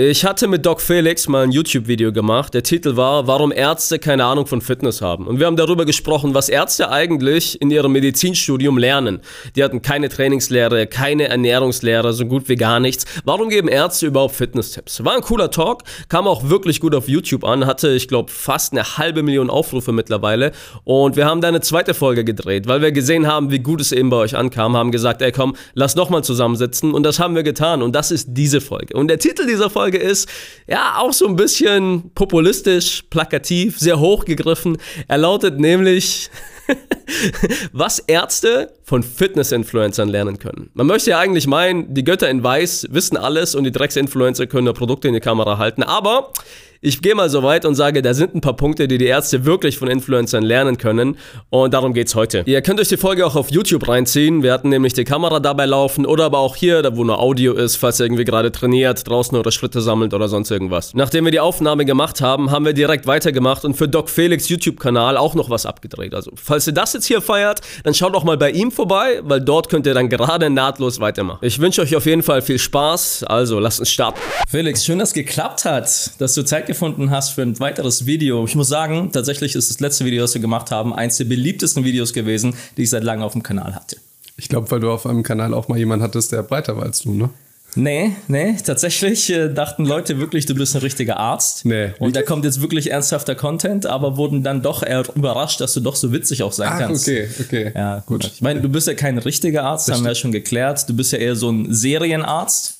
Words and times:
Ich 0.00 0.24
hatte 0.24 0.46
mit 0.46 0.64
Doc 0.64 0.80
Felix 0.80 1.26
mal 1.26 1.42
ein 1.42 1.50
YouTube-Video 1.50 2.12
gemacht. 2.12 2.54
Der 2.54 2.62
Titel 2.62 2.94
war, 2.94 3.26
warum 3.26 3.50
Ärzte 3.50 3.98
keine 3.98 4.26
Ahnung 4.26 4.46
von 4.46 4.60
Fitness 4.60 5.02
haben. 5.02 5.26
Und 5.26 5.40
wir 5.40 5.46
haben 5.46 5.56
darüber 5.56 5.84
gesprochen, 5.84 6.34
was 6.34 6.48
Ärzte 6.48 6.92
eigentlich 6.92 7.60
in 7.60 7.68
ihrem 7.68 7.90
Medizinstudium 7.90 8.78
lernen. 8.78 9.18
Die 9.56 9.64
hatten 9.64 9.82
keine 9.82 10.08
Trainingslehre, 10.08 10.86
keine 10.86 11.26
Ernährungslehre, 11.26 12.12
so 12.12 12.26
gut 12.26 12.48
wie 12.48 12.54
gar 12.54 12.78
nichts. 12.78 13.06
Warum 13.24 13.48
geben 13.48 13.66
Ärzte 13.66 14.06
überhaupt 14.06 14.36
Fitness-Tipps? 14.36 15.04
War 15.04 15.16
ein 15.16 15.20
cooler 15.20 15.50
Talk, 15.50 15.82
kam 16.08 16.28
auch 16.28 16.48
wirklich 16.48 16.78
gut 16.78 16.94
auf 16.94 17.08
YouTube 17.08 17.42
an, 17.42 17.66
hatte, 17.66 17.88
ich 17.88 18.06
glaube, 18.06 18.30
fast 18.30 18.74
eine 18.74 18.98
halbe 18.98 19.24
Million 19.24 19.50
Aufrufe 19.50 19.90
mittlerweile. 19.90 20.52
Und 20.84 21.16
wir 21.16 21.26
haben 21.26 21.40
da 21.40 21.48
eine 21.48 21.60
zweite 21.60 21.92
Folge 21.92 22.22
gedreht, 22.22 22.68
weil 22.68 22.82
wir 22.82 22.92
gesehen 22.92 23.26
haben, 23.26 23.50
wie 23.50 23.58
gut 23.58 23.80
es 23.80 23.90
eben 23.90 24.10
bei 24.10 24.18
euch 24.18 24.36
ankam, 24.36 24.76
haben 24.76 24.92
gesagt, 24.92 25.22
ey 25.22 25.32
komm, 25.32 25.56
lass 25.74 25.96
nochmal 25.96 26.22
zusammensitzen. 26.22 26.94
Und 26.94 27.02
das 27.02 27.18
haben 27.18 27.34
wir 27.34 27.42
getan. 27.42 27.82
Und 27.82 27.96
das 27.96 28.12
ist 28.12 28.28
diese 28.30 28.60
Folge. 28.60 28.96
Und 28.96 29.08
der 29.08 29.18
Titel 29.18 29.44
dieser 29.44 29.68
Folge 29.70 29.87
Folge 29.88 30.04
ist 30.04 30.28
ja 30.66 30.96
auch 30.98 31.14
so 31.14 31.26
ein 31.26 31.34
bisschen 31.34 32.10
populistisch, 32.14 33.04
plakativ, 33.08 33.78
sehr 33.78 33.98
hochgegriffen. 33.98 34.76
Er 35.08 35.16
lautet 35.16 35.58
nämlich, 35.58 36.28
was 37.72 38.00
Ärzte 38.00 38.74
von 38.84 39.02
Fitness-Influencern 39.02 40.10
lernen 40.10 40.38
können. 40.38 40.68
Man 40.74 40.86
möchte 40.86 41.08
ja 41.10 41.18
eigentlich 41.20 41.46
meinen, 41.46 41.94
die 41.94 42.04
Götter 42.04 42.28
in 42.28 42.42
Weiß 42.42 42.88
wissen 42.90 43.16
alles 43.16 43.54
und 43.54 43.64
die 43.64 43.72
Drecks-Influencer 43.72 44.46
können 44.46 44.64
nur 44.64 44.74
Produkte 44.74 45.08
in 45.08 45.14
die 45.14 45.20
Kamera 45.20 45.56
halten, 45.56 45.82
aber 45.82 46.34
ich 46.80 47.02
gehe 47.02 47.14
mal 47.14 47.28
so 47.28 47.42
weit 47.42 47.64
und 47.64 47.74
sage, 47.74 48.02
da 48.02 48.14
sind 48.14 48.34
ein 48.34 48.40
paar 48.40 48.54
Punkte, 48.54 48.86
die 48.86 48.98
die 48.98 49.06
Ärzte 49.06 49.44
wirklich 49.44 49.78
von 49.78 49.88
Influencern 49.88 50.44
lernen 50.44 50.78
können. 50.78 51.16
Und 51.50 51.74
darum 51.74 51.92
geht's 51.92 52.14
heute. 52.14 52.44
Ihr 52.46 52.62
könnt 52.62 52.78
euch 52.78 52.88
die 52.88 52.96
Folge 52.96 53.26
auch 53.26 53.34
auf 53.34 53.50
YouTube 53.50 53.88
reinziehen. 53.88 54.42
Wir 54.42 54.52
hatten 54.52 54.68
nämlich 54.68 54.92
die 54.92 55.04
Kamera 55.04 55.40
dabei 55.40 55.66
laufen 55.66 56.06
oder 56.06 56.26
aber 56.26 56.38
auch 56.38 56.54
hier, 56.54 56.82
da 56.82 56.96
wo 56.96 57.02
nur 57.02 57.18
Audio 57.18 57.54
ist, 57.54 57.76
falls 57.76 57.98
ihr 57.98 58.06
irgendwie 58.06 58.24
gerade 58.24 58.52
trainiert, 58.52 59.08
draußen 59.08 59.36
oder 59.36 59.50
Schritte 59.50 59.80
sammelt 59.80 60.14
oder 60.14 60.28
sonst 60.28 60.50
irgendwas. 60.50 60.94
Nachdem 60.94 61.24
wir 61.24 61.32
die 61.32 61.40
Aufnahme 61.40 61.84
gemacht 61.84 62.20
haben, 62.20 62.50
haben 62.52 62.64
wir 62.64 62.74
direkt 62.74 63.06
weitergemacht 63.06 63.64
und 63.64 63.74
für 63.74 63.88
Doc 63.88 64.08
Felix 64.08 64.48
YouTube-Kanal 64.48 65.16
auch 65.16 65.34
noch 65.34 65.50
was 65.50 65.66
abgedreht. 65.66 66.14
Also, 66.14 66.30
falls 66.36 66.66
ihr 66.68 66.74
das 66.74 66.92
jetzt 66.92 67.06
hier 67.06 67.20
feiert, 67.20 67.60
dann 67.82 67.94
schaut 67.94 68.14
auch 68.14 68.24
mal 68.24 68.36
bei 68.36 68.50
ihm 68.50 68.70
vorbei, 68.70 69.20
weil 69.24 69.40
dort 69.40 69.68
könnt 69.68 69.86
ihr 69.86 69.94
dann 69.94 70.08
gerade 70.08 70.48
nahtlos 70.48 71.00
weitermachen. 71.00 71.40
Ich 71.42 71.58
wünsche 71.58 71.82
euch 71.82 71.96
auf 71.96 72.06
jeden 72.06 72.22
Fall 72.22 72.40
viel 72.40 72.58
Spaß. 72.58 73.24
Also, 73.24 73.58
lasst 73.58 73.80
uns 73.80 73.90
starten. 73.90 74.20
Felix, 74.48 74.84
schön, 74.84 75.00
dass 75.00 75.08
es 75.08 75.14
geklappt 75.14 75.64
hat, 75.64 76.20
dass 76.20 76.34
du 76.34 76.44
Zeit 76.44 76.67
gefunden 76.68 77.10
hast 77.10 77.30
für 77.30 77.42
ein 77.42 77.58
weiteres 77.58 78.06
Video. 78.06 78.44
Ich 78.44 78.54
muss 78.54 78.68
sagen, 78.68 79.10
tatsächlich 79.12 79.56
ist 79.56 79.70
das 79.70 79.80
letzte 79.80 80.04
Video, 80.04 80.22
das 80.22 80.34
wir 80.34 80.40
gemacht 80.40 80.70
haben, 80.70 80.94
eins 80.94 81.16
der 81.16 81.24
beliebtesten 81.24 81.84
Videos 81.84 82.12
gewesen, 82.12 82.54
die 82.76 82.82
ich 82.82 82.90
seit 82.90 83.02
langem 83.02 83.24
auf 83.24 83.32
dem 83.32 83.42
Kanal 83.42 83.74
hatte. 83.74 83.96
Ich 84.36 84.48
glaube, 84.48 84.70
weil 84.70 84.78
du 84.78 84.90
auf 84.92 85.04
einem 85.04 85.24
Kanal 85.24 85.52
auch 85.52 85.66
mal 85.66 85.76
jemanden 85.76 86.04
hattest, 86.04 86.30
der 86.30 86.44
breiter 86.44 86.76
war 86.76 86.84
als 86.84 87.00
du, 87.00 87.12
ne? 87.12 87.30
Nee, 87.74 88.16
nee, 88.28 88.56
tatsächlich 88.64 89.30
äh, 89.30 89.48
dachten 89.52 89.84
Leute 89.84 90.18
wirklich, 90.18 90.46
du 90.46 90.54
bist 90.54 90.74
ein 90.74 90.80
richtiger 90.80 91.18
Arzt. 91.18 91.64
Nee. 91.64 91.90
Und 91.98 92.16
da 92.16 92.22
kommt 92.22 92.44
jetzt 92.44 92.62
wirklich 92.62 92.90
ernsthafter 92.90 93.34
Content, 93.34 93.84
aber 93.84 94.16
wurden 94.16 94.42
dann 94.42 94.62
doch 94.62 94.82
eher 94.82 95.04
überrascht, 95.14 95.60
dass 95.60 95.74
du 95.74 95.80
doch 95.80 95.94
so 95.94 96.12
witzig 96.12 96.42
auch 96.42 96.52
sein 96.52 96.70
Ach, 96.72 96.78
kannst. 96.78 97.06
okay, 97.06 97.28
okay. 97.40 97.72
Ja, 97.74 98.02
gut. 98.06 98.24
Ich 98.24 98.40
meine, 98.40 98.62
du 98.62 98.68
bist 98.68 98.86
ja 98.86 98.94
kein 98.94 99.18
richtiger 99.18 99.64
Arzt, 99.64 99.88
das 99.88 99.96
haben 99.96 100.04
wir 100.04 100.12
ja 100.12 100.14
schon 100.14 100.32
geklärt. 100.32 100.88
Du 100.88 100.94
bist 100.96 101.12
ja 101.12 101.18
eher 101.18 101.36
so 101.36 101.50
ein 101.50 101.72
Serienarzt 101.72 102.77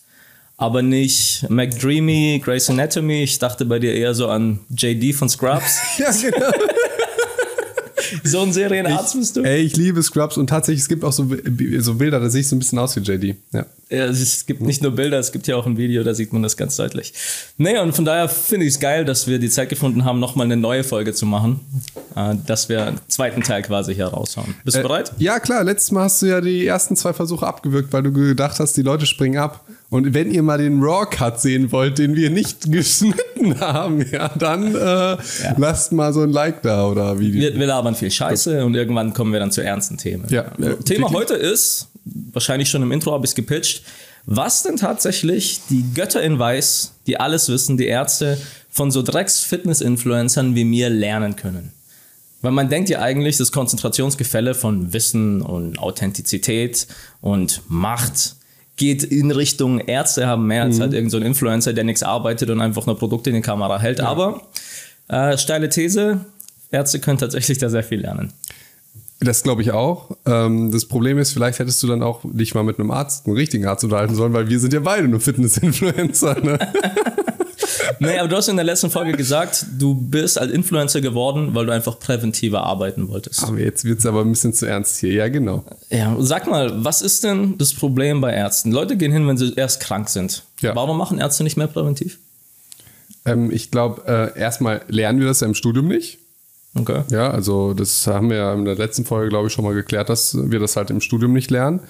aber 0.58 0.82
nicht 0.82 1.48
McDreamy, 1.48 2.42
Grey's 2.44 2.68
Anatomy. 2.68 3.22
Ich 3.22 3.38
dachte 3.38 3.64
bei 3.64 3.78
dir 3.78 3.94
eher 3.94 4.12
so 4.12 4.28
an 4.28 4.58
JD 4.76 5.14
von 5.14 5.28
Scrubs. 5.28 5.78
ja, 5.98 6.10
genau. 6.10 6.50
so 8.24 8.40
ein 8.40 8.52
Serienarzt 8.52 9.16
bist 9.16 9.36
du? 9.36 9.42
Ey, 9.42 9.60
ich 9.60 9.76
liebe 9.76 10.02
Scrubs 10.02 10.36
und 10.36 10.48
tatsächlich, 10.48 10.82
es 10.82 10.88
gibt 10.88 11.04
auch 11.04 11.12
so, 11.12 11.28
so 11.78 11.94
Bilder, 11.94 12.18
da 12.18 12.28
sehe 12.28 12.40
ich 12.40 12.48
so 12.48 12.56
ein 12.56 12.58
bisschen 12.58 12.78
aus 12.80 12.96
wie 12.96 13.00
JD. 13.00 13.36
Ja. 13.52 13.66
ja. 13.88 14.06
es 14.06 14.46
gibt 14.46 14.60
nicht 14.60 14.82
nur 14.82 14.92
Bilder, 14.92 15.20
es 15.20 15.30
gibt 15.30 15.46
ja 15.46 15.54
auch 15.54 15.66
ein 15.66 15.76
Video, 15.76 16.02
da 16.02 16.12
sieht 16.12 16.32
man 16.32 16.42
das 16.42 16.56
ganz 16.56 16.74
deutlich. 16.76 17.12
Nee, 17.56 17.78
und 17.78 17.94
von 17.94 18.04
daher 18.04 18.28
finde 18.28 18.66
ich 18.66 18.74
es 18.74 18.80
geil, 18.80 19.04
dass 19.04 19.28
wir 19.28 19.38
die 19.38 19.50
Zeit 19.50 19.68
gefunden 19.68 20.04
haben, 20.04 20.18
nochmal 20.18 20.46
eine 20.46 20.56
neue 20.56 20.82
Folge 20.82 21.14
zu 21.14 21.24
machen. 21.24 21.60
Äh, 22.16 22.34
dass 22.46 22.68
wir 22.68 22.84
einen 22.84 23.00
zweiten 23.06 23.42
Teil 23.42 23.62
quasi 23.62 23.94
hier 23.94 24.06
raushauen. 24.06 24.56
Bist 24.64 24.76
du 24.76 24.80
äh, 24.80 24.82
bereit? 24.82 25.12
Ja, 25.18 25.38
klar. 25.38 25.62
Letztes 25.62 25.92
Mal 25.92 26.04
hast 26.04 26.20
du 26.20 26.26
ja 26.26 26.40
die 26.40 26.66
ersten 26.66 26.96
zwei 26.96 27.12
Versuche 27.12 27.46
abgewürgt, 27.46 27.92
weil 27.92 28.02
du 28.02 28.12
gedacht 28.12 28.58
hast, 28.58 28.76
die 28.76 28.82
Leute 28.82 29.06
springen 29.06 29.38
ab. 29.38 29.64
Und 29.90 30.12
wenn 30.12 30.30
ihr 30.30 30.42
mal 30.42 30.58
den 30.58 30.82
Raw-Cut 30.82 31.40
sehen 31.40 31.72
wollt, 31.72 31.98
den 31.98 32.14
wir 32.14 32.28
nicht 32.28 32.70
geschnitten 32.72 33.58
haben, 33.58 34.04
ja, 34.10 34.28
dann 34.28 34.74
äh, 34.74 34.78
ja. 34.78 35.18
lasst 35.56 35.92
mal 35.92 36.12
so 36.12 36.20
ein 36.20 36.30
Like 36.30 36.62
da 36.62 36.86
oder 36.86 37.18
Video. 37.18 37.40
Wir, 37.40 37.54
wir 37.58 37.66
labern 37.66 37.94
viel 37.94 38.10
Scheiße 38.10 38.64
und 38.64 38.74
irgendwann 38.74 39.14
kommen 39.14 39.32
wir 39.32 39.40
dann 39.40 39.50
zu 39.50 39.62
ernsten 39.62 39.96
Themen. 39.96 40.26
Ja. 40.28 40.52
Äh, 40.60 40.76
Thema 40.84 41.10
heute 41.10 41.34
ist, 41.34 41.88
wahrscheinlich 42.04 42.68
schon 42.68 42.82
im 42.82 42.92
Intro 42.92 43.12
habe 43.12 43.24
ich 43.24 43.30
es 43.30 43.34
gepitcht, 43.34 43.82
was 44.26 44.62
denn 44.62 44.76
tatsächlich 44.76 45.62
die 45.70 45.84
Götter 45.94 46.22
in 46.22 46.38
Weiß, 46.38 46.92
die 47.06 47.18
alles 47.18 47.48
wissen, 47.48 47.78
die 47.78 47.86
Ärzte, 47.86 48.36
von 48.68 48.90
so 48.90 49.00
Drecks-Fitness-Influencern 49.02 50.54
wie 50.54 50.64
mir 50.64 50.90
lernen 50.90 51.34
können. 51.34 51.72
Weil 52.42 52.52
man 52.52 52.68
denkt 52.68 52.90
ja 52.90 53.00
eigentlich, 53.00 53.38
das 53.38 53.50
Konzentrationsgefälle 53.50 54.54
von 54.54 54.92
Wissen 54.92 55.40
und 55.40 55.78
Authentizität 55.78 56.86
und 57.20 57.62
Macht 57.68 58.36
geht 58.78 59.04
in 59.04 59.30
Richtung 59.30 59.80
Ärzte 59.80 60.26
haben 60.26 60.46
mehr 60.46 60.62
als 60.62 60.78
mhm. 60.78 60.82
halt 60.82 60.92
irgendein 60.94 61.20
so 61.20 61.26
Influencer, 61.26 61.72
der 61.74 61.84
nichts 61.84 62.02
arbeitet 62.02 62.48
und 62.48 62.60
einfach 62.62 62.86
nur 62.86 62.98
Produkte 62.98 63.28
in 63.30 63.36
die 63.36 63.42
Kamera 63.42 63.78
hält. 63.78 63.98
Ja. 63.98 64.06
Aber 64.06 64.42
äh, 65.08 65.36
steile 65.36 65.68
These, 65.68 66.24
Ärzte 66.70 67.00
können 67.00 67.18
tatsächlich 67.18 67.58
da 67.58 67.68
sehr 67.68 67.82
viel 67.82 68.00
lernen. 68.00 68.32
Das 69.20 69.42
glaube 69.42 69.62
ich 69.62 69.72
auch. 69.72 70.16
Ähm, 70.26 70.70
das 70.70 70.86
Problem 70.86 71.18
ist, 71.18 71.32
vielleicht 71.32 71.58
hättest 71.58 71.82
du 71.82 71.88
dann 71.88 72.02
auch 72.02 72.20
dich 72.24 72.54
mal 72.54 72.62
mit 72.62 72.78
einem 72.78 72.90
Arzt, 72.90 73.26
einem 73.26 73.36
richtigen 73.36 73.66
Arzt 73.66 73.82
unterhalten 73.84 74.14
sollen, 74.14 74.32
weil 74.32 74.48
wir 74.48 74.60
sind 74.60 74.72
ja 74.72 74.80
beide 74.80 75.08
nur 75.08 75.20
Fitness-Influencer. 75.20 76.40
Ne? 76.40 76.58
nee, 77.98 78.18
aber 78.18 78.28
du 78.28 78.36
hast 78.36 78.48
in 78.48 78.56
der 78.56 78.64
letzten 78.64 78.90
Folge 78.90 79.12
gesagt, 79.12 79.66
du 79.78 79.94
bist 79.94 80.38
als 80.38 80.52
Influencer 80.52 81.00
geworden, 81.00 81.54
weil 81.54 81.66
du 81.66 81.72
einfach 81.72 81.98
präventiver 81.98 82.62
arbeiten 82.62 83.08
wolltest. 83.08 83.44
Aber 83.44 83.58
jetzt 83.58 83.84
wird 83.84 83.98
es 83.98 84.06
aber 84.06 84.22
ein 84.22 84.30
bisschen 84.30 84.52
zu 84.52 84.66
ernst 84.66 84.98
hier. 84.98 85.12
Ja, 85.12 85.28
genau. 85.28 85.64
Ja, 85.90 86.16
sag 86.20 86.46
mal, 86.46 86.84
was 86.84 87.02
ist 87.02 87.24
denn 87.24 87.56
das 87.58 87.74
Problem 87.74 88.20
bei 88.20 88.32
Ärzten? 88.32 88.72
Leute 88.72 88.96
gehen 88.96 89.12
hin, 89.12 89.26
wenn 89.26 89.36
sie 89.36 89.52
erst 89.54 89.80
krank 89.80 90.08
sind. 90.08 90.44
Ja. 90.60 90.74
Warum 90.74 90.98
machen 90.98 91.18
Ärzte 91.18 91.44
nicht 91.44 91.56
mehr 91.56 91.66
präventiv? 91.66 92.18
Ähm, 93.24 93.50
ich 93.50 93.70
glaube, 93.70 94.02
äh, 94.06 94.38
erstmal 94.38 94.82
lernen 94.88 95.20
wir 95.20 95.26
das 95.26 95.40
ja 95.40 95.46
im 95.46 95.54
Studium 95.54 95.88
nicht. 95.88 96.18
Okay. 96.74 97.02
Ja, 97.10 97.30
also 97.30 97.74
das 97.74 98.06
haben 98.06 98.30
wir 98.30 98.36
ja 98.36 98.54
in 98.54 98.64
der 98.64 98.76
letzten 98.76 99.04
Folge, 99.04 99.28
glaube 99.30 99.48
ich, 99.48 99.52
schon 99.52 99.64
mal 99.64 99.74
geklärt, 99.74 100.08
dass 100.08 100.36
wir 100.50 100.60
das 100.60 100.76
halt 100.76 100.90
im 100.90 101.00
Studium 101.00 101.32
nicht 101.32 101.50
lernen. 101.50 101.80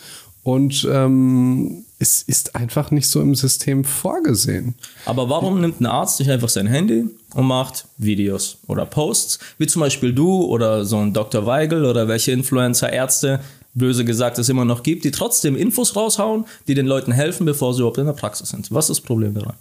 Und 0.43 0.88
ähm, 0.91 1.84
es 1.99 2.22
ist 2.22 2.54
einfach 2.54 2.91
nicht 2.91 3.09
so 3.09 3.21
im 3.21 3.34
System 3.34 3.84
vorgesehen. 3.84 4.75
Aber 5.04 5.28
warum 5.28 5.60
nimmt 5.60 5.81
ein 5.81 5.87
Arzt 5.87 6.19
sich 6.19 6.31
einfach 6.31 6.49
sein 6.49 6.66
Handy 6.66 7.04
und 7.34 7.47
macht 7.47 7.87
Videos 7.99 8.59
oder 8.66 8.87
Posts, 8.87 9.41
wie 9.59 9.66
zum 9.66 9.81
Beispiel 9.81 10.12
du 10.12 10.44
oder 10.44 10.84
so 10.84 10.98
ein 10.98 11.12
Dr. 11.12 11.44
Weigel 11.44 11.84
oder 11.84 12.06
welche 12.06 12.32
Influencer, 12.32 12.93
Ärzte, 12.93 13.41
böse 13.75 14.04
gesagt, 14.04 14.38
es 14.38 14.48
immer 14.48 14.65
noch 14.65 14.82
gibt, 14.82 15.04
die 15.04 15.10
trotzdem 15.10 15.56
Infos 15.56 15.97
raushauen, 15.97 16.44
die 16.66 16.75
den 16.75 16.87
Leuten 16.87 17.12
helfen, 17.12 17.44
bevor 17.44 17.75
sie 17.75 17.81
überhaupt 17.81 17.98
in 17.98 18.06
der 18.06 18.12
Praxis 18.12 18.50
sind. 18.50 18.71
Was 18.72 18.87
ist 18.88 18.98
das 18.98 19.00
Problem 19.00 19.34
daran? 19.34 19.54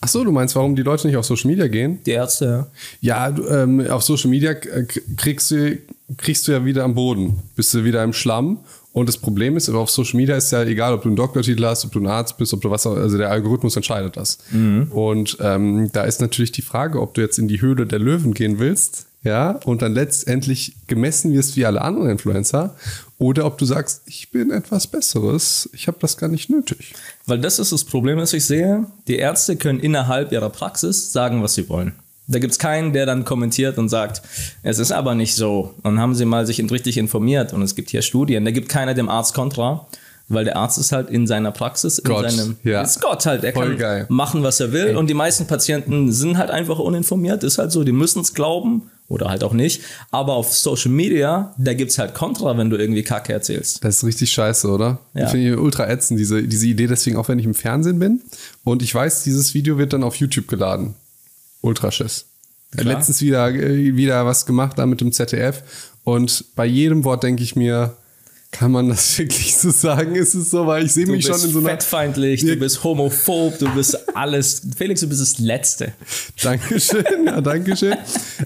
Ach 0.00 0.08
so, 0.08 0.22
du 0.22 0.32
meinst, 0.32 0.54
warum 0.54 0.76
die 0.76 0.82
Leute 0.82 1.06
nicht 1.06 1.16
auf 1.16 1.24
Social 1.24 1.50
Media 1.50 1.66
gehen? 1.66 2.00
Die 2.04 2.10
Ärzte, 2.10 2.66
ja. 3.00 3.30
Ja, 3.30 3.62
ähm, 3.62 3.86
auf 3.88 4.02
Social 4.02 4.28
Media 4.28 4.54
kriegst 5.16 5.50
du, 5.50 5.78
kriegst 6.18 6.46
du 6.46 6.52
ja 6.52 6.64
wieder 6.64 6.84
am 6.84 6.94
Boden, 6.94 7.42
bist 7.56 7.72
du 7.72 7.84
wieder 7.84 8.04
im 8.04 8.12
Schlamm 8.12 8.58
und 8.94 9.08
das 9.08 9.18
Problem 9.18 9.56
ist, 9.56 9.68
auf 9.68 9.90
Social 9.90 10.16
Media 10.16 10.36
ist 10.36 10.52
ja 10.52 10.62
egal, 10.62 10.94
ob 10.94 11.02
du 11.02 11.08
einen 11.08 11.16
Doktortitel 11.16 11.64
hast, 11.64 11.84
ob 11.84 11.90
du 11.90 11.98
ein 11.98 12.06
Arzt 12.06 12.38
bist, 12.38 12.54
ob 12.54 12.60
du 12.60 12.70
was, 12.70 12.86
also 12.86 13.18
der 13.18 13.28
Algorithmus 13.28 13.74
entscheidet 13.74 14.16
das. 14.16 14.38
Mhm. 14.52 14.86
Und 14.92 15.36
ähm, 15.40 15.90
da 15.92 16.04
ist 16.04 16.20
natürlich 16.20 16.52
die 16.52 16.62
Frage, 16.62 17.00
ob 17.00 17.12
du 17.12 17.20
jetzt 17.20 17.40
in 17.40 17.48
die 17.48 17.60
Höhle 17.60 17.86
der 17.86 17.98
Löwen 17.98 18.34
gehen 18.34 18.60
willst, 18.60 19.06
ja, 19.24 19.58
und 19.64 19.82
dann 19.82 19.94
letztendlich 19.94 20.76
gemessen 20.86 21.32
wirst 21.32 21.56
wie 21.56 21.66
alle 21.66 21.82
anderen 21.82 22.08
Influencer, 22.08 22.76
oder 23.18 23.46
ob 23.46 23.58
du 23.58 23.64
sagst, 23.64 24.02
ich 24.06 24.30
bin 24.30 24.52
etwas 24.52 24.86
Besseres, 24.86 25.68
ich 25.72 25.88
habe 25.88 25.98
das 26.00 26.16
gar 26.16 26.28
nicht 26.28 26.48
nötig. 26.48 26.94
Weil 27.26 27.40
das 27.40 27.58
ist 27.58 27.72
das 27.72 27.82
Problem, 27.82 28.18
das 28.18 28.32
ich 28.32 28.44
sehe. 28.44 28.86
Die 29.08 29.16
Ärzte 29.16 29.56
können 29.56 29.80
innerhalb 29.80 30.30
ihrer 30.30 30.50
Praxis 30.50 31.10
sagen, 31.10 31.42
was 31.42 31.54
sie 31.54 31.68
wollen. 31.68 31.94
Da 32.26 32.38
gibt 32.38 32.52
es 32.52 32.58
keinen, 32.58 32.92
der 32.92 33.04
dann 33.04 33.24
kommentiert 33.24 33.76
und 33.76 33.88
sagt, 33.88 34.22
es 34.62 34.78
ist 34.78 34.92
aber 34.92 35.14
nicht 35.14 35.34
so. 35.34 35.74
Und 35.82 36.00
haben 36.00 36.14
sie 36.14 36.24
mal 36.24 36.46
sich 36.46 36.58
richtig 36.70 36.96
informiert 36.96 37.52
und 37.52 37.62
es 37.62 37.74
gibt 37.74 37.90
hier 37.90 38.02
Studien. 38.02 38.44
Da 38.44 38.50
gibt 38.50 38.68
keiner 38.68 38.94
dem 38.94 39.10
Arzt 39.10 39.34
Kontra, 39.34 39.86
weil 40.28 40.44
der 40.44 40.56
Arzt 40.56 40.78
ist 40.78 40.92
halt 40.92 41.10
in 41.10 41.26
seiner 41.26 41.52
Praxis, 41.52 41.98
in 41.98 42.04
Gott, 42.04 42.30
seinem, 42.30 42.56
ja. 42.64 42.80
ist 42.80 43.02
Gott 43.02 43.26
halt. 43.26 43.44
Er 43.44 43.52
Voll 43.52 43.70
kann 43.70 43.78
geil. 43.78 44.06
machen, 44.08 44.42
was 44.42 44.58
er 44.60 44.72
will. 44.72 44.88
Ey. 44.88 44.94
Und 44.96 45.08
die 45.08 45.14
meisten 45.14 45.46
Patienten 45.46 46.12
sind 46.12 46.38
halt 46.38 46.50
einfach 46.50 46.78
uninformiert. 46.78 47.44
Ist 47.44 47.58
halt 47.58 47.72
so, 47.72 47.84
die 47.84 47.92
müssen 47.92 48.22
es 48.22 48.32
glauben 48.32 48.90
oder 49.08 49.28
halt 49.28 49.44
auch 49.44 49.52
nicht. 49.52 49.82
Aber 50.10 50.32
auf 50.32 50.54
Social 50.54 50.90
Media, 50.90 51.54
da 51.58 51.74
gibt 51.74 51.90
es 51.90 51.98
halt 51.98 52.14
Kontra, 52.14 52.56
wenn 52.56 52.70
du 52.70 52.78
irgendwie 52.78 53.02
Kacke 53.02 53.34
erzählst. 53.34 53.84
Das 53.84 53.98
ist 53.98 54.04
richtig 54.04 54.30
scheiße, 54.30 54.66
oder? 54.68 54.98
Ja. 55.12 55.24
Ich 55.24 55.30
finde 55.30 55.60
ultra 55.60 55.90
ätzend, 55.90 56.18
diese, 56.18 56.42
diese 56.42 56.66
Idee. 56.66 56.86
Deswegen 56.86 57.18
auch, 57.18 57.28
wenn 57.28 57.38
ich 57.38 57.44
im 57.44 57.54
Fernsehen 57.54 57.98
bin 57.98 58.22
und 58.64 58.82
ich 58.82 58.94
weiß, 58.94 59.24
dieses 59.24 59.52
Video 59.52 59.76
wird 59.76 59.92
dann 59.92 60.02
auf 60.02 60.16
YouTube 60.16 60.48
geladen. 60.48 60.94
Ultraschiss. 61.64 62.26
Klar. 62.76 62.96
Letztens 62.96 63.22
wieder, 63.22 63.54
wieder 63.54 64.26
was 64.26 64.46
gemacht 64.46 64.78
da 64.78 64.86
mit 64.86 65.00
dem 65.00 65.12
ZDF 65.12 65.62
und 66.02 66.44
bei 66.56 66.66
jedem 66.66 67.04
Wort 67.04 67.22
denke 67.22 67.42
ich 67.42 67.56
mir, 67.56 67.96
Kann 68.54 68.70
man 68.70 68.88
das 68.88 69.18
wirklich 69.18 69.56
so 69.56 69.70
sagen? 69.70 70.14
Ist 70.14 70.34
es 70.34 70.50
so, 70.50 70.64
weil 70.64 70.86
ich 70.86 70.92
sehe 70.92 71.06
mich 71.06 71.26
schon 71.26 71.34
in 71.34 71.50
so 71.50 71.58
einer. 71.58 71.70
fettfeindlich, 71.70 72.40
du 72.40 72.54
bist 72.54 72.84
homophob, 72.84 73.58
du 73.58 73.68
bist 73.74 74.16
alles. 74.16 74.62
Felix, 74.76 75.00
du 75.00 75.08
bist 75.08 75.20
das 75.20 75.40
Letzte. 75.40 75.92
Dankeschön, 76.40 77.04
ja, 77.26 77.40
Dankeschön. 77.40 77.96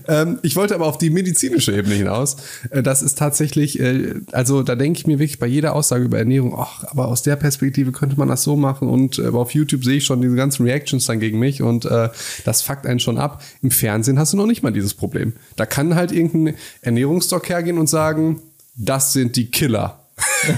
ähm, 0.08 0.38
ich 0.40 0.56
wollte 0.56 0.74
aber 0.74 0.86
auf 0.86 0.96
die 0.96 1.10
medizinische 1.10 1.76
Ebene 1.76 1.94
hinaus. 1.94 2.38
Äh, 2.70 2.82
das 2.82 3.02
ist 3.02 3.18
tatsächlich, 3.18 3.80
äh, 3.80 4.14
also 4.32 4.62
da 4.62 4.76
denke 4.76 4.98
ich 4.98 5.06
mir 5.06 5.18
wirklich 5.18 5.38
bei 5.38 5.46
jeder 5.46 5.74
Aussage 5.74 6.04
über 6.04 6.18
Ernährung, 6.18 6.54
ach, 6.58 6.84
aber 6.84 7.08
aus 7.08 7.20
der 7.20 7.36
Perspektive 7.36 7.92
könnte 7.92 8.16
man 8.16 8.28
das 8.28 8.42
so 8.42 8.56
machen. 8.56 8.88
Und 8.88 9.18
äh, 9.18 9.26
auf 9.26 9.52
YouTube 9.52 9.84
sehe 9.84 9.98
ich 9.98 10.06
schon 10.06 10.22
diese 10.22 10.36
ganzen 10.36 10.64
Reactions 10.64 11.04
dann 11.04 11.20
gegen 11.20 11.38
mich 11.38 11.60
und 11.60 11.84
äh, 11.84 12.08
das 12.46 12.62
fuckt 12.62 12.86
einen 12.86 13.00
schon 13.00 13.18
ab. 13.18 13.42
Im 13.60 13.70
Fernsehen 13.70 14.18
hast 14.18 14.32
du 14.32 14.38
noch 14.38 14.46
nicht 14.46 14.62
mal 14.62 14.72
dieses 14.72 14.94
Problem. 14.94 15.34
Da 15.56 15.66
kann 15.66 15.96
halt 15.96 16.12
irgendein 16.12 16.54
Ernährungsdoc 16.80 17.50
hergehen 17.50 17.76
und 17.76 17.90
sagen, 17.90 18.40
das 18.78 19.12
sind 19.12 19.36
die 19.36 19.50
Killer. 19.50 20.06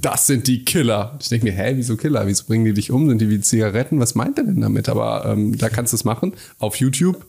das 0.00 0.26
sind 0.26 0.46
die 0.46 0.64
Killer. 0.64 1.16
Ich 1.20 1.28
denke 1.28 1.46
mir, 1.46 1.52
hä, 1.52 1.72
wieso 1.76 1.96
Killer? 1.96 2.26
Wieso 2.26 2.44
bringen 2.44 2.64
die 2.64 2.72
dich 2.72 2.90
um? 2.90 3.08
Sind 3.08 3.20
die 3.20 3.30
wie 3.30 3.40
Zigaretten? 3.40 4.00
Was 4.00 4.14
meint 4.14 4.38
er 4.38 4.44
denn 4.44 4.60
damit? 4.60 4.88
Aber 4.88 5.26
ähm, 5.26 5.56
da 5.56 5.68
kannst 5.68 5.92
du 5.92 5.96
es 5.96 6.04
machen. 6.04 6.32
Auf 6.58 6.76
YouTube 6.76 7.24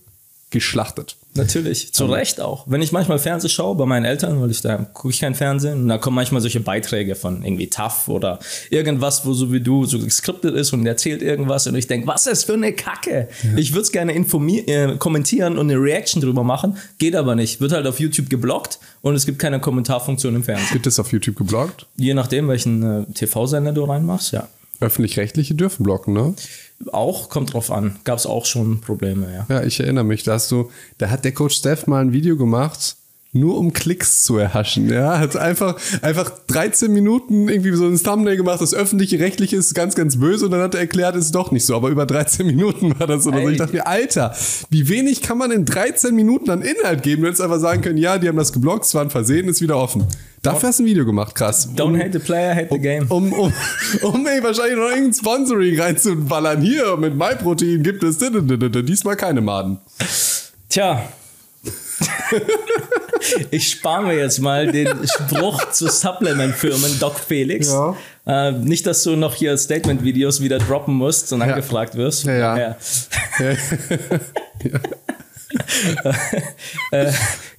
geschlachtet. 0.49 1.15
Natürlich, 1.35 1.93
zu 1.93 2.05
Recht 2.05 2.41
auch. 2.41 2.65
Wenn 2.67 2.81
ich 2.81 2.91
manchmal 2.91 3.19
Fernsehen 3.19 3.51
schaue 3.51 3.75
bei 3.75 3.85
meinen 3.85 4.03
Eltern, 4.03 4.41
weil 4.41 4.49
ich 4.49 4.61
da 4.61 4.77
gucke 4.77 5.13
ich 5.13 5.19
kein 5.19 5.35
Fernsehen, 5.35 5.83
und 5.83 5.87
da 5.87 5.99
kommen 5.99 6.15
manchmal 6.15 6.41
solche 6.41 6.59
Beiträge 6.59 7.13
von 7.13 7.43
irgendwie 7.43 7.67
TAF 7.67 8.07
oder 8.07 8.39
irgendwas, 8.71 9.25
wo 9.25 9.33
so 9.33 9.51
wie 9.51 9.61
du 9.61 9.85
so 9.85 9.99
geskriptet 9.99 10.55
ist 10.55 10.73
und 10.73 10.85
erzählt 10.87 11.21
irgendwas 11.21 11.67
und 11.67 11.75
ich 11.75 11.85
denke, 11.85 12.07
was 12.07 12.25
ist 12.25 12.45
für 12.45 12.53
eine 12.53 12.73
Kacke? 12.73 13.29
Ja. 13.43 13.57
Ich 13.57 13.73
würde 13.73 13.83
es 13.83 13.91
gerne 13.91 14.13
äh, 14.13 14.97
kommentieren 14.97 15.57
und 15.59 15.69
eine 15.69 15.79
Reaction 15.79 16.21
drüber 16.21 16.43
machen, 16.43 16.77
geht 16.97 17.15
aber 17.15 17.35
nicht. 17.35 17.61
Wird 17.61 17.73
halt 17.73 17.85
auf 17.85 17.99
YouTube 17.99 18.29
geblockt 18.29 18.79
und 19.01 19.13
es 19.13 19.27
gibt 19.27 19.37
keine 19.37 19.59
Kommentarfunktion 19.59 20.35
im 20.35 20.43
Fernsehen. 20.43 20.73
Gibt 20.73 20.87
es 20.87 20.99
auf 20.99 21.11
YouTube 21.11 21.35
geblockt? 21.35 21.85
Je 21.95 22.15
nachdem, 22.15 22.47
welchen 22.47 23.03
äh, 23.03 23.05
TV-Sender 23.13 23.71
du 23.71 23.83
reinmachst, 23.83 24.33
ja. 24.33 24.47
Öffentlich-rechtliche 24.79 25.55
dürfen 25.55 25.83
blocken, 25.83 26.13
ne? 26.13 26.33
Auch, 26.91 27.29
kommt 27.29 27.53
drauf 27.53 27.71
an. 27.71 27.97
Gab 28.05 28.17
es 28.17 28.25
auch 28.25 28.45
schon 28.45 28.79
Probleme, 28.79 29.27
ja. 29.33 29.45
Ja, 29.49 29.63
ich 29.63 29.79
erinnere 29.79 30.05
mich, 30.05 30.23
da 30.23 30.33
hast 30.33 30.51
du, 30.51 30.71
da 30.97 31.09
hat 31.09 31.25
der 31.25 31.33
Coach 31.33 31.55
Steph 31.55 31.87
mal 31.87 32.01
ein 32.01 32.13
Video 32.13 32.37
gemacht, 32.37 32.95
nur 33.31 33.57
um 33.57 33.73
Klicks 33.73 34.23
zu 34.23 34.37
erhaschen. 34.37 34.89
Ja, 34.89 35.19
hat 35.19 35.35
einfach, 35.35 35.79
einfach 36.01 36.31
13 36.47 36.91
Minuten 36.91 37.47
irgendwie 37.47 37.73
so 37.73 37.85
ein 37.85 38.01
Thumbnail 38.01 38.37
gemacht, 38.37 38.61
das 38.61 38.73
öffentliche 38.73 39.19
rechtliche 39.19 39.57
ist 39.57 39.75
ganz, 39.75 39.95
ganz 39.95 40.19
böse 40.19 40.45
und 40.45 40.51
dann 40.51 40.61
hat 40.61 40.73
er 40.73 40.81
erklärt, 40.81 41.15
es 41.15 41.25
ist 41.25 41.35
doch 41.35 41.51
nicht 41.51 41.65
so. 41.65 41.75
Aber 41.75 41.89
über 41.89 42.05
13 42.05 42.47
Minuten 42.47 42.97
war 42.99 43.05
das 43.05 43.25
so. 43.25 43.31
Also 43.31 43.49
ich 43.49 43.57
dachte 43.57 43.73
mir, 43.73 43.85
Alter, 43.85 44.35
wie 44.69 44.87
wenig 44.89 45.21
kann 45.21 45.37
man 45.37 45.51
in 45.51 45.65
13 45.65 46.15
Minuten 46.15 46.49
an 46.49 46.61
Inhalt 46.61 47.03
geben? 47.03 47.21
Du 47.21 47.27
hättest 47.27 47.41
einfach 47.41 47.59
sagen 47.59 47.81
können, 47.81 47.97
ja, 47.97 48.17
die 48.17 48.27
haben 48.27 48.37
das 48.37 48.53
geblockt, 48.53 48.85
es 48.85 48.95
war 48.95 49.03
ein 49.03 49.11
Versehen, 49.11 49.47
ist 49.47 49.61
wieder 49.61 49.77
offen. 49.77 50.07
Dafür 50.41 50.69
hast 50.69 50.79
du 50.79 50.83
ein 50.83 50.85
Video 50.85 51.05
gemacht, 51.05 51.35
krass. 51.35 51.69
Don't 51.75 51.93
um, 51.93 51.99
hate 51.99 52.13
the 52.13 52.19
player, 52.19 52.55
hate 52.55 52.69
the 52.71 52.79
game. 52.79 53.05
Um, 53.09 53.33
um, 53.33 53.51
um, 54.01 54.13
um 54.13 54.27
ey, 54.27 54.41
wahrscheinlich 54.43 54.77
noch 54.77 54.89
irgendein 54.89 55.13
Sponsoring 55.13 55.79
reinzuballern. 55.79 56.61
Hier, 56.61 56.95
mit 56.97 57.15
MyProtein 57.15 57.83
gibt 57.83 58.03
es 58.03 58.17
diesmal 58.17 59.15
keine 59.15 59.41
Maden. 59.41 59.79
Tja, 60.69 61.03
ich 63.51 63.71
spare 63.71 64.03
mir 64.03 64.17
jetzt 64.17 64.39
mal 64.39 64.71
den 64.71 64.87
Spruch 65.07 65.71
zu 65.71 65.87
Supplement-Firmen, 65.89 66.99
Doc 66.99 67.19
Felix. 67.19 67.67
Ja. 67.67 67.95
Äh, 68.25 68.51
nicht, 68.51 68.85
dass 68.85 69.03
du 69.03 69.15
noch 69.15 69.35
hier 69.35 69.57
Statement-Videos 69.57 70.41
wieder 70.41 70.59
droppen 70.59 70.95
musst 70.95 71.33
und 71.33 71.41
ja. 71.41 71.47
angefragt 71.47 71.95
wirst. 71.95 72.25
Ja, 72.25 72.57
ja. 72.57 72.57
ja. 72.57 72.75
äh, 76.91 77.11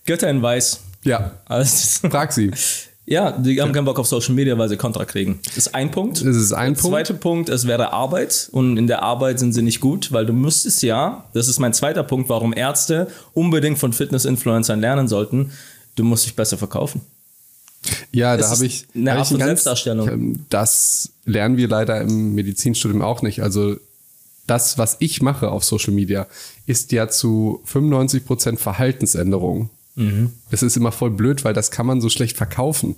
Götter 0.07 0.31
in 0.31 0.43
Weiß. 0.43 0.81
Ja. 1.05 1.33
Also, 1.47 2.09
Frag 2.09 2.33
sie. 2.33 2.51
Ja, 3.07 3.33
die 3.33 3.61
haben 3.61 3.73
keinen 3.73 3.87
Bock 3.87 3.99
auf 3.99 4.07
Social 4.07 4.37
Media, 4.37 4.57
weil 4.57 4.69
sie 4.69 4.77
Kontra 4.77 5.05
kriegen. 5.05 5.41
Das 5.45 5.57
ist 5.57 5.75
ein 5.75 5.91
Punkt. 5.91 6.25
Das 6.25 6.37
ist 6.37 6.53
ein 6.53 6.75
der 6.75 6.81
Punkt. 6.81 6.95
Zweiter 6.95 7.15
Punkt, 7.15 7.49
es 7.49 7.67
wäre 7.67 7.93
Arbeit 7.93 8.49
und 8.53 8.77
in 8.77 8.87
der 8.87 9.03
Arbeit 9.03 9.41
sind 9.41 9.53
sie 9.53 9.63
nicht 9.63 9.81
gut, 9.81 10.13
weil 10.13 10.27
du 10.27 10.33
müsstest 10.33 10.81
ja, 10.85 11.25
das 11.33 11.49
ist 11.49 11.59
mein 11.59 11.75
zweiter 11.75 12.05
Punkt, 12.05 12.29
warum 12.29 12.53
Ärzte 12.53 13.09
unbedingt 13.35 13.81
von 13.81 13.93
Fitness-Influencern 13.93 14.81
lernen 14.81 15.09
sollten, 15.09 15.51
du 15.97 16.05
musst 16.05 16.25
dich 16.25 16.37
besser 16.37 16.57
verkaufen. 16.57 17.01
Ja, 18.13 18.37
da 18.37 18.49
habe 18.49 18.65
ich 18.65 18.87
eine 18.95 19.15
Art 19.15 19.27
von 19.27 19.41
Selbstdarstellung. 19.41 20.09
Ähm, 20.09 20.47
das 20.49 21.11
lernen 21.25 21.57
wir 21.57 21.67
leider 21.67 22.01
im 22.01 22.37
Medizinstudium 22.37 23.03
auch 23.03 23.23
nicht. 23.23 23.43
Also 23.43 23.77
das, 24.47 24.79
was 24.79 24.99
ich 25.01 25.21
mache 25.21 25.51
auf 25.51 25.65
Social 25.65 25.95
Media, 25.95 26.29
ist 26.67 26.93
ja 26.93 27.09
zu 27.09 27.61
95 27.65 28.25
Prozent 28.25 28.61
Verhaltensänderung. 28.61 29.71
Mhm. 30.01 30.33
Das 30.51 30.63
ist 30.63 30.77
immer 30.77 30.93
voll 30.93 31.11
blöd, 31.11 31.45
weil 31.45 31.53
das 31.53 31.71
kann 31.71 31.87
man 31.87 32.01
so 32.01 32.09
schlecht 32.09 32.37
verkaufen. 32.37 32.97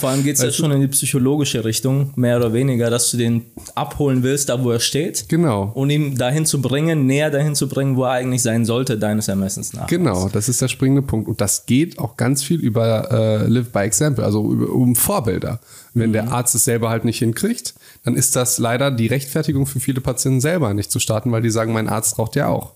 Vor 0.00 0.08
allem 0.08 0.24
geht 0.24 0.36
es 0.36 0.42
ja 0.42 0.50
schon 0.50 0.72
in 0.72 0.80
die 0.80 0.88
psychologische 0.88 1.64
Richtung, 1.64 2.12
mehr 2.16 2.36
oder 2.36 2.52
weniger, 2.52 2.90
dass 2.90 3.12
du 3.12 3.16
den 3.16 3.42
abholen 3.76 4.24
willst, 4.24 4.48
da 4.48 4.62
wo 4.64 4.72
er 4.72 4.80
steht. 4.80 5.28
Genau. 5.28 5.70
Und 5.74 5.90
ihn 5.90 6.16
dahin 6.16 6.46
zu 6.46 6.60
bringen, 6.60 7.06
näher 7.06 7.30
dahin 7.30 7.54
zu 7.54 7.68
bringen, 7.68 7.96
wo 7.96 8.04
er 8.04 8.10
eigentlich 8.10 8.42
sein 8.42 8.64
sollte, 8.64 8.98
deines 8.98 9.28
Ermessens 9.28 9.72
nach. 9.72 9.86
Genau, 9.86 10.28
das 10.28 10.48
ist 10.48 10.60
der 10.60 10.68
springende 10.68 11.02
Punkt. 11.02 11.28
Und 11.28 11.40
das 11.40 11.66
geht 11.66 12.00
auch 12.00 12.16
ganz 12.16 12.42
viel 12.42 12.58
über 12.58 13.10
äh, 13.10 13.46
Live 13.46 13.70
by 13.70 13.80
Example, 13.80 14.24
also 14.24 14.52
über, 14.52 14.68
um 14.70 14.96
Vorbilder. 14.96 15.60
Wenn 15.94 16.10
mhm. 16.10 16.14
der 16.14 16.32
Arzt 16.32 16.56
es 16.56 16.64
selber 16.64 16.90
halt 16.90 17.04
nicht 17.04 17.20
hinkriegt, 17.20 17.74
dann 18.04 18.16
ist 18.16 18.34
das 18.34 18.58
leider 18.58 18.90
die 18.90 19.06
Rechtfertigung 19.06 19.66
für 19.66 19.78
viele 19.78 20.00
Patienten 20.00 20.40
selber 20.40 20.74
nicht 20.74 20.90
zu 20.90 20.98
starten, 20.98 21.30
weil 21.30 21.42
die 21.42 21.50
sagen, 21.50 21.72
mein 21.72 21.88
Arzt 21.88 22.16
braucht 22.16 22.34
ja 22.34 22.48
auch. 22.48 22.75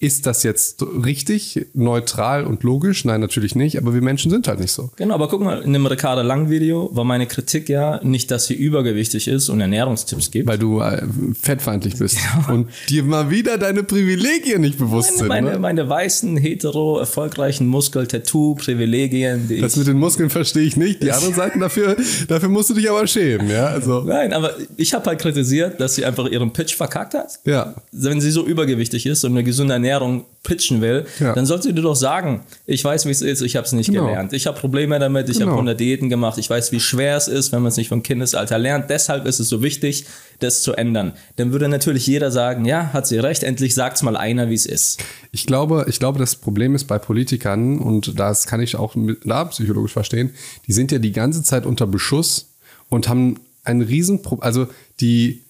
Ist 0.00 0.26
das 0.26 0.44
jetzt 0.44 0.84
richtig, 1.04 1.66
neutral 1.74 2.44
und 2.46 2.62
logisch? 2.62 3.04
Nein, 3.04 3.20
natürlich 3.20 3.56
nicht, 3.56 3.78
aber 3.78 3.94
wir 3.94 4.00
Menschen 4.00 4.30
sind 4.30 4.46
halt 4.46 4.60
nicht 4.60 4.70
so. 4.70 4.90
Genau, 4.94 5.14
aber 5.14 5.26
guck 5.26 5.40
mal, 5.40 5.60
in 5.60 5.72
dem 5.72 5.86
Ricardo 5.86 6.22
Lang 6.22 6.50
Video 6.50 6.88
war 6.92 7.02
meine 7.02 7.26
Kritik 7.26 7.68
ja 7.68 7.98
nicht, 8.04 8.30
dass 8.30 8.46
sie 8.46 8.54
übergewichtig 8.54 9.26
ist 9.26 9.48
und 9.48 9.60
Ernährungstipps 9.60 10.30
gibt. 10.30 10.46
Weil 10.46 10.58
du 10.58 10.80
äh, 10.80 11.02
fettfeindlich 11.40 11.96
bist 11.96 12.16
ja. 12.16 12.52
und 12.52 12.68
dir 12.88 13.02
mal 13.02 13.30
wieder 13.30 13.58
deine 13.58 13.82
Privilegien 13.82 14.60
nicht 14.60 14.78
bewusst 14.78 15.08
meine, 15.10 15.18
sind. 15.18 15.28
Meine, 15.28 15.50
ne? 15.50 15.58
meine 15.58 15.88
weißen, 15.88 16.36
hetero, 16.36 17.00
erfolgreichen 17.00 17.66
Muskel-Tattoo-Privilegien. 17.66 19.50
Das 19.60 19.74
mit 19.74 19.88
den 19.88 19.98
Muskeln 19.98 20.30
verstehe 20.30 20.62
ich 20.62 20.76
nicht. 20.76 21.02
Die 21.02 21.10
anderen 21.12 21.34
Seiten 21.34 21.58
dafür, 21.58 21.96
dafür 22.28 22.48
musst 22.48 22.70
du 22.70 22.74
dich 22.74 22.88
aber 22.88 23.04
schämen, 23.08 23.50
ja? 23.50 23.66
Also. 23.66 24.02
Nein, 24.02 24.32
aber 24.32 24.54
ich 24.76 24.94
habe 24.94 25.06
halt 25.06 25.18
kritisiert, 25.18 25.80
dass 25.80 25.96
sie 25.96 26.04
einfach 26.04 26.28
ihren 26.28 26.52
Pitch 26.52 26.76
verkackt 26.76 27.14
hat. 27.14 27.40
Ja. 27.44 27.74
Wenn 27.90 28.20
sie 28.20 28.30
so 28.30 28.46
übergewichtig 28.46 29.04
ist 29.04 29.24
und 29.24 29.32
eine 29.32 29.42
gesunde 29.42 29.74
Ernährung 29.74 29.87
Ernährung 29.88 30.26
pitchen 30.42 30.80
will, 30.80 31.06
ja. 31.18 31.34
dann 31.34 31.46
sollst 31.46 31.66
du 31.66 31.72
dir 31.72 31.82
doch 31.82 31.96
sagen, 31.96 32.42
ich 32.66 32.82
weiß, 32.84 33.06
wie 33.06 33.10
es 33.10 33.22
ist, 33.22 33.42
ich 33.42 33.56
habe 33.56 33.66
es 33.66 33.72
nicht 33.72 33.90
genau. 33.90 34.06
gelernt. 34.06 34.32
Ich 34.32 34.46
habe 34.46 34.58
Probleme 34.58 34.98
damit, 34.98 35.28
ich 35.28 35.38
genau. 35.38 35.48
habe 35.48 35.58
100 35.58 35.78
Diäten 35.78 36.08
gemacht, 36.08 36.38
ich 36.38 36.48
weiß, 36.48 36.72
wie 36.72 36.80
schwer 36.80 37.16
es 37.16 37.28
ist, 37.28 37.52
wenn 37.52 37.60
man 37.60 37.68
es 37.68 37.76
nicht 37.76 37.88
vom 37.88 38.02
Kindesalter 38.02 38.58
lernt. 38.58 38.88
Deshalb 38.88 39.26
ist 39.26 39.40
es 39.40 39.48
so 39.48 39.62
wichtig, 39.62 40.06
das 40.38 40.62
zu 40.62 40.74
ändern. 40.74 41.12
Dann 41.36 41.52
würde 41.52 41.68
natürlich 41.68 42.06
jeder 42.06 42.30
sagen, 42.30 42.64
ja, 42.64 42.92
hat 42.92 43.06
sie 43.06 43.18
recht, 43.18 43.42
endlich 43.42 43.74
sagt 43.74 43.96
es 43.96 44.02
mal 44.02 44.16
einer, 44.16 44.48
wie 44.48 44.54
es 44.54 44.66
ist. 44.66 45.02
Ich 45.32 45.46
glaube, 45.46 45.86
ich 45.88 45.98
glaube, 45.98 46.18
das 46.18 46.36
Problem 46.36 46.74
ist 46.74 46.84
bei 46.84 46.98
Politikern, 46.98 47.78
und 47.78 48.18
das 48.18 48.46
kann 48.46 48.60
ich 48.60 48.76
auch 48.76 48.94
mit, 48.94 49.18
da 49.24 49.44
psychologisch 49.46 49.92
verstehen, 49.92 50.30
die 50.66 50.72
sind 50.72 50.92
ja 50.92 50.98
die 50.98 51.12
ganze 51.12 51.42
Zeit 51.42 51.66
unter 51.66 51.86
Beschuss 51.86 52.54
und 52.88 53.08
haben 53.08 53.40
ein 53.64 53.82
Riesenproblem, 53.82 54.42
also 54.42 54.68
die 55.00 55.42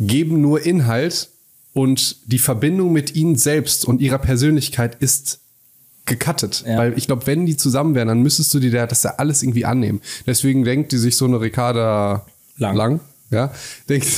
geben 0.00 0.40
nur 0.40 0.64
Inhalt 0.64 1.28
und 1.72 2.16
die 2.30 2.38
Verbindung 2.38 2.92
mit 2.92 3.14
ihnen 3.14 3.36
selbst 3.36 3.84
und 3.84 4.00
ihrer 4.00 4.18
Persönlichkeit 4.18 4.96
ist 5.00 5.40
gecuttet. 6.04 6.64
Ja. 6.66 6.78
Weil 6.78 6.98
ich 6.98 7.06
glaube, 7.06 7.26
wenn 7.26 7.46
die 7.46 7.56
zusammen 7.56 7.94
wären, 7.94 8.08
dann 8.08 8.22
müsstest 8.22 8.52
du 8.54 8.58
dir 8.58 8.86
das 8.86 9.02
ja 9.02 9.14
alles 9.16 9.42
irgendwie 9.42 9.64
annehmen. 9.64 10.00
Deswegen 10.26 10.64
denkt 10.64 10.92
die 10.92 10.98
sich 10.98 11.16
so 11.16 11.24
eine 11.24 11.40
Ricarda 11.40 12.26
lang, 12.56 12.76
lang 12.76 13.00
ja, 13.32 13.50
denkt, 13.88 14.08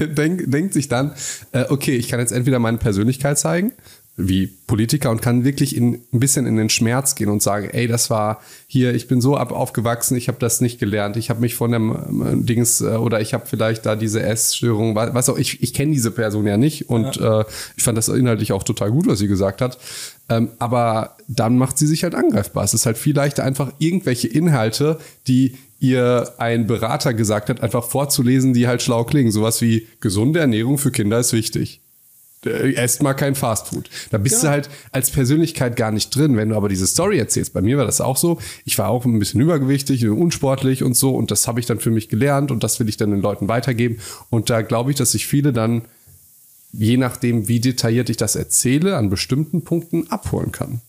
denkt, 0.18 0.52
denkt 0.52 0.74
sich 0.74 0.88
dann, 0.88 1.12
äh, 1.52 1.64
okay, 1.70 1.96
ich 1.96 2.08
kann 2.08 2.20
jetzt 2.20 2.32
entweder 2.32 2.58
meine 2.58 2.76
Persönlichkeit 2.76 3.38
zeigen 3.38 3.72
wie 4.16 4.46
Politiker 4.46 5.10
und 5.10 5.22
kann 5.22 5.42
wirklich 5.42 5.74
in, 5.74 5.94
ein 6.12 6.20
bisschen 6.20 6.46
in 6.46 6.56
den 6.56 6.68
Schmerz 6.68 7.14
gehen 7.14 7.30
und 7.30 7.42
sagen, 7.42 7.70
ey, 7.72 7.86
das 7.86 8.10
war 8.10 8.42
hier, 8.66 8.94
ich 8.94 9.08
bin 9.08 9.22
so 9.22 9.36
ab 9.36 9.52
aufgewachsen, 9.52 10.16
ich 10.16 10.28
habe 10.28 10.38
das 10.38 10.60
nicht 10.60 10.78
gelernt, 10.78 11.16
ich 11.16 11.30
habe 11.30 11.40
mich 11.40 11.54
von 11.54 11.72
dem 11.72 12.22
äh, 12.22 12.44
Dings 12.44 12.82
äh, 12.82 12.96
oder 12.96 13.22
ich 13.22 13.32
habe 13.32 13.46
vielleicht 13.46 13.86
da 13.86 13.96
diese 13.96 14.22
Essstörung, 14.22 14.94
was 14.94 15.30
auch, 15.30 15.38
ich, 15.38 15.62
ich 15.62 15.72
kenne 15.72 15.92
diese 15.92 16.10
Person 16.10 16.46
ja 16.46 16.58
nicht 16.58 16.90
und 16.90 17.16
ja. 17.16 17.40
Äh, 17.40 17.44
ich 17.76 17.82
fand 17.82 17.96
das 17.96 18.08
inhaltlich 18.08 18.52
auch 18.52 18.64
total 18.64 18.90
gut, 18.90 19.06
was 19.06 19.18
sie 19.18 19.28
gesagt 19.28 19.62
hat. 19.62 19.78
Ähm, 20.28 20.50
aber 20.58 21.16
dann 21.26 21.56
macht 21.56 21.78
sie 21.78 21.86
sich 21.86 22.04
halt 22.04 22.14
angreifbar. 22.14 22.64
Es 22.64 22.74
ist 22.74 22.84
halt 22.84 22.98
viel 22.98 23.16
leichter, 23.16 23.44
einfach 23.44 23.72
irgendwelche 23.78 24.28
Inhalte, 24.28 24.98
die 25.26 25.56
ihr 25.80 26.32
ein 26.38 26.66
Berater 26.66 27.12
gesagt 27.12 27.48
hat, 27.48 27.60
einfach 27.60 27.84
vorzulesen, 27.84 28.54
die 28.54 28.68
halt 28.68 28.82
schlau 28.82 29.04
klingen. 29.04 29.32
Sowas 29.32 29.60
wie 29.62 29.88
gesunde 30.00 30.38
Ernährung 30.38 30.78
für 30.78 30.92
Kinder 30.92 31.18
ist 31.18 31.32
wichtig. 31.32 31.81
Äh, 32.44 32.74
esst 32.74 33.02
mal 33.02 33.14
kein 33.14 33.34
Fastfood. 33.34 33.88
Da 34.10 34.18
bist 34.18 34.36
ja. 34.36 34.42
du 34.42 34.48
halt 34.48 34.70
als 34.90 35.10
Persönlichkeit 35.10 35.76
gar 35.76 35.90
nicht 35.90 36.14
drin. 36.14 36.36
Wenn 36.36 36.48
du 36.48 36.56
aber 36.56 36.68
diese 36.68 36.86
Story 36.86 37.18
erzählst, 37.18 37.52
bei 37.52 37.62
mir 37.62 37.78
war 37.78 37.84
das 37.84 38.00
auch 38.00 38.16
so. 38.16 38.38
Ich 38.64 38.78
war 38.78 38.88
auch 38.88 39.04
ein 39.04 39.18
bisschen 39.18 39.40
übergewichtig, 39.40 40.06
unsportlich 40.08 40.82
und 40.82 40.94
so. 40.94 41.14
Und 41.14 41.30
das 41.30 41.46
habe 41.46 41.60
ich 41.60 41.66
dann 41.66 41.80
für 41.80 41.90
mich 41.90 42.08
gelernt 42.08 42.50
und 42.50 42.64
das 42.64 42.80
will 42.80 42.88
ich 42.88 42.96
dann 42.96 43.10
den 43.10 43.20
Leuten 43.20 43.48
weitergeben. 43.48 43.98
Und 44.30 44.50
da 44.50 44.62
glaube 44.62 44.90
ich, 44.90 44.96
dass 44.96 45.12
sich 45.12 45.26
viele 45.26 45.52
dann, 45.52 45.82
je 46.72 46.96
nachdem, 46.96 47.48
wie 47.48 47.60
detailliert 47.60 48.10
ich 48.10 48.16
das 48.16 48.34
erzähle, 48.34 48.96
an 48.96 49.10
bestimmten 49.10 49.62
Punkten 49.62 50.10
abholen 50.10 50.52
kann. 50.52 50.80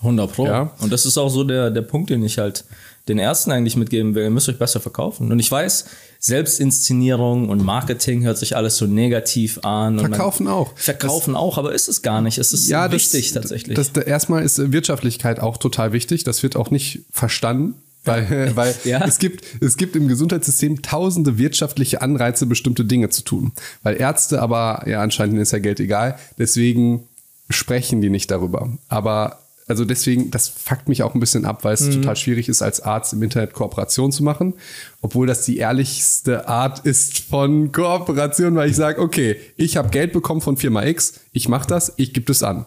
100 0.00 0.32
Pro. 0.32 0.46
Ja? 0.46 0.72
Und 0.80 0.92
das 0.92 1.06
ist 1.06 1.18
auch 1.18 1.28
so 1.28 1.44
der, 1.44 1.70
der 1.70 1.82
Punkt, 1.82 2.10
den 2.10 2.22
ich 2.22 2.38
halt 2.38 2.64
den 3.08 3.18
ersten 3.18 3.52
eigentlich 3.52 3.76
mitgeben 3.76 4.14
will. 4.14 4.24
Ihr 4.24 4.30
müsst 4.30 4.48
euch 4.48 4.58
besser 4.58 4.80
verkaufen. 4.80 5.30
Und 5.30 5.38
ich 5.38 5.50
weiß, 5.50 5.86
Selbstinszenierung 6.18 7.48
und 7.48 7.62
Marketing 7.64 8.24
hört 8.24 8.38
sich 8.38 8.56
alles 8.56 8.76
so 8.76 8.86
negativ 8.86 9.60
an. 9.64 9.98
Verkaufen 9.98 10.48
auch. 10.48 10.76
Verkaufen 10.76 11.34
das, 11.34 11.40
auch, 11.40 11.58
aber 11.58 11.72
ist 11.72 11.88
es 11.88 12.02
gar 12.02 12.20
nicht. 12.20 12.38
Es 12.38 12.52
ist 12.52 12.68
ja, 12.68 12.90
wichtig 12.90 13.32
das, 13.32 13.42
tatsächlich. 13.42 13.76
Das, 13.76 13.90
erstmal 13.90 14.42
ist 14.42 14.72
Wirtschaftlichkeit 14.72 15.38
auch 15.40 15.56
total 15.56 15.92
wichtig. 15.92 16.24
Das 16.24 16.42
wird 16.42 16.56
auch 16.56 16.70
nicht 16.70 17.02
verstanden. 17.10 17.74
Weil, 18.04 18.52
weil 18.56 18.74
ja. 18.84 19.04
es, 19.04 19.18
gibt, 19.18 19.44
es 19.60 19.76
gibt 19.76 19.94
im 19.96 20.08
Gesundheitssystem 20.08 20.82
tausende 20.82 21.38
wirtschaftliche 21.38 22.02
Anreize, 22.02 22.46
bestimmte 22.46 22.84
Dinge 22.84 23.10
zu 23.10 23.22
tun. 23.22 23.52
Weil 23.82 23.96
Ärzte 23.96 24.40
aber, 24.40 24.84
ja, 24.86 25.02
anscheinend 25.02 25.38
ist 25.38 25.52
ja 25.52 25.58
Geld 25.58 25.80
egal, 25.80 26.18
deswegen 26.38 27.08
sprechen 27.50 28.00
die 28.00 28.10
nicht 28.10 28.30
darüber. 28.30 28.70
Aber 28.88 29.40
also 29.68 29.84
deswegen, 29.84 30.30
das 30.30 30.48
fuckt 30.48 30.88
mich 30.88 31.02
auch 31.02 31.14
ein 31.14 31.20
bisschen 31.20 31.44
ab, 31.44 31.64
weil 31.64 31.74
es 31.74 31.82
mhm. 31.82 31.92
total 31.92 32.16
schwierig 32.16 32.48
ist, 32.48 32.62
als 32.62 32.80
Arzt 32.80 33.12
im 33.12 33.22
Internet 33.22 33.52
Kooperation 33.52 34.12
zu 34.12 34.22
machen. 34.22 34.54
Obwohl 35.00 35.26
das 35.26 35.44
die 35.44 35.56
ehrlichste 35.56 36.48
Art 36.48 36.86
ist 36.86 37.18
von 37.18 37.72
Kooperation, 37.72 38.54
weil 38.54 38.70
ich 38.70 38.76
sage, 38.76 39.00
okay, 39.00 39.36
ich 39.56 39.76
habe 39.76 39.88
Geld 39.88 40.12
bekommen 40.12 40.40
von 40.40 40.56
Firma 40.56 40.84
X, 40.84 41.14
ich 41.32 41.48
mache 41.48 41.66
das, 41.66 41.92
ich 41.96 42.14
gebe 42.14 42.30
es 42.30 42.44
an. 42.44 42.64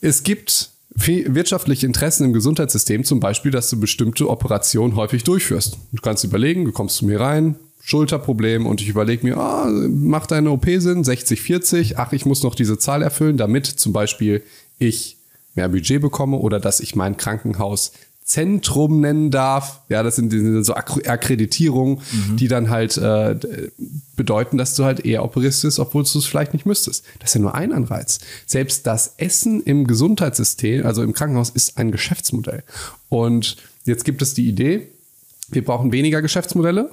Es 0.00 0.22
gibt 0.22 0.70
wirtschaftliche 0.94 1.86
Interessen 1.86 2.26
im 2.26 2.32
Gesundheitssystem, 2.32 3.02
zum 3.02 3.18
Beispiel, 3.18 3.50
dass 3.50 3.68
du 3.70 3.80
bestimmte 3.80 4.28
Operationen 4.28 4.94
häufig 4.94 5.24
durchführst. 5.24 5.78
Du 5.90 6.00
kannst 6.00 6.22
überlegen, 6.22 6.64
du 6.64 6.72
kommst 6.72 6.96
zu 6.96 7.06
mir 7.06 7.18
rein, 7.18 7.56
Schulterproblem 7.82 8.66
und 8.66 8.80
ich 8.80 8.88
überlege 8.88 9.26
mir, 9.26 9.36
ah, 9.36 9.66
macht 9.66 10.30
deine 10.30 10.50
OP 10.50 10.66
Sinn, 10.66 11.02
60, 11.02 11.40
40, 11.42 11.98
ach, 11.98 12.12
ich 12.12 12.24
muss 12.24 12.44
noch 12.44 12.54
diese 12.54 12.78
Zahl 12.78 13.02
erfüllen, 13.02 13.36
damit 13.36 13.66
zum 13.66 13.92
Beispiel 13.92 14.44
ich 14.78 15.16
mehr 15.54 15.68
Budget 15.68 16.00
bekomme 16.00 16.38
oder 16.38 16.60
dass 16.60 16.80
ich 16.80 16.94
mein 16.94 17.16
Krankenhaus 17.16 17.92
Zentrum 18.24 19.00
nennen 19.00 19.30
darf. 19.30 19.82
Ja, 19.88 20.02
das 20.02 20.16
sind 20.16 20.64
so 20.64 20.74
Akkreditierungen, 20.74 21.98
mhm. 21.98 22.36
die 22.36 22.48
dann 22.48 22.70
halt 22.70 22.96
äh, 22.96 23.36
bedeuten, 24.16 24.58
dass 24.58 24.74
du 24.76 24.84
halt 24.84 25.04
eher 25.04 25.24
operierst, 25.24 25.78
obwohl 25.78 26.04
du 26.04 26.18
es 26.18 26.24
vielleicht 26.24 26.52
nicht 26.52 26.64
müsstest. 26.64 27.04
Das 27.18 27.30
ist 27.30 27.34
ja 27.34 27.40
nur 27.40 27.54
ein 27.54 27.72
Anreiz. 27.72 28.20
Selbst 28.46 28.86
das 28.86 29.14
Essen 29.16 29.62
im 29.62 29.86
Gesundheitssystem, 29.86 30.86
also 30.86 31.02
im 31.02 31.14
Krankenhaus, 31.14 31.50
ist 31.50 31.78
ein 31.78 31.90
Geschäftsmodell. 31.90 32.62
Und 33.08 33.56
jetzt 33.84 34.04
gibt 34.04 34.22
es 34.22 34.34
die 34.34 34.48
Idee, 34.48 34.88
wir 35.50 35.64
brauchen 35.64 35.92
weniger 35.92 36.22
Geschäftsmodelle, 36.22 36.90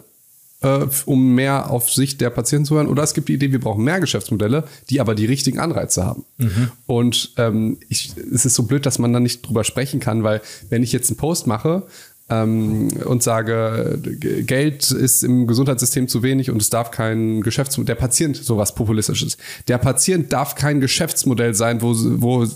äh, 0.62 0.86
um 1.06 1.36
mehr 1.36 1.70
auf 1.70 1.92
Sicht 1.92 2.22
der 2.22 2.30
Patienten 2.30 2.66
zu 2.66 2.76
hören. 2.76 2.88
Oder 2.88 3.04
es 3.04 3.14
gibt 3.14 3.30
die 3.30 3.34
Idee, 3.34 3.52
wir 3.52 3.60
brauchen 3.60 3.84
mehr 3.84 4.00
Geschäftsmodelle, 4.00 4.66
die 4.90 5.00
aber 5.00 5.16
die 5.16 5.26
richtigen 5.26 5.60
Anreize 5.60 6.06
haben. 6.06 6.26
Mhm. 6.38 6.72
Und 6.86 7.34
ähm, 7.38 7.78
ich, 7.88 8.14
es 8.34 8.46
ist 8.46 8.56
so 8.56 8.64
blöd, 8.64 8.86
dass 8.86 9.00
man 9.00 9.14
da 9.14 9.20
nicht 9.20 9.48
drüber 9.48 9.64
sprechen 9.64 10.00
kann, 10.00 10.24
weil 10.24 10.42
wenn 10.70 10.84
ich 10.84 10.92
jetzt 10.92 11.10
einen 11.10 11.18
Post 11.18 11.48
mache, 11.48 11.84
ähm, 12.30 12.90
und 13.06 13.24
sage, 13.24 14.00
Geld 14.02 14.92
ist 14.92 15.24
im 15.24 15.48
Gesundheitssystem 15.48 16.08
zu 16.08 16.22
wenig 16.22 16.52
und 16.52 16.62
es 16.62 16.70
darf 16.70 16.92
kein 16.92 17.42
Geschäftsmodell, 17.42 17.96
der 17.96 18.02
Patient, 18.02 18.38
sowas 18.38 18.76
populistisches, 18.76 19.38
der 19.68 19.80
Patient 19.80 20.32
darf 20.32 20.56
kein 20.56 20.80
Geschäftsmodell 20.80 21.56
sein, 21.56 21.82
wo, 21.82 21.96
wo 21.96 22.44
äh, 22.44 22.48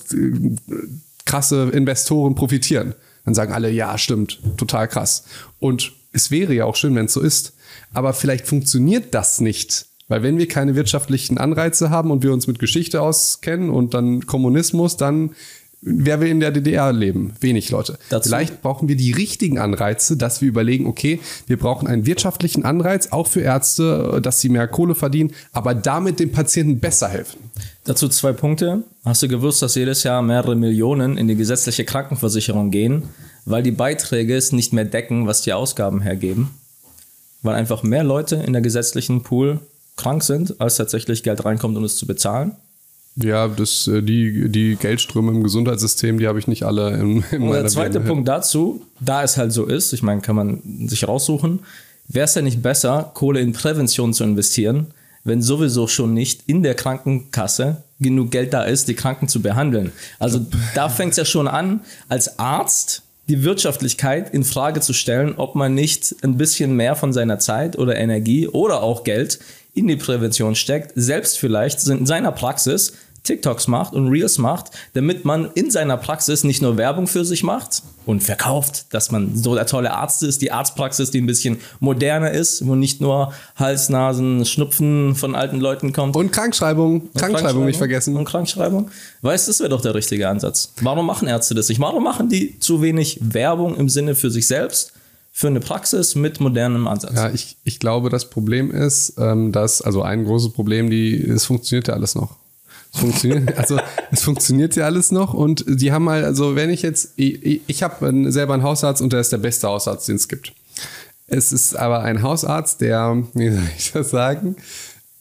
krasse 1.26 1.70
Investoren 1.70 2.36
profitieren. 2.36 2.94
Dann 3.26 3.34
sagen 3.34 3.54
alle, 3.54 3.72
ja, 3.72 3.98
stimmt, 3.98 4.40
total 4.58 4.88
krass. 4.88 5.24
Und 5.60 5.94
es 6.12 6.30
wäre 6.30 6.54
ja 6.54 6.66
auch 6.66 6.76
schön, 6.76 6.94
wenn 6.96 7.06
es 7.06 7.14
so 7.14 7.22
ist. 7.22 7.53
Aber 7.94 8.14
vielleicht 8.14 8.48
funktioniert 8.48 9.14
das 9.14 9.40
nicht. 9.40 9.86
Weil 10.08 10.22
wenn 10.22 10.38
wir 10.38 10.48
keine 10.48 10.76
wirtschaftlichen 10.76 11.38
Anreize 11.38 11.90
haben 11.90 12.12
und 12.12 12.24
wir 12.24 12.34
uns 12.34 12.48
mit 12.48 12.60
Geschichte 12.60 13.02
auskennen 13.02 13.70
und 13.70 13.94
dann 13.94 14.26
Kommunismus, 14.26 14.98
dann 14.98 15.32
wer 15.82 16.20
will 16.22 16.30
in 16.30 16.40
der 16.40 16.52
DDR 16.52 16.92
leben? 16.92 17.34
Wenig 17.40 17.70
Leute. 17.70 17.98
Dazu? 18.10 18.30
Vielleicht 18.30 18.62
brauchen 18.62 18.88
wir 18.88 18.96
die 18.96 19.12
richtigen 19.12 19.60
Anreize, 19.60 20.18
dass 20.18 20.42
wir 20.42 20.48
überlegen, 20.48 20.88
okay, 20.88 21.20
wir 21.48 21.58
brauchen 21.58 21.88
einen 21.88 22.06
wirtschaftlichen 22.06 22.64
Anreiz, 22.66 23.12
auch 23.12 23.28
für 23.28 23.42
Ärzte, 23.42 24.20
dass 24.22 24.40
sie 24.40 24.50
mehr 24.50 24.68
Kohle 24.68 24.96
verdienen, 24.96 25.34
aber 25.52 25.76
damit 25.76 26.20
den 26.20 26.32
Patienten 26.32 26.80
besser 26.80 27.10
helfen. 27.10 27.40
Dazu 27.84 28.08
zwei 28.08 28.34
Punkte. 28.34 28.84
Hast 29.04 29.24
du 29.24 29.28
gewusst, 29.28 29.62
dass 29.62 29.76
jedes 29.76 30.04
Jahr 30.04 30.22
mehrere 30.22 30.56
Millionen 30.56 31.18
in 31.18 31.28
die 31.28 31.36
gesetzliche 31.36 31.84
Krankenversicherung 31.84 32.72
gehen, 32.72 33.04
weil 33.46 33.64
die 33.64 33.72
Beiträge 33.72 34.36
es 34.36 34.52
nicht 34.52 34.74
mehr 34.74 34.86
decken, 34.86 35.28
was 35.28 35.42
die 35.42 35.54
Ausgaben 35.54 36.02
hergeben? 36.02 36.52
Weil 37.44 37.56
einfach 37.56 37.84
mehr 37.84 38.04
Leute 38.04 38.38
in 38.38 38.54
der 38.54 38.62
gesetzlichen 38.62 39.22
Pool 39.22 39.60
krank 39.96 40.24
sind, 40.24 40.60
als 40.60 40.78
tatsächlich 40.78 41.22
Geld 41.24 41.46
reinkommt, 41.46 41.78
um 41.78 41.84
es 41.84 41.96
zu 41.96 42.08
bezahlen. 42.08 42.54
Ja, 43.16 43.48
das, 43.48 43.88
äh, 43.88 44.02
die, 44.02 44.50
die 44.50 44.76
Geldströme 44.76 45.32
im 45.32 45.44
Gesundheitssystem, 45.44 46.18
die 46.18 46.28
habe 46.28 46.40
ich 46.40 46.48
nicht 46.48 46.64
alle 46.64 46.98
in, 46.98 47.24
in 47.32 47.44
Und 47.44 47.52
der 47.52 47.68
zweite 47.68 48.00
Birne. 48.00 48.08
Punkt 48.08 48.28
dazu, 48.28 48.82
da 49.00 49.24
es 49.24 49.38
halt 49.38 49.52
so 49.52 49.66
ist, 49.66 49.94
ich 49.94 50.02
meine, 50.02 50.22
kann 50.22 50.36
man 50.36 50.88
sich 50.88 51.08
raussuchen, 51.08 51.60
wäre 52.08 52.26
es 52.26 52.34
ja 52.34 52.42
nicht 52.42 52.64
besser, 52.64 53.12
Kohle 53.14 53.40
in 53.40 53.54
Prävention 53.54 54.14
zu 54.14 54.24
investieren, 54.24 54.88
wenn 55.24 55.42
sowieso 55.42 55.88
schon 55.88 56.14
nicht 56.14 56.42
in 56.48 56.64
der 56.64 56.74
Krankenkasse 56.74 57.84
genug 58.00 58.32
Geld 58.32 58.54
da 58.54 58.64
ist, 58.64 58.88
die 58.88 58.96
Kranken 58.96 59.28
zu 59.28 59.42
behandeln. 59.42 59.92
Also 60.20 60.46
da 60.76 60.90
fängt 60.90 61.12
es 61.12 61.18
ja 61.18 61.26
schon 61.26 61.48
an, 61.48 61.82
als 62.10 62.40
Arzt 62.40 63.04
die 63.30 63.44
Wirtschaftlichkeit 63.44 64.34
in 64.34 64.44
Frage 64.44 64.82
zu 64.82 64.94
stellen, 64.94 65.36
ob 65.38 65.56
man 65.56 65.74
nicht 65.74 66.16
ein 66.24 66.38
bisschen 66.38 66.76
mehr 66.76 66.96
von 66.96 67.14
seiner 67.14 67.40
Zeit 67.40 67.78
oder 67.78 67.96
Energie 67.96 68.48
oder 68.48 68.84
auch 68.84 69.04
Geld 69.04 69.40
in 69.74 69.88
die 69.88 69.96
Prävention 69.96 70.56
steckt, 70.56 70.92
selbst 70.96 71.40
vielleicht 71.40 71.88
in 71.88 72.06
seiner 72.06 72.32
Praxis 72.32 72.94
TikToks 73.24 73.68
macht 73.68 73.94
und 73.94 74.10
Reels 74.10 74.38
macht, 74.38 74.72
damit 74.94 75.24
man 75.24 75.50
in 75.56 75.72
seiner 75.72 75.98
Praxis 75.98 76.44
nicht 76.44 76.62
nur 76.62 76.78
Werbung 76.78 77.08
für 77.08 77.24
sich 77.24 77.44
macht 77.44 77.82
und 78.06 78.22
verkauft, 78.22 78.88
dass 78.94 79.12
man 79.12 79.36
so 79.36 79.56
der 79.56 79.66
tolle 79.66 79.94
Arzt 79.94 80.24
ist, 80.24 80.42
die 80.42 80.52
Arztpraxis, 80.52 81.12
die 81.12 81.22
ein 81.22 81.26
bisschen 81.26 81.60
moderner 81.80 82.32
ist, 82.32 82.68
wo 82.68 82.76
nicht 82.76 83.00
nur 83.00 83.34
Hals, 83.56 83.88
Nasen, 83.90 84.46
Schnupfen 84.46 85.16
von 85.16 85.36
alten 85.36 85.62
Leuten 85.62 85.94
kommt. 85.94 86.18
Und 86.18 86.32
Krankschreibung, 86.32 87.02
und 87.02 87.16
Krankschreibung 87.16 87.66
nicht 87.66 87.78
vergessen. 87.78 88.18
Und 88.18 88.26
Krankschreibung. 88.26 88.92
Weißt, 89.22 89.48
das 89.48 89.60
wäre 89.60 89.70
doch 89.70 89.82
der 89.82 89.96
richtige 89.96 90.28
Ansatz. 90.28 90.74
Warum 90.82 91.06
machen 91.06 91.28
Ärzte 91.28 91.56
das 91.56 91.70
nicht? 91.70 91.80
Warum 91.80 92.04
machen 92.04 92.28
die 92.28 92.60
zu 92.60 92.82
wenig 92.82 93.20
Werbung 93.22 93.78
im 93.78 93.90
Sinne 93.90 94.16
für 94.16 94.30
sich 94.30 94.48
selbst? 94.48 94.94
für 95.36 95.48
eine 95.48 95.62
Praxis 95.62 96.14
mit 96.14 96.40
modernem 96.40 96.88
Ansatz. 96.88 97.16
Ja, 97.16 97.32
ich, 97.32 97.58
ich 97.64 97.80
glaube, 97.80 98.12
das 98.12 98.30
Problem 98.30 98.70
ist, 98.70 99.16
ähm, 99.18 99.52
dass, 99.52 99.82
also 99.82 100.04
ein 100.04 100.26
großes 100.26 100.54
Problem, 100.54 100.92
die, 100.92 101.28
es 101.28 101.46
funktioniert 101.46 101.88
ja 101.88 101.96
alles 101.96 102.14
noch. 102.14 102.38
Es 102.94 103.00
funktioniert, 103.00 103.58
also 103.58 103.80
es 104.12 104.24
funktioniert 104.24 104.76
ja 104.76 104.86
alles 104.86 105.12
noch 105.12 105.34
und 105.34 105.66
die 105.68 105.92
haben 105.92 106.04
mal, 106.04 106.24
also 106.24 106.56
wenn 106.56 106.70
ich 106.70 106.82
jetzt, 106.82 107.14
ich, 107.16 107.62
ich 107.68 107.84
habe 107.84 108.32
selber 108.32 108.54
einen 108.54 108.64
Hausarzt 108.64 109.02
und 109.02 109.14
der 109.14 109.20
ist 109.20 109.32
der 109.32 109.38
beste 109.40 109.68
Hausarzt, 109.68 110.08
den 110.08 110.16
es 110.16 110.28
gibt. 110.28 110.54
Es 111.28 111.52
ist 111.52 111.76
aber 111.76 112.02
ein 112.02 112.22
Hausarzt, 112.22 112.82
der, 112.82 113.24
wie 113.34 113.50
soll 113.50 113.64
ich 113.78 113.92
das 113.92 114.10
sagen, 114.12 114.56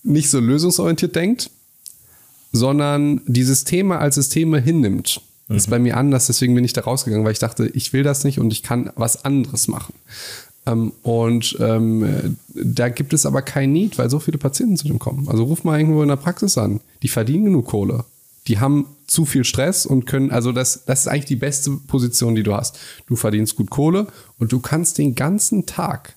nicht 0.02 0.30
so 0.30 0.40
lösungsorientiert 0.40 1.14
denkt, 1.14 1.50
sondern 2.52 3.22
die 3.26 3.44
Systeme 3.44 3.98
als 3.98 4.16
Systeme 4.16 4.60
hinnimmt. 4.60 5.20
Das 5.48 5.56
ist 5.58 5.66
mhm. 5.68 5.70
bei 5.70 5.78
mir 5.78 5.96
anders, 5.96 6.26
deswegen 6.26 6.54
bin 6.54 6.64
ich 6.64 6.72
da 6.72 6.82
rausgegangen, 6.82 7.24
weil 7.24 7.32
ich 7.32 7.38
dachte, 7.38 7.66
ich 7.68 7.92
will 7.92 8.02
das 8.02 8.24
nicht 8.24 8.38
und 8.38 8.52
ich 8.52 8.62
kann 8.62 8.90
was 8.94 9.24
anderes 9.24 9.68
machen. 9.68 9.94
Ähm, 10.66 10.92
und 11.02 11.56
ähm, 11.60 12.36
da 12.54 12.88
gibt 12.88 13.12
es 13.12 13.26
aber 13.26 13.42
kein 13.42 13.72
Need, 13.72 13.98
weil 13.98 14.10
so 14.10 14.20
viele 14.20 14.38
Patienten 14.38 14.76
zu 14.76 14.86
dem 14.86 14.98
kommen. 14.98 15.28
Also 15.28 15.44
ruf 15.44 15.64
mal 15.64 15.78
irgendwo 15.78 16.02
in 16.02 16.08
der 16.08 16.16
Praxis 16.16 16.58
an. 16.58 16.80
Die 17.02 17.08
verdienen 17.08 17.46
genug 17.46 17.66
Kohle. 17.66 18.04
Die 18.48 18.58
haben 18.58 18.86
zu 19.06 19.24
viel 19.24 19.44
Stress 19.44 19.86
und 19.86 20.06
können, 20.06 20.30
also 20.30 20.52
das, 20.52 20.84
das 20.84 21.00
ist 21.00 21.08
eigentlich 21.08 21.26
die 21.26 21.36
beste 21.36 21.70
Position, 21.86 22.34
die 22.34 22.42
du 22.42 22.54
hast. 22.54 22.78
Du 23.06 23.14
verdienst 23.14 23.56
gut 23.56 23.70
Kohle 23.70 24.08
und 24.38 24.52
du 24.52 24.58
kannst 24.58 24.98
den 24.98 25.14
ganzen 25.14 25.66
Tag 25.66 26.14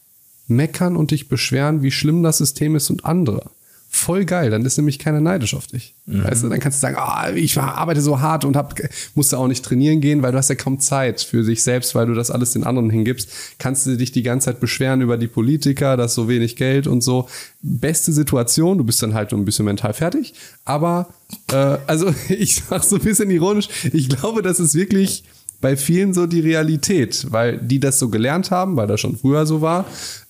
meckern 0.48 0.96
und 0.96 1.12
dich 1.12 1.28
beschweren, 1.28 1.84
wie 1.84 1.92
schlimm 1.92 2.24
das 2.24 2.38
System 2.40 2.76
ist 2.76 2.90
und 2.90 3.06
andere 3.06 3.52
voll 3.96 4.26
geil. 4.26 4.50
Dann 4.50 4.66
ist 4.66 4.78
nämlich 4.78 5.00
keiner 5.00 5.22
neidisch 5.22 5.54
auf 5.54 5.68
dich. 5.68 5.96
Mhm. 6.06 6.24
Weißt 6.26 6.44
du, 6.44 6.50
dann 6.50 6.60
kannst 6.60 6.80
du 6.80 6.82
sagen, 6.82 6.98
oh, 7.00 7.36
ich 7.36 7.58
arbeite 7.58 8.02
so 8.02 8.20
hart 8.20 8.44
und 8.44 8.58
hab, 8.58 8.76
musste 9.16 9.38
auch 9.38 9.48
nicht 9.48 9.64
trainieren 9.64 10.02
gehen, 10.02 10.22
weil 10.22 10.34
du 10.34 10.38
hast 10.38 10.50
ja 10.50 10.56
kaum 10.56 10.80
Zeit 10.80 11.22
für 11.22 11.44
sich 11.44 11.64
selbst, 11.64 11.96
weil 11.96 12.06
du 12.06 12.14
das 12.14 12.30
alles 12.30 12.52
den 12.52 12.66
anderen 12.66 12.90
hingibst. 12.90 13.30
Kannst 13.58 13.86
du 13.86 13.96
dich 13.96 14.12
die 14.12 14.24
ganze 14.24 14.46
Zeit 14.46 14.60
beschweren 14.60 15.02
über 15.02 15.18
die 15.18 15.28
Politiker, 15.28 15.96
dass 15.96 16.14
so 16.14 16.28
wenig 16.28 16.58
Geld 16.58 16.88
und 16.88 17.02
so. 17.02 17.28
Beste 17.62 18.12
Situation, 18.12 18.78
du 18.78 18.84
bist 18.84 19.02
dann 19.02 19.14
halt 19.14 19.32
ein 19.34 19.46
bisschen 19.46 19.66
mental 19.66 19.94
fertig. 19.94 20.34
Aber, 20.66 21.08
äh, 21.52 21.78
also 21.88 22.14
ich 22.30 22.56
sag 22.56 22.84
so 22.84 22.98
ein 22.98 23.02
bisschen 23.02 23.32
ironisch, 23.32 23.70
ich 23.94 24.10
glaube, 24.10 24.42
das 24.42 24.60
ist 24.60 24.76
wirklich 24.76 25.24
bei 25.62 25.78
vielen 25.78 26.14
so 26.14 26.26
die 26.26 26.42
Realität, 26.42 27.28
weil 27.32 27.58
die 27.58 27.80
das 27.80 28.00
so 28.00 28.10
gelernt 28.10 28.52
haben, 28.52 28.76
weil 28.78 28.88
das 28.88 29.00
schon 29.02 29.18
früher 29.18 29.46
so 29.46 29.62
war. 29.62 29.86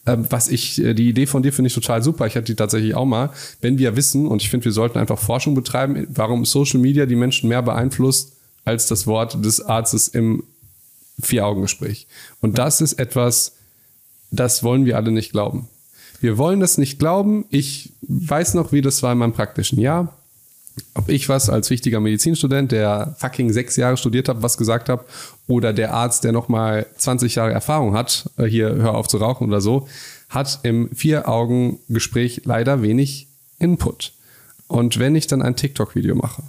Ähm, 0.05 0.25
was 0.29 0.49
ich, 0.49 0.81
äh, 0.83 0.93
die 0.93 1.09
Idee 1.09 1.25
von 1.25 1.43
dir 1.43 1.51
finde 1.51 1.67
ich 1.67 1.73
total 1.73 2.03
super. 2.03 2.27
Ich 2.27 2.35
hatte 2.35 2.45
die 2.45 2.55
tatsächlich 2.55 2.95
auch 2.95 3.05
mal. 3.05 3.31
Wenn 3.61 3.77
wir 3.77 3.95
wissen, 3.95 4.27
und 4.27 4.41
ich 4.41 4.49
finde, 4.49 4.65
wir 4.65 4.71
sollten 4.71 4.99
einfach 4.99 5.19
Forschung 5.19 5.55
betreiben, 5.55 6.07
warum 6.09 6.45
Social 6.45 6.79
Media 6.79 7.05
die 7.05 7.15
Menschen 7.15 7.49
mehr 7.49 7.61
beeinflusst 7.61 8.33
als 8.65 8.87
das 8.87 9.07
Wort 9.07 9.43
des 9.43 9.61
Arztes 9.61 10.07
im 10.07 10.43
Vier-Augen-Gespräch. 11.21 12.07
Und 12.41 12.57
das 12.57 12.81
ist 12.81 12.93
etwas, 12.93 13.53
das 14.31 14.63
wollen 14.63 14.85
wir 14.85 14.97
alle 14.97 15.11
nicht 15.11 15.31
glauben. 15.31 15.67
Wir 16.19 16.37
wollen 16.37 16.59
das 16.59 16.77
nicht 16.77 16.99
glauben. 16.99 17.45
Ich 17.49 17.91
weiß 18.01 18.53
noch, 18.53 18.71
wie 18.71 18.81
das 18.81 19.03
war 19.03 19.11
in 19.11 19.19
meinem 19.19 19.33
praktischen 19.33 19.79
Jahr. 19.79 20.15
Ob 20.93 21.09
ich 21.09 21.29
was 21.29 21.49
als 21.49 21.69
wichtiger 21.69 21.99
Medizinstudent, 21.99 22.71
der 22.71 23.15
fucking 23.19 23.51
sechs 23.51 23.75
Jahre 23.75 23.97
studiert 23.97 24.29
hat, 24.29 24.41
was 24.41 24.57
gesagt 24.57 24.89
habe, 24.89 25.05
oder 25.47 25.73
der 25.73 25.93
Arzt, 25.93 26.23
der 26.23 26.31
nochmal 26.31 26.85
20 26.97 27.35
Jahre 27.35 27.51
Erfahrung 27.51 27.93
hat, 27.93 28.29
äh, 28.37 28.45
hier 28.45 28.73
hör 28.75 28.95
auf 28.95 29.07
zu 29.07 29.17
rauchen 29.17 29.47
oder 29.47 29.61
so, 29.61 29.87
hat 30.29 30.59
im 30.63 30.89
Vier-Augen-Gespräch 30.93 32.41
leider 32.45 32.81
wenig 32.81 33.27
Input. 33.59 34.13
Und 34.67 34.99
wenn 34.99 35.15
ich 35.15 35.27
dann 35.27 35.41
ein 35.41 35.55
TikTok-Video 35.55 36.15
mache, 36.15 36.43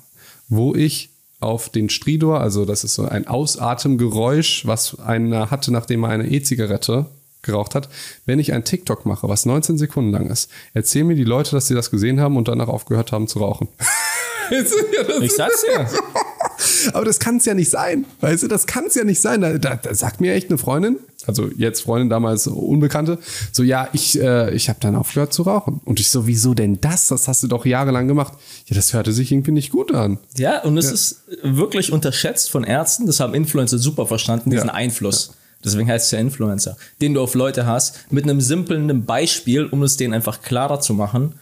wo 0.48 0.74
ich 0.74 1.10
auf 1.40 1.68
den 1.68 1.90
Stridor, 1.90 2.40
also 2.40 2.64
das 2.64 2.82
ist 2.82 2.94
so 2.94 3.04
ein 3.04 3.26
Ausatemgeräusch, 3.26 4.66
was 4.66 4.98
einer 4.98 5.50
hatte, 5.50 5.70
nachdem 5.70 6.04
er 6.04 6.10
eine 6.10 6.28
E-Zigarette 6.28 7.06
geraucht 7.42 7.74
hat, 7.74 7.88
wenn 8.24 8.38
ich 8.38 8.52
ein 8.52 8.64
TikTok 8.64 9.06
mache, 9.06 9.28
was 9.28 9.46
19 9.46 9.78
Sekunden 9.78 10.10
lang 10.10 10.30
ist, 10.30 10.50
erzählen 10.74 11.06
mir 11.06 11.14
die 11.14 11.24
Leute, 11.24 11.52
dass 11.52 11.68
sie 11.68 11.74
das 11.74 11.90
gesehen 11.90 12.20
haben 12.20 12.36
und 12.36 12.48
danach 12.48 12.68
aufgehört 12.68 13.12
haben 13.12 13.28
zu 13.28 13.38
rauchen. 13.40 13.68
ich 14.50 15.32
sag's 15.32 15.62
dir. 15.62 15.86
Aber 16.92 17.04
das 17.04 17.18
kann 17.18 17.36
es 17.36 17.44
ja 17.44 17.54
nicht 17.54 17.70
sein. 17.70 18.06
Weißt 18.20 18.42
du, 18.42 18.48
das 18.48 18.66
kann 18.66 18.86
es 18.86 18.94
ja 18.94 19.04
nicht 19.04 19.20
sein. 19.20 19.40
Da, 19.40 19.58
da, 19.58 19.76
da, 19.76 19.94
sagt 19.94 20.20
mir 20.20 20.34
echt 20.34 20.48
eine 20.48 20.58
Freundin, 20.58 20.98
also 21.26 21.48
jetzt 21.56 21.82
Freundin, 21.82 22.08
damals 22.08 22.46
Unbekannte, 22.46 23.18
so, 23.52 23.62
ja, 23.62 23.88
ich, 23.92 24.20
äh, 24.20 24.54
ich 24.54 24.68
habe 24.68 24.78
dann 24.80 24.96
aufgehört 24.96 25.32
zu 25.32 25.42
rauchen. 25.42 25.80
Und 25.84 26.00
ich 26.00 26.10
so, 26.10 26.26
wieso 26.26 26.54
denn 26.54 26.80
das? 26.80 27.08
Das 27.08 27.28
hast 27.28 27.42
du 27.42 27.48
doch 27.48 27.66
jahrelang 27.66 28.08
gemacht. 28.08 28.34
Ja, 28.66 28.76
das 28.76 28.92
hörte 28.92 29.12
sich 29.12 29.32
irgendwie 29.32 29.52
nicht 29.52 29.70
gut 29.70 29.94
an. 29.94 30.18
Ja, 30.36 30.62
und 30.62 30.78
es 30.78 30.86
ja. 30.86 30.92
ist 30.92 31.22
wirklich 31.42 31.92
unterschätzt 31.92 32.50
von 32.50 32.64
Ärzten. 32.64 33.06
Das 33.06 33.20
haben 33.20 33.34
Influencer 33.34 33.78
super 33.78 34.06
verstanden, 34.06 34.50
diesen 34.50 34.68
ja. 34.68 34.74
Einfluss. 34.74 35.28
Ja. 35.28 35.34
Deswegen 35.64 35.88
heißt 35.88 36.06
es 36.06 36.10
ja 36.12 36.18
Influencer, 36.18 36.76
den 37.00 37.14
du 37.14 37.20
auf 37.20 37.34
Leute 37.34 37.66
hast, 37.66 38.10
mit 38.10 38.24
einem 38.24 38.40
simplen 38.40 39.04
Beispiel, 39.04 39.66
um 39.66 39.82
es 39.82 39.96
denen 39.96 40.14
einfach 40.14 40.42
klarer 40.42 40.80
zu 40.80 40.94
machen 40.94 41.34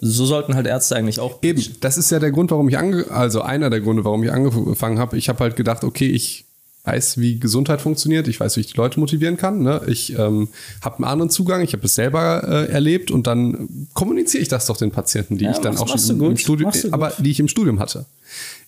so 0.00 0.26
sollten 0.26 0.54
halt 0.54 0.66
Ärzte 0.66 0.96
eigentlich 0.96 1.20
auch. 1.20 1.42
Eben, 1.42 1.62
das 1.80 1.98
ist 1.98 2.10
ja 2.10 2.18
der 2.18 2.30
Grund, 2.30 2.50
warum 2.50 2.68
ich 2.68 2.78
ange 2.78 3.10
also 3.10 3.42
einer 3.42 3.70
der 3.70 3.80
Gründe, 3.80 4.04
warum 4.04 4.22
ich 4.24 4.32
angefangen 4.32 4.98
habe. 4.98 5.16
Ich 5.18 5.28
habe 5.28 5.40
halt 5.40 5.56
gedacht, 5.56 5.84
okay, 5.84 6.08
ich 6.08 6.46
weiß, 6.84 7.18
wie 7.18 7.38
Gesundheit 7.38 7.80
funktioniert, 7.80 8.26
ich 8.26 8.40
weiß, 8.40 8.56
wie 8.56 8.60
ich 8.60 8.66
die 8.68 8.76
Leute 8.76 8.98
motivieren 8.98 9.36
kann. 9.36 9.62
Ne? 9.62 9.82
Ich 9.86 10.18
ähm, 10.18 10.48
habe 10.80 10.96
einen 10.96 11.04
anderen 11.04 11.30
Zugang, 11.30 11.60
ich 11.60 11.72
habe 11.74 11.84
es 11.84 11.94
selber 11.94 12.42
äh, 12.44 12.72
erlebt 12.72 13.10
und 13.10 13.26
dann 13.26 13.88
kommuniziere 13.94 14.42
ich 14.42 14.48
das 14.48 14.66
doch 14.66 14.76
den 14.76 14.90
Patienten, 14.90 15.38
die 15.38 15.44
ja, 15.44 15.52
ich 15.52 15.58
dann 15.58 15.76
auch 15.76 15.86
schon 15.86 16.20
im, 16.20 16.30
im 16.30 16.36
Studium, 16.36 16.72
aber 16.90 17.12
die 17.18 17.30
ich 17.30 17.38
im 17.38 17.48
Studium 17.48 17.78
hatte. 17.78 18.06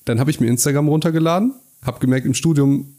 Dann 0.04 0.20
habe 0.20 0.30
ich 0.30 0.38
mir 0.38 0.46
Instagram 0.46 0.88
runtergeladen, 0.88 1.54
habe 1.82 1.98
gemerkt, 1.98 2.26
im 2.26 2.34
Studium 2.34 2.94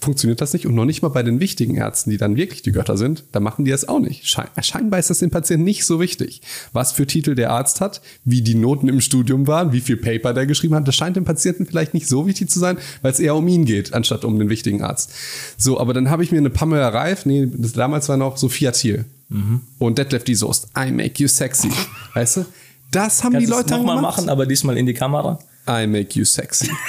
funktioniert 0.00 0.40
das 0.40 0.52
nicht. 0.52 0.66
Und 0.66 0.74
noch 0.74 0.84
nicht 0.84 1.02
mal 1.02 1.08
bei 1.08 1.22
den 1.22 1.40
wichtigen 1.40 1.74
Ärzten, 1.74 2.10
die 2.10 2.18
dann 2.18 2.36
wirklich 2.36 2.62
die 2.62 2.72
Götter 2.72 2.96
sind, 2.96 3.24
da 3.32 3.40
machen 3.40 3.64
die 3.64 3.70
das 3.70 3.88
auch 3.88 3.98
nicht. 3.98 4.28
Schein 4.28 4.48
scheinbar 4.60 5.00
ist 5.00 5.10
das 5.10 5.20
dem 5.20 5.30
Patienten 5.30 5.64
nicht 5.64 5.84
so 5.84 6.00
wichtig. 6.00 6.42
Was 6.72 6.92
für 6.92 7.06
Titel 7.06 7.34
der 7.34 7.50
Arzt 7.50 7.80
hat, 7.80 8.02
wie 8.24 8.42
die 8.42 8.54
Noten 8.54 8.88
im 8.88 9.00
Studium 9.00 9.46
waren, 9.46 9.72
wie 9.72 9.80
viel 9.80 9.96
Paper 9.96 10.34
der 10.34 10.46
geschrieben 10.46 10.74
hat, 10.74 10.86
das 10.86 10.94
scheint 10.94 11.16
dem 11.16 11.24
Patienten 11.24 11.66
vielleicht 11.66 11.94
nicht 11.94 12.08
so 12.08 12.26
wichtig 12.26 12.50
zu 12.50 12.58
sein, 12.58 12.76
weil 13.02 13.12
es 13.12 13.20
eher 13.20 13.34
um 13.34 13.48
ihn 13.48 13.64
geht, 13.64 13.94
anstatt 13.94 14.24
um 14.24 14.38
den 14.38 14.50
wichtigen 14.50 14.82
Arzt. 14.82 15.12
So, 15.56 15.80
aber 15.80 15.94
dann 15.94 16.10
habe 16.10 16.22
ich 16.22 16.30
mir 16.30 16.38
eine 16.38 16.50
Pamela 16.50 16.88
Reif, 16.88 17.24
nee, 17.24 17.48
das 17.50 17.72
damals 17.72 18.08
war 18.08 18.18
noch 18.18 18.36
Sophia 18.36 18.72
Thiel 18.72 19.06
mhm. 19.30 19.62
und 19.78 19.98
Detlef 19.98 20.24
die 20.24 20.34
Soest, 20.34 20.68
I 20.78 20.90
make 20.90 21.22
you 21.22 21.28
sexy. 21.28 21.70
weißt 22.14 22.38
du? 22.38 22.46
Das 22.90 23.24
haben 23.24 23.32
Kannst 23.32 23.46
die 23.46 23.50
Leute 23.50 23.70
nochmal 23.70 24.00
machen, 24.00 24.28
aber 24.28 24.46
diesmal 24.46 24.76
in 24.76 24.86
die 24.86 24.94
Kamera. 24.94 25.38
I 25.68 25.86
make 25.86 26.18
you 26.18 26.24
sexy. 26.24 26.70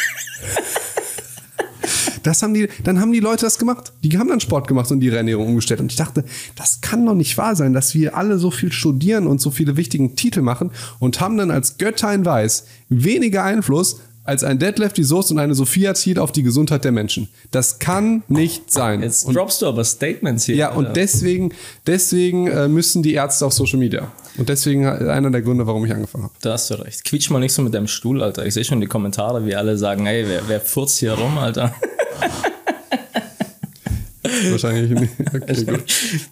Das 2.23 2.41
haben 2.43 2.53
die, 2.53 2.67
dann 2.83 2.99
haben 2.99 3.11
die 3.11 3.19
Leute 3.19 3.45
das 3.45 3.57
gemacht. 3.57 3.93
Die 4.03 4.17
haben 4.17 4.29
dann 4.29 4.39
Sport 4.39 4.67
gemacht 4.67 4.91
und 4.91 5.01
ihre 5.01 5.17
Ernährung 5.17 5.47
umgestellt. 5.47 5.79
Und 5.79 5.91
ich 5.91 5.97
dachte, 5.97 6.23
das 6.55 6.81
kann 6.81 7.05
doch 7.05 7.15
nicht 7.15 7.37
wahr 7.37 7.55
sein, 7.55 7.73
dass 7.73 7.93
wir 7.93 8.15
alle 8.15 8.37
so 8.37 8.51
viel 8.51 8.71
studieren 8.71 9.27
und 9.27 9.41
so 9.41 9.51
viele 9.51 9.77
wichtigen 9.77 10.15
Titel 10.15 10.41
machen 10.41 10.71
und 10.99 11.19
haben 11.19 11.37
dann 11.37 11.51
als 11.51 11.77
Götter 11.77 12.13
in 12.13 12.25
Weiß 12.25 12.65
weniger 12.89 13.43
Einfluss 13.43 13.97
als 14.27 14.43
ein 14.43 14.59
Deadlift, 14.59 14.97
die 14.97 15.03
Soße 15.03 15.33
und 15.33 15.39
eine 15.39 15.55
Sophia 15.55 15.95
Ziel 15.95 16.19
auf 16.19 16.33
die 16.33 16.43
Gesundheit 16.43 16.83
der 16.83 16.91
Menschen. 16.91 17.29
Das 17.51 17.79
kann 17.79 18.23
nicht 18.27 18.71
sein. 18.71 19.01
Jetzt 19.01 19.25
und, 19.25 19.35
droppst 19.35 19.61
du 19.61 19.67
aber 19.67 19.85
Statements 19.85 20.43
hier. 20.45 20.55
Ja, 20.55 20.73
und 20.73 20.97
deswegen, 20.97 21.53
deswegen 21.87 22.47
äh, 22.47 22.67
müssen 22.67 23.01
die 23.01 23.13
Ärzte 23.13 23.45
auf 23.45 23.53
Social 23.53 23.79
Media. 23.79 24.11
Und 24.37 24.49
deswegen 24.49 24.83
äh, 24.83 25.09
einer 25.09 25.31
der 25.31 25.41
Gründe, 25.41 25.65
warum 25.65 25.85
ich 25.85 25.93
angefangen 25.93 26.25
habe. 26.25 26.33
Da 26.41 26.53
hast 26.53 26.69
du 26.69 26.73
recht. 26.75 27.05
Quietsch 27.05 27.29
mal 27.29 27.39
nicht 27.39 27.53
so 27.53 27.61
mit 27.61 27.73
deinem 27.73 27.87
Stuhl, 27.87 28.21
Alter. 28.21 28.45
Ich 28.45 28.53
sehe 28.53 28.65
schon 28.65 28.81
die 28.81 28.87
Kommentare, 28.87 29.45
wie 29.45 29.55
alle 29.55 29.77
sagen, 29.77 30.05
ey, 30.05 30.27
wer, 30.27 30.41
wer 30.47 30.59
furzt 30.59 30.99
hier 30.99 31.13
rum, 31.13 31.37
Alter? 31.37 31.73
Wahrscheinlich 34.49 34.99
nicht. 34.99 35.13
Okay, 35.33 35.63
gut. 35.65 35.83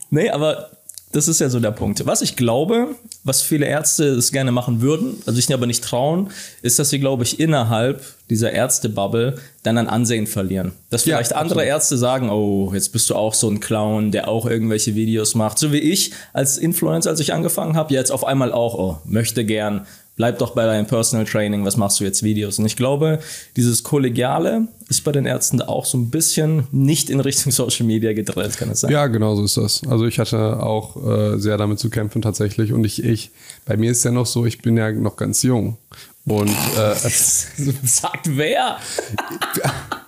Nee, 0.10 0.30
aber 0.30 0.70
das 1.16 1.30
ist 1.30 1.40
ja 1.40 1.50
so 1.50 1.62
der 1.62 1.72
Punkt. 1.72 2.06
Was 2.06 2.22
ich 2.22 2.36
glaube, 2.36 2.96
was 3.24 3.42
viele 3.42 3.66
Ärzte 3.66 4.10
es 4.10 4.34
gerne 4.34 4.52
machen 4.52 4.82
würden, 4.82 5.16
also 5.26 5.40
sich 5.40 5.52
aber 5.54 5.66
nicht 5.66 5.84
trauen, 5.84 6.30
ist, 6.62 6.78
dass 6.78 6.90
sie, 6.90 7.00
glaube 7.00 7.24
ich, 7.24 7.40
innerhalb 7.40 8.04
dieser 8.30 8.52
Ärztebubble 8.52 9.38
dann 9.64 9.78
an 9.78 9.88
Ansehen 9.88 10.28
verlieren. 10.28 10.74
Dass 10.90 11.04
vielleicht 11.04 11.32
ja, 11.32 11.38
andere 11.38 11.64
Ärzte 11.64 11.98
sagen, 11.98 12.30
oh, 12.30 12.72
jetzt 12.74 12.92
bist 12.92 13.10
du 13.10 13.16
auch 13.16 13.34
so 13.34 13.50
ein 13.50 13.62
Clown, 13.62 14.12
der 14.12 14.28
auch 14.28 14.46
irgendwelche 14.46 14.96
Videos 14.96 15.36
macht. 15.36 15.58
So 15.58 15.72
wie 15.72 15.80
ich 15.80 16.12
als 16.34 16.58
Influencer, 16.58 17.12
als 17.12 17.22
ich 17.22 17.34
angefangen 17.34 17.78
habe, 17.78 17.94
jetzt 17.94 18.12
auf 18.12 18.26
einmal 18.26 18.52
auch, 18.52 18.76
oh, 18.76 18.98
möchte 19.06 19.46
gern 19.46 19.88
bleib 20.16 20.40
doch 20.40 20.52
bei 20.52 20.66
deinem 20.66 20.88
Personal 20.88 21.26
Training, 21.26 21.66
was 21.66 21.78
machst 21.78 22.00
du 22.00 22.04
jetzt 22.04 22.24
Videos? 22.24 22.60
Und 22.60 22.66
ich 22.66 22.76
glaube, 22.76 23.20
dieses 23.56 23.84
Kollegiale 23.84 24.68
ist 24.88 25.04
bei 25.04 25.12
den 25.12 25.26
Ärzten 25.26 25.62
auch 25.62 25.86
so 25.86 25.98
ein 25.98 26.10
bisschen 26.10 26.68
nicht 26.72 27.10
in 27.10 27.20
Richtung 27.20 27.52
Social 27.52 27.86
Media 27.86 28.14
gedrillt, 28.14 28.58
kann 28.58 28.70
es 28.70 28.82
sein? 28.82 28.92
Ja, 28.92 29.08
genau 29.08 29.36
so 29.36 29.44
ist 29.44 29.58
das. 29.58 29.82
Also 29.88 30.06
ich 30.06 30.20
hatte 30.20 30.62
auch 30.62 30.96
äh, 31.06 31.38
sehr 31.38 31.58
damit 31.58 31.80
zu 31.80 31.90
kämpfen 31.90 32.22
tatsächlich. 32.22 32.72
Und 32.72 32.84
ich, 32.86 33.04
ich, 33.04 33.32
bei 33.66 33.78
mir 33.78 33.92
ist 33.92 34.04
ja 34.06 34.12
noch 34.12 34.26
so, 34.26 34.46
ich 34.46 34.62
bin 34.62 34.78
ja 34.78 34.92
noch 34.92 35.18
ganz 35.18 35.44
jung. 35.44 35.78
Und 36.26 36.50
äh, 36.50 36.96
sagt 37.84 38.38
wer? 38.38 38.78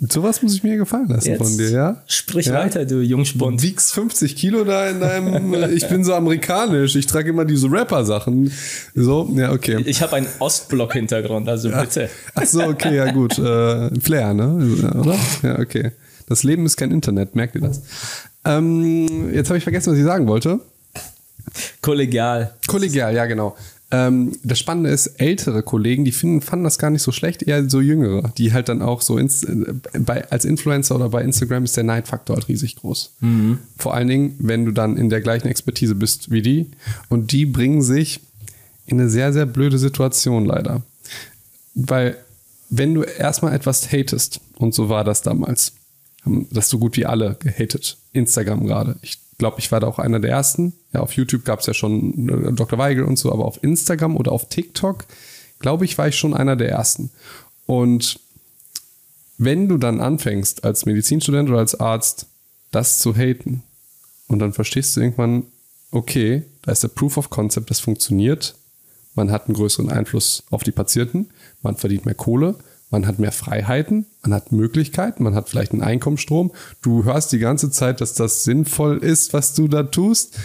Sowas 0.00 0.42
muss 0.42 0.54
ich 0.54 0.62
mir 0.62 0.76
gefallen 0.76 1.08
lassen 1.08 1.28
Jetzt 1.28 1.38
von 1.38 1.56
dir, 1.56 1.70
ja? 1.70 2.02
Sprich 2.06 2.46
ja? 2.46 2.54
weiter, 2.54 2.84
du 2.84 3.00
Jungspund. 3.00 3.60
Du 3.60 3.64
wiegst 3.64 3.92
50 3.92 4.34
Kilo 4.34 4.64
da 4.64 4.88
in 4.88 5.00
deinem, 5.00 5.54
äh, 5.54 5.70
ich 5.70 5.88
bin 5.88 6.04
so 6.04 6.14
amerikanisch, 6.14 6.96
ich 6.96 7.06
trage 7.06 7.30
immer 7.30 7.44
diese 7.44 7.70
Rapper-Sachen. 7.70 8.50
So, 8.94 9.32
ja, 9.36 9.52
okay. 9.52 9.82
Ich 9.86 10.02
habe 10.02 10.16
einen 10.16 10.26
Ostblock-Hintergrund, 10.40 11.48
also 11.48 11.70
ja. 11.70 11.80
bitte. 11.80 12.10
Ach 12.34 12.44
so, 12.44 12.62
okay, 12.64 12.96
ja 12.96 13.12
gut. 13.12 13.38
Äh, 13.38 14.00
Flair, 14.00 14.34
ne? 14.34 14.92
Oder? 15.00 15.16
Ja, 15.42 15.58
okay. 15.60 15.92
Das 16.26 16.42
Leben 16.42 16.66
ist 16.66 16.76
kein 16.76 16.90
Internet, 16.90 17.36
merkt 17.36 17.54
ihr 17.54 17.60
das? 17.60 17.82
Ähm, 18.44 19.32
jetzt 19.32 19.48
habe 19.48 19.58
ich 19.58 19.64
vergessen, 19.64 19.92
was 19.92 19.98
ich 19.98 20.04
sagen 20.04 20.26
wollte. 20.26 20.60
Kollegial. 21.82 22.54
Kollegial, 22.66 23.14
ja, 23.14 23.26
genau. 23.26 23.56
Ähm, 23.90 24.32
das 24.42 24.58
Spannende 24.58 24.90
ist, 24.90 25.06
ältere 25.18 25.62
Kollegen, 25.62 26.04
die 26.04 26.12
finden, 26.12 26.40
fanden 26.40 26.64
das 26.64 26.78
gar 26.78 26.90
nicht 26.90 27.02
so 27.02 27.12
schlecht, 27.12 27.42
eher 27.42 27.68
so 27.68 27.80
jüngere, 27.80 28.32
die 28.38 28.52
halt 28.52 28.68
dann 28.68 28.82
auch 28.82 29.02
so 29.02 29.18
ins, 29.18 29.44
äh, 29.44 29.74
bei, 29.98 30.28
als 30.30 30.44
Influencer 30.44 30.96
oder 30.96 31.10
bei 31.10 31.22
Instagram 31.22 31.64
ist 31.64 31.76
der 31.76 31.84
Neidfaktor 31.84 32.36
halt 32.36 32.48
riesig 32.48 32.76
groß. 32.76 33.12
Mhm. 33.20 33.58
Vor 33.76 33.94
allen 33.94 34.08
Dingen, 34.08 34.36
wenn 34.38 34.64
du 34.64 34.72
dann 34.72 34.96
in 34.96 35.10
der 35.10 35.20
gleichen 35.20 35.48
Expertise 35.48 35.94
bist 35.94 36.30
wie 36.30 36.42
die 36.42 36.70
und 37.08 37.32
die 37.32 37.46
bringen 37.46 37.82
sich 37.82 38.20
in 38.86 39.00
eine 39.00 39.10
sehr, 39.10 39.32
sehr 39.32 39.46
blöde 39.46 39.78
Situation 39.78 40.44
leider. 40.44 40.82
Weil, 41.74 42.16
wenn 42.70 42.94
du 42.94 43.02
erstmal 43.02 43.54
etwas 43.54 43.90
hatest, 43.92 44.40
und 44.56 44.74
so 44.74 44.88
war 44.88 45.04
das 45.04 45.22
damals, 45.22 45.72
haben 46.24 46.46
das 46.50 46.68
so 46.68 46.78
gut 46.78 46.96
wie 46.96 47.06
alle 47.06 47.36
gehatet, 47.38 47.98
Instagram 48.12 48.66
gerade. 48.66 48.96
Ich 49.02 49.18
glaube, 49.44 49.60
ich 49.60 49.70
war 49.70 49.78
da 49.78 49.86
auch 49.86 49.98
einer 49.98 50.20
der 50.20 50.30
ersten. 50.30 50.72
Ja, 50.94 51.00
auf 51.00 51.12
YouTube 51.12 51.44
gab 51.44 51.60
es 51.60 51.66
ja 51.66 51.74
schon 51.74 52.30
äh, 52.30 52.52
Dr. 52.54 52.78
Weigel 52.78 53.04
und 53.04 53.18
so, 53.18 53.30
aber 53.30 53.44
auf 53.44 53.62
Instagram 53.62 54.16
oder 54.16 54.32
auf 54.32 54.48
TikTok, 54.48 55.04
glaube 55.58 55.84
ich, 55.84 55.98
war 55.98 56.08
ich 56.08 56.16
schon 56.16 56.32
einer 56.32 56.56
der 56.56 56.70
ersten. 56.70 57.10
Und 57.66 58.18
wenn 59.36 59.68
du 59.68 59.76
dann 59.76 60.00
anfängst, 60.00 60.64
als 60.64 60.86
Medizinstudent 60.86 61.50
oder 61.50 61.58
als 61.58 61.78
Arzt, 61.78 62.26
das 62.70 63.00
zu 63.00 63.14
haten, 63.14 63.62
und 64.28 64.38
dann 64.38 64.54
verstehst 64.54 64.96
du 64.96 65.02
irgendwann, 65.02 65.44
okay, 65.90 66.44
da 66.62 66.72
ist 66.72 66.82
der 66.82 66.88
Proof 66.88 67.18
of 67.18 67.28
Concept, 67.28 67.68
das 67.68 67.80
funktioniert, 67.80 68.54
man 69.14 69.30
hat 69.30 69.46
einen 69.46 69.56
größeren 69.56 69.90
Einfluss 69.90 70.44
auf 70.50 70.62
die 70.62 70.72
Patienten, 70.72 71.28
man 71.60 71.76
verdient 71.76 72.06
mehr 72.06 72.14
Kohle, 72.14 72.54
man 72.94 73.08
hat 73.08 73.18
mehr 73.18 73.32
Freiheiten, 73.32 74.06
man 74.22 74.32
hat 74.32 74.52
Möglichkeiten, 74.52 75.24
man 75.24 75.34
hat 75.34 75.48
vielleicht 75.48 75.72
einen 75.72 75.82
Einkommensstrom. 75.82 76.52
Du 76.80 77.02
hörst 77.02 77.32
die 77.32 77.40
ganze 77.40 77.72
Zeit, 77.72 78.00
dass 78.00 78.14
das 78.14 78.44
sinnvoll 78.44 78.98
ist, 78.98 79.32
was 79.32 79.52
du 79.52 79.66
da 79.66 79.82
tust. 79.82 80.38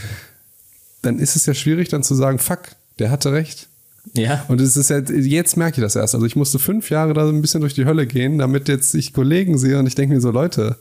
Dann 1.04 1.20
ist 1.20 1.36
es 1.36 1.46
ja 1.46 1.54
schwierig, 1.54 1.90
dann 1.90 2.02
zu 2.02 2.16
sagen, 2.16 2.40
fuck, 2.40 2.70
der 2.98 3.12
hatte 3.12 3.34
recht. 3.34 3.68
Ja. 4.14 4.46
Und 4.48 4.62
es 4.62 4.76
ist 4.78 4.90
ja, 4.90 4.98
jetzt 4.98 5.58
merke 5.58 5.80
ich 5.80 5.84
das 5.84 5.96
erst. 5.96 6.16
Also 6.16 6.26
ich 6.26 6.36
musste 6.36 6.58
fünf 6.58 6.90
Jahre 6.90 7.14
da 7.14 7.28
so 7.28 7.32
ein 7.32 7.42
bisschen 7.42 7.62
durch 7.62 7.76
die 7.76 7.86
Hölle 7.86 8.08
gehen, 8.08 8.40
damit 8.40 8.68
jetzt 8.68 8.96
ich 8.96 9.14
Kollegen 9.14 9.60
sehe 9.60 9.78
und 9.78 9.86
ich 9.86 9.94
denke 9.94 10.16
mir 10.16 10.22
so, 10.22 10.32
Leute, 10.32 10.78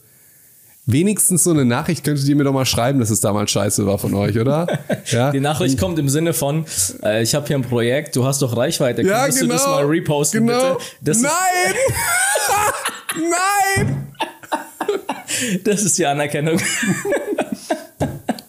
wenigstens 0.89 1.45
so 1.45 1.51
eine 1.51 1.65
Nachricht 1.67 2.03
könntet 2.03 2.27
ihr 2.27 2.35
mir 2.35 2.45
doch 2.45 2.53
mal 2.53 2.65
schreiben, 2.65 2.99
dass 2.99 3.11
es 3.11 3.21
damals 3.21 3.51
scheiße 3.51 3.87
war 3.87 3.99
von 3.99 4.15
euch, 4.15 4.39
oder? 4.39 4.67
Ja? 5.07 5.31
Die 5.31 5.41
Nachricht 5.41 5.79
kommt 5.79 5.99
im 5.99 6.09
Sinne 6.09 6.35
von, 6.35 6.65
äh, 7.03 7.23
ich 7.23 7.35
habe 7.35 7.47
hier 7.47 7.57
ein 7.57 7.63
Projekt, 7.63 8.15
du 8.17 8.27
hast 8.27 8.43
doch 8.43 8.57
Reichweite, 8.57 9.03
ja, 9.03 9.21
könntest 9.21 9.41
genau, 9.41 9.53
du 9.53 9.57
das 9.57 9.65
genau. 9.65 9.77
mal 9.77 9.85
reposten, 9.87 10.47
genau. 10.47 10.75
bitte? 10.75 10.85
Das 11.01 11.21
Nein! 11.21 11.33
Nein! 13.77 14.07
Das 15.65 15.83
ist 15.83 15.97
die 15.99 16.07
Anerkennung. 16.07 16.59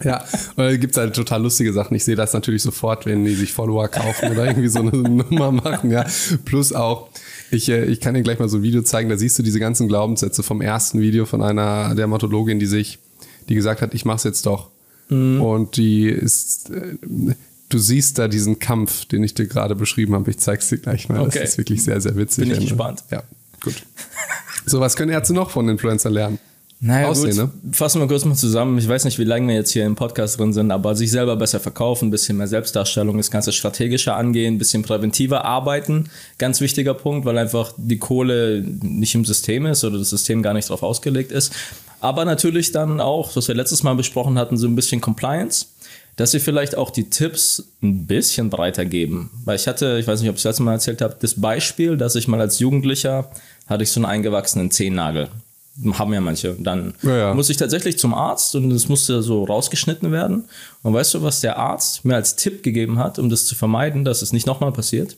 Ja, 0.04 0.24
da 0.56 0.76
gibt 0.78 0.94
es 0.94 0.98
halt 0.98 1.14
total 1.14 1.44
lustige 1.44 1.74
Sachen. 1.74 1.94
Ich 1.96 2.06
sehe 2.06 2.16
das 2.16 2.34
natürlich 2.34 2.64
sofort, 2.64 3.06
wenn 3.06 3.26
die 3.26 3.36
sich 3.36 3.52
Follower 3.52 3.90
kaufen 3.90 4.32
oder 4.32 4.46
irgendwie 4.46 4.70
so 4.70 4.80
eine 4.80 4.92
Nummer 4.92 5.52
machen, 5.52 5.92
ja. 5.92 6.06
Plus 6.46 6.74
auch, 6.74 7.10
ich, 7.52 7.70
äh, 7.70 7.86
ich 7.86 8.00
kann 8.00 8.14
dir 8.14 8.22
gleich 8.22 8.40
mal 8.40 8.50
so 8.50 8.58
ein 8.58 8.64
Video 8.64 8.82
zeigen, 8.82 9.10
da 9.10 9.18
siehst 9.18 9.38
du 9.40 9.44
diese 9.44 9.60
ganzen 9.60 9.88
Glaubenssätze 9.88 10.44
vom 10.44 10.62
ersten 10.62 11.02
Video 11.02 11.26
von 11.26 11.42
einer 11.42 11.96
Dermatologin, 11.96 12.60
die 12.60 12.66
sich, 12.66 13.00
die 13.48 13.56
gesagt 13.56 13.82
hat, 13.82 13.94
ich 13.94 14.06
mach's 14.06 14.24
jetzt 14.24 14.46
doch. 14.46 14.70
Mhm. 15.10 15.42
Und 15.42 15.78
die 15.78 16.08
ist, 16.08 16.70
äh, 16.70 16.98
du 17.70 17.78
siehst 17.78 18.20
da 18.20 18.28
diesen 18.28 18.60
Kampf, 18.60 19.06
den 19.06 19.24
ich 19.24 19.34
dir 19.34 19.48
gerade 19.48 19.76
beschrieben 19.76 20.14
habe. 20.14 20.30
Ich 20.30 20.38
zeig's 20.38 20.70
dir 20.70 20.78
gleich 20.78 21.10
mal. 21.10 21.22
Okay. 21.22 21.40
Das 21.40 21.52
ist 21.52 21.58
wirklich 21.58 21.84
sehr, 21.84 22.00
sehr 22.02 22.16
witzig. 22.16 22.48
Bin 22.48 22.58
ich 22.58 22.70
gespannt. 22.70 23.04
Ja, 23.12 23.24
gut. 23.62 23.76
So, 24.66 24.80
was 24.80 24.96
können 24.96 25.12
Ärzte 25.12 25.34
noch 25.34 25.50
von 25.50 25.68
Influencer 25.68 26.10
lernen? 26.10 26.38
Naja, 26.82 27.10
Aussehen, 27.10 27.36
gut. 27.36 27.64
Ne? 27.66 27.74
Fassen 27.74 28.00
wir 28.00 28.08
kurz 28.08 28.24
mal 28.24 28.36
zusammen. 28.36 28.78
Ich 28.78 28.88
weiß 28.88 29.04
nicht, 29.04 29.20
wie 29.20 29.26
lange 29.26 29.50
wir 29.50 29.56
jetzt 29.56 29.72
hier 29.72 29.86
im 29.86 29.96
Podcast 29.96 30.40
drin 30.40 30.54
sind, 30.54 30.72
aber 30.72 30.96
sich 30.96 31.12
selber 31.12 31.36
besser 31.36 31.60
verkaufen, 31.60 32.08
ein 32.08 32.12
bisschen 32.12 32.38
mehr 32.38 32.48
Selbstdarstellung, 32.48 33.18
das 33.18 33.32
Ganze 33.32 33.52
strategischer 33.52 34.16
angehen, 34.16 34.56
ein 34.56 34.58
bisschen 34.58 34.84
präventiver 34.84 35.44
arbeiten. 35.44 36.10
Ganz 36.38 36.62
wichtiger 36.62 36.94
Punkt, 36.94 37.26
weil 37.26 37.38
einfach 37.38 37.74
die 37.76 37.98
Kohle 37.98 38.64
nicht 38.82 39.14
im 39.14 39.26
System 39.26 39.66
ist 39.66 39.84
oder 39.84 39.98
das 39.98 40.10
System 40.10 40.42
gar 40.42 40.54
nicht 40.54 40.70
darauf 40.70 40.84
ausgelegt 40.84 41.34
ist. 41.34 41.54
Aber 42.00 42.24
natürlich 42.24 42.72
dann 42.72 43.02
auch, 43.02 43.36
was 43.36 43.50
wir 43.50 43.56
letztes 43.56 43.84
Mal 43.84 43.96
besprochen 43.96 44.40
hatten, 44.40 44.56
so 44.56 44.68
ein 44.68 44.76
bisschen 44.76 45.02
Compliance 45.02 45.66
dass 46.16 46.32
sie 46.32 46.42
vielleicht 46.42 46.76
auch 46.76 46.90
die 46.90 47.10
Tipps 47.10 47.72
ein 47.82 48.06
bisschen 48.06 48.50
breiter 48.50 48.84
geben. 48.84 49.32
Weil 49.46 49.56
ich 49.56 49.68
hatte, 49.68 49.98
ich 50.02 50.06
weiß 50.06 50.20
nicht, 50.20 50.30
ob 50.30 50.36
ich 50.36 50.42
das 50.44 50.50
letzte 50.50 50.64
Mal 50.64 50.74
erzählt 50.74 51.02
habe, 51.02 51.16
das 51.18 51.40
Beispiel, 51.40 51.96
dass 51.96 52.16
ich 52.16 52.28
mal 52.28 52.42
als 52.42 52.60
Jugendlicher 52.60 53.32
hatte 53.68 53.84
ich 53.84 53.92
so 53.92 54.00
einen 54.02 54.06
eingewachsenen 54.06 54.70
Zehennagel 54.70 55.30
haben 55.94 56.14
ja 56.14 56.22
manche. 56.22 56.56
Dann 56.60 56.94
ja, 57.02 57.18
ja. 57.18 57.34
muss 57.34 57.50
ich 57.50 57.58
tatsächlich 57.58 57.98
zum 57.98 58.14
Arzt 58.14 58.56
und 58.56 58.72
es 58.72 58.90
musste 58.90 59.22
so 59.22 59.44
rausgeschnitten 59.44 60.12
werden. 60.12 60.46
Und 60.84 60.94
weißt 60.94 61.14
du, 61.14 61.24
was 61.24 61.42
der 61.42 61.58
Arzt 61.58 62.06
mir 62.06 62.16
als 62.16 62.36
Tipp 62.36 62.64
gegeben 62.64 63.00
hat, 63.00 63.20
um 63.20 63.30
das 63.30 63.46
zu 63.46 63.56
vermeiden, 63.56 64.06
dass 64.06 64.22
es 64.22 64.34
nicht 64.34 64.48
nochmal 64.48 64.72
passiert? 64.72 65.18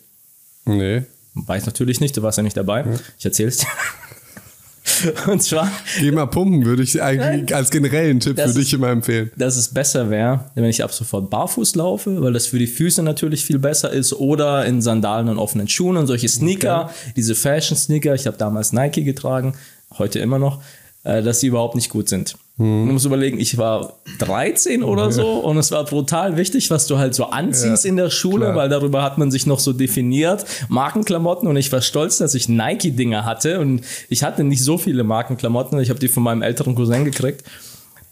Nee. 0.65 1.03
Weiß 1.33 1.65
natürlich 1.65 2.01
nicht, 2.01 2.15
du 2.17 2.21
warst 2.21 2.37
ja 2.37 2.43
nicht 2.43 2.57
dabei. 2.57 2.81
Ja. 2.81 2.99
Ich 3.17 3.25
erzähl's 3.25 3.57
dir. 3.57 3.67
Und 5.27 5.41
zwar. 5.41 5.71
Geh 5.99 6.11
mal 6.11 6.25
pumpen, 6.25 6.65
würde 6.65 6.83
ich 6.83 7.01
eigentlich 7.01 7.55
als 7.55 7.69
generellen 7.69 8.19
Tipp 8.19 8.39
für 8.39 8.53
dich 8.53 8.73
immer 8.73 8.89
empfehlen. 8.89 9.31
Dass 9.37 9.55
es 9.55 9.69
besser 9.69 10.09
wäre, 10.09 10.51
wenn 10.55 10.65
ich 10.65 10.83
ab 10.83 10.91
sofort 10.91 11.29
barfuß 11.29 11.75
laufe, 11.75 12.21
weil 12.21 12.33
das 12.33 12.47
für 12.47 12.59
die 12.59 12.67
Füße 12.67 13.03
natürlich 13.03 13.45
viel 13.45 13.59
besser 13.59 13.91
ist. 13.91 14.13
Oder 14.13 14.65
in 14.65 14.81
Sandalen 14.81 15.29
und 15.29 15.37
offenen 15.37 15.67
Schuhen 15.67 15.97
und 15.97 16.07
solche 16.07 16.27
Sneaker, 16.27 16.85
okay. 16.85 17.13
diese 17.15 17.35
Fashion-Sneaker. 17.35 18.15
Ich 18.15 18.27
habe 18.27 18.37
damals 18.37 18.73
Nike 18.73 19.03
getragen 19.03 19.53
heute 19.97 20.19
immer 20.19 20.39
noch, 20.39 20.61
äh, 21.03 21.21
dass 21.21 21.39
sie 21.39 21.47
überhaupt 21.47 21.75
nicht 21.75 21.89
gut 21.89 22.09
sind. 22.09 22.35
Hm. 22.57 22.87
Du 22.87 22.93
musst 22.93 23.05
überlegen, 23.05 23.39
ich 23.39 23.57
war 23.57 23.93
13 24.19 24.83
oder 24.83 25.11
so 25.11 25.39
und 25.39 25.57
es 25.57 25.71
war 25.71 25.83
brutal 25.85 26.37
wichtig, 26.37 26.69
was 26.69 26.85
du 26.87 26.97
halt 26.97 27.15
so 27.15 27.25
anziehst 27.25 27.85
ja, 27.85 27.89
in 27.89 27.97
der 27.97 28.09
Schule, 28.09 28.45
klar. 28.45 28.55
weil 28.55 28.69
darüber 28.69 29.01
hat 29.01 29.17
man 29.17 29.31
sich 29.31 29.47
noch 29.47 29.59
so 29.59 29.73
definiert. 29.73 30.45
Markenklamotten 30.69 31.47
und 31.47 31.55
ich 31.55 31.71
war 31.71 31.81
stolz, 31.81 32.19
dass 32.19 32.35
ich 32.35 32.49
Nike-Dinger 32.49 33.25
hatte 33.25 33.59
und 33.59 33.81
ich 34.09 34.23
hatte 34.23 34.43
nicht 34.43 34.63
so 34.63 34.77
viele 34.77 35.03
Markenklamotten. 35.03 35.79
Ich 35.79 35.89
habe 35.89 35.99
die 35.99 36.07
von 36.07 36.23
meinem 36.23 36.41
älteren 36.41 36.75
Cousin 36.75 37.05
gekriegt. 37.05 37.43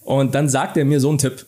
Und 0.04 0.34
dann 0.34 0.50
sagt 0.50 0.76
er 0.76 0.86
mir 0.86 1.00
so 1.00 1.10
einen 1.10 1.20
Tipp 1.20 1.46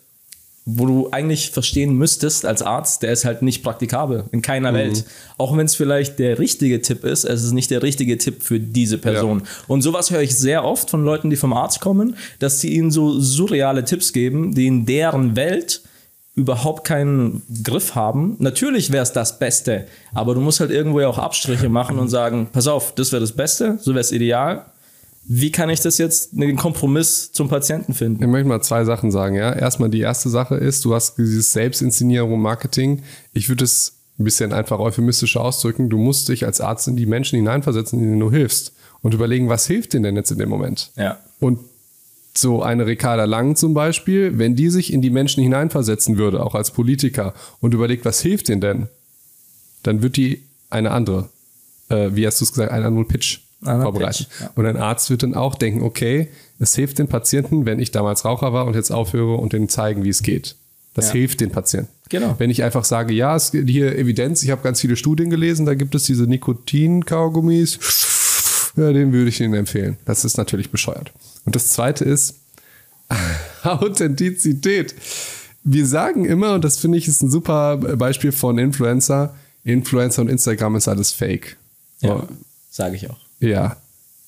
wo 0.65 0.85
du 0.85 1.09
eigentlich 1.11 1.49
verstehen 1.49 1.95
müsstest 1.95 2.45
als 2.45 2.61
Arzt, 2.61 3.01
der 3.01 3.11
ist 3.11 3.25
halt 3.25 3.41
nicht 3.41 3.63
praktikabel 3.63 4.25
in 4.31 4.41
keiner 4.41 4.71
mhm. 4.71 4.75
Welt. 4.75 5.05
Auch 5.37 5.57
wenn 5.57 5.65
es 5.65 5.75
vielleicht 5.75 6.19
der 6.19 6.37
richtige 6.37 6.81
Tipp 6.81 7.03
ist, 7.03 7.23
es 7.23 7.43
ist 7.43 7.53
nicht 7.53 7.71
der 7.71 7.81
richtige 7.81 8.17
Tipp 8.17 8.43
für 8.43 8.59
diese 8.59 8.99
Person. 8.99 9.39
Ja. 9.39 9.45
Und 9.67 9.81
sowas 9.81 10.11
höre 10.11 10.21
ich 10.21 10.35
sehr 10.37 10.63
oft 10.63 10.89
von 10.89 11.03
Leuten, 11.03 11.29
die 11.29 11.35
vom 11.35 11.53
Arzt 11.53 11.81
kommen, 11.81 12.15
dass 12.39 12.59
sie 12.59 12.75
ihnen 12.75 12.91
so 12.91 13.19
surreale 13.19 13.85
Tipps 13.85 14.13
geben, 14.13 14.53
die 14.53 14.67
in 14.67 14.85
deren 14.85 15.35
Welt 15.35 15.81
überhaupt 16.35 16.85
keinen 16.85 17.41
Griff 17.63 17.95
haben. 17.95 18.35
Natürlich 18.39 18.91
wäre 18.91 19.03
es 19.03 19.11
das 19.11 19.39
Beste, 19.39 19.87
aber 20.13 20.35
du 20.35 20.41
musst 20.41 20.59
halt 20.59 20.71
irgendwo 20.71 21.01
ja 21.01 21.07
auch 21.07 21.17
Abstriche 21.17 21.69
machen 21.69 21.99
und 21.99 22.07
sagen, 22.07 22.47
pass 22.53 22.67
auf, 22.67 22.95
das 22.95 23.11
wäre 23.11 23.19
das 23.19 23.33
Beste, 23.33 23.79
so 23.81 23.91
wäre 23.91 24.01
es 24.01 24.11
ideal 24.11 24.65
wie 25.23 25.51
kann 25.51 25.69
ich 25.69 25.79
das 25.81 25.97
jetzt, 25.97 26.31
den 26.33 26.55
Kompromiss 26.55 27.31
zum 27.31 27.47
Patienten 27.47 27.93
finden? 27.93 28.23
Ich 28.23 28.29
möchte 28.29 28.47
mal 28.47 28.61
zwei 28.61 28.83
Sachen 28.85 29.11
sagen. 29.11 29.35
Ja, 29.35 29.53
erstmal 29.53 29.89
die 29.89 29.99
erste 29.99 30.29
Sache 30.29 30.55
ist, 30.55 30.83
du 30.83 30.93
hast 30.93 31.17
dieses 31.17 31.53
Selbstinszenierung 31.53 32.41
Marketing. 32.41 33.03
Ich 33.33 33.47
würde 33.47 33.63
es 33.63 33.93
ein 34.19 34.23
bisschen 34.23 34.51
einfach 34.51 34.79
euphemistischer 34.79 35.41
ausdrücken. 35.41 35.89
Du 35.89 35.97
musst 35.97 36.29
dich 36.29 36.45
als 36.45 36.59
Arzt 36.59 36.87
in 36.87 36.95
die 36.95 37.05
Menschen 37.05 37.37
hineinversetzen, 37.37 37.99
denen 37.99 38.19
du 38.19 38.31
hilfst 38.31 38.73
und 39.01 39.13
überlegen, 39.13 39.49
was 39.49 39.67
hilft 39.67 39.93
denen 39.93 40.03
denn 40.03 40.15
jetzt 40.15 40.31
in 40.31 40.39
dem 40.39 40.49
Moment? 40.49 40.91
Ja. 40.95 41.19
Und 41.39 41.59
so 42.35 42.61
eine 42.61 42.85
Ricarda 42.85 43.25
Lang 43.25 43.55
zum 43.55 43.73
Beispiel, 43.73 44.37
wenn 44.37 44.55
die 44.55 44.69
sich 44.69 44.93
in 44.93 45.01
die 45.01 45.09
Menschen 45.09 45.43
hineinversetzen 45.43 46.17
würde, 46.17 46.43
auch 46.43 46.55
als 46.55 46.71
Politiker, 46.71 47.33
und 47.59 47.73
überlegt, 47.73 48.05
was 48.05 48.21
hilft 48.21 48.47
denen 48.47 48.61
denn, 48.61 48.87
dann 49.83 50.01
wird 50.01 50.17
die 50.17 50.43
eine 50.69 50.91
andere, 50.91 51.29
äh, 51.89 52.11
wie 52.13 52.25
hast 52.25 52.39
du 52.39 52.45
es 52.45 52.53
gesagt, 52.53 52.71
einen 52.71 52.85
anderen 52.85 53.07
Pitch 53.07 53.39
vorbereiten. 53.61 54.25
Ja. 54.39 54.51
Und 54.55 54.65
ein 54.65 54.77
Arzt 54.77 55.09
wird 55.09 55.23
dann 55.23 55.35
auch 55.35 55.55
denken, 55.55 55.81
okay, 55.81 56.29
es 56.59 56.75
hilft 56.75 56.99
den 56.99 57.07
Patienten, 57.07 57.65
wenn 57.65 57.79
ich 57.79 57.91
damals 57.91 58.25
Raucher 58.25 58.53
war 58.53 58.65
und 58.65 58.75
jetzt 58.75 58.91
aufhöre 58.91 59.35
und 59.35 59.53
denen 59.53 59.69
zeigen, 59.69 60.03
wie 60.03 60.09
es 60.09 60.23
geht. 60.23 60.55
Das 60.93 61.07
ja. 61.07 61.13
hilft 61.13 61.39
den 61.39 61.51
Patienten. 61.51 61.89
Genau. 62.09 62.35
Wenn 62.37 62.49
ich 62.49 62.63
einfach 62.63 62.83
sage, 62.83 63.13
ja, 63.13 63.35
es 63.35 63.51
gibt 63.51 63.69
hier 63.69 63.97
Evidenz, 63.97 64.43
ich 64.43 64.51
habe 64.51 64.61
ganz 64.61 64.81
viele 64.81 64.97
Studien 64.97 65.29
gelesen, 65.29 65.65
da 65.65 65.75
gibt 65.75 65.95
es 65.95 66.03
diese 66.03 66.23
Nikotin-Kaugummis, 66.23 67.79
ja, 68.75 68.91
den 68.91 69.13
würde 69.13 69.29
ich 69.29 69.39
Ihnen 69.39 69.53
empfehlen. 69.53 69.97
Das 70.05 70.25
ist 70.25 70.37
natürlich 70.37 70.69
bescheuert. 70.69 71.11
Und 71.45 71.55
das 71.55 71.69
zweite 71.69 72.03
ist 72.03 72.35
Authentizität. 73.63 74.95
Wir 75.63 75.85
sagen 75.85 76.25
immer, 76.25 76.55
und 76.55 76.65
das 76.65 76.77
finde 76.77 76.97
ich 76.97 77.07
ist 77.07 77.21
ein 77.21 77.31
super 77.31 77.77
Beispiel 77.77 78.31
von 78.31 78.57
Influencer, 78.57 79.35
Influencer 79.63 80.23
und 80.23 80.29
Instagram 80.29 80.75
ist 80.75 80.87
alles 80.87 81.11
fake. 81.11 81.57
Ja, 82.01 82.27
sage 82.69 82.95
ich 82.95 83.09
auch. 83.09 83.19
Ja, 83.41 83.75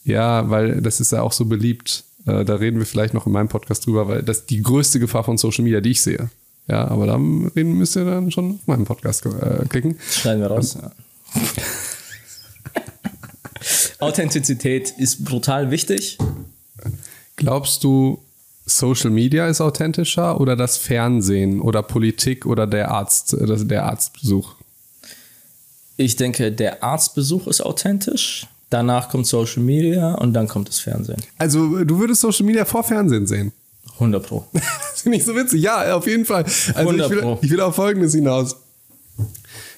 ja, 0.03 0.49
weil 0.49 0.81
das 0.81 0.99
ist 0.99 1.11
ja 1.11 1.21
auch 1.21 1.31
so 1.31 1.45
beliebt. 1.45 2.03
Äh, 2.25 2.43
da 2.43 2.55
reden 2.55 2.79
wir 2.79 2.85
vielleicht 2.85 3.13
noch 3.13 3.25
in 3.25 3.31
meinem 3.31 3.47
Podcast 3.47 3.85
drüber, 3.85 4.07
weil 4.07 4.23
das 4.23 4.39
ist 4.39 4.49
die 4.49 4.61
größte 4.61 4.99
Gefahr 4.99 5.23
von 5.23 5.37
Social 5.37 5.63
Media, 5.63 5.79
die 5.79 5.91
ich 5.91 6.01
sehe. 6.01 6.29
Ja, 6.67 6.87
aber 6.87 7.07
da 7.07 7.15
reden 7.15 7.77
müsst 7.77 7.95
ihr 7.95 8.05
dann 8.05 8.31
schon 8.31 8.55
auf 8.55 8.67
meinen 8.67 8.85
Podcast 8.85 9.25
äh, 9.25 9.65
klicken. 9.67 9.97
Schneiden 10.09 10.41
wir 10.41 10.47
raus. 10.47 10.77
Ja. 10.81 10.91
Authentizität 13.99 14.91
ist 14.97 15.23
brutal 15.23 15.71
wichtig. 15.71 16.17
Glaubst 17.35 17.83
du, 17.83 18.19
Social 18.65 19.09
Media 19.09 19.47
ist 19.47 19.59
authentischer 19.59 20.39
oder 20.39 20.55
das 20.55 20.77
Fernsehen 20.77 21.59
oder 21.59 21.83
Politik 21.83 22.45
oder 22.45 22.65
der 22.65 22.91
Arzt, 22.91 23.35
der 23.39 23.85
Arztbesuch? 23.85 24.55
Ich 25.97 26.15
denke, 26.15 26.51
der 26.51 26.83
Arztbesuch 26.83 27.47
ist 27.47 27.61
authentisch. 27.61 28.47
Danach 28.73 29.07
kommt 29.07 29.27
Social 29.27 29.61
Media 29.61 30.15
und 30.15 30.33
dann 30.33 30.47
kommt 30.47 30.67
das 30.67 30.79
Fernsehen. 30.79 31.21
Also 31.37 31.83
du 31.83 31.99
würdest 31.99 32.21
Social 32.21 32.43
Media 32.43 32.65
vor 32.65 32.83
Fernsehen 32.83 33.27
sehen? 33.27 33.51
100 33.93 34.25
Pro. 34.25 34.47
das 34.51 35.03
finde 35.03 35.19
ich 35.19 35.25
so 35.25 35.35
witzig. 35.35 35.61
Ja, 35.61 35.95
auf 35.95 36.07
jeden 36.07 36.25
Fall. 36.25 36.43
Also 36.43 36.89
100 36.89 37.11
ich, 37.11 37.15
will, 37.15 37.37
ich 37.43 37.51
will 37.51 37.61
auf 37.61 37.75
Folgendes 37.75 38.15
hinaus. 38.15 38.55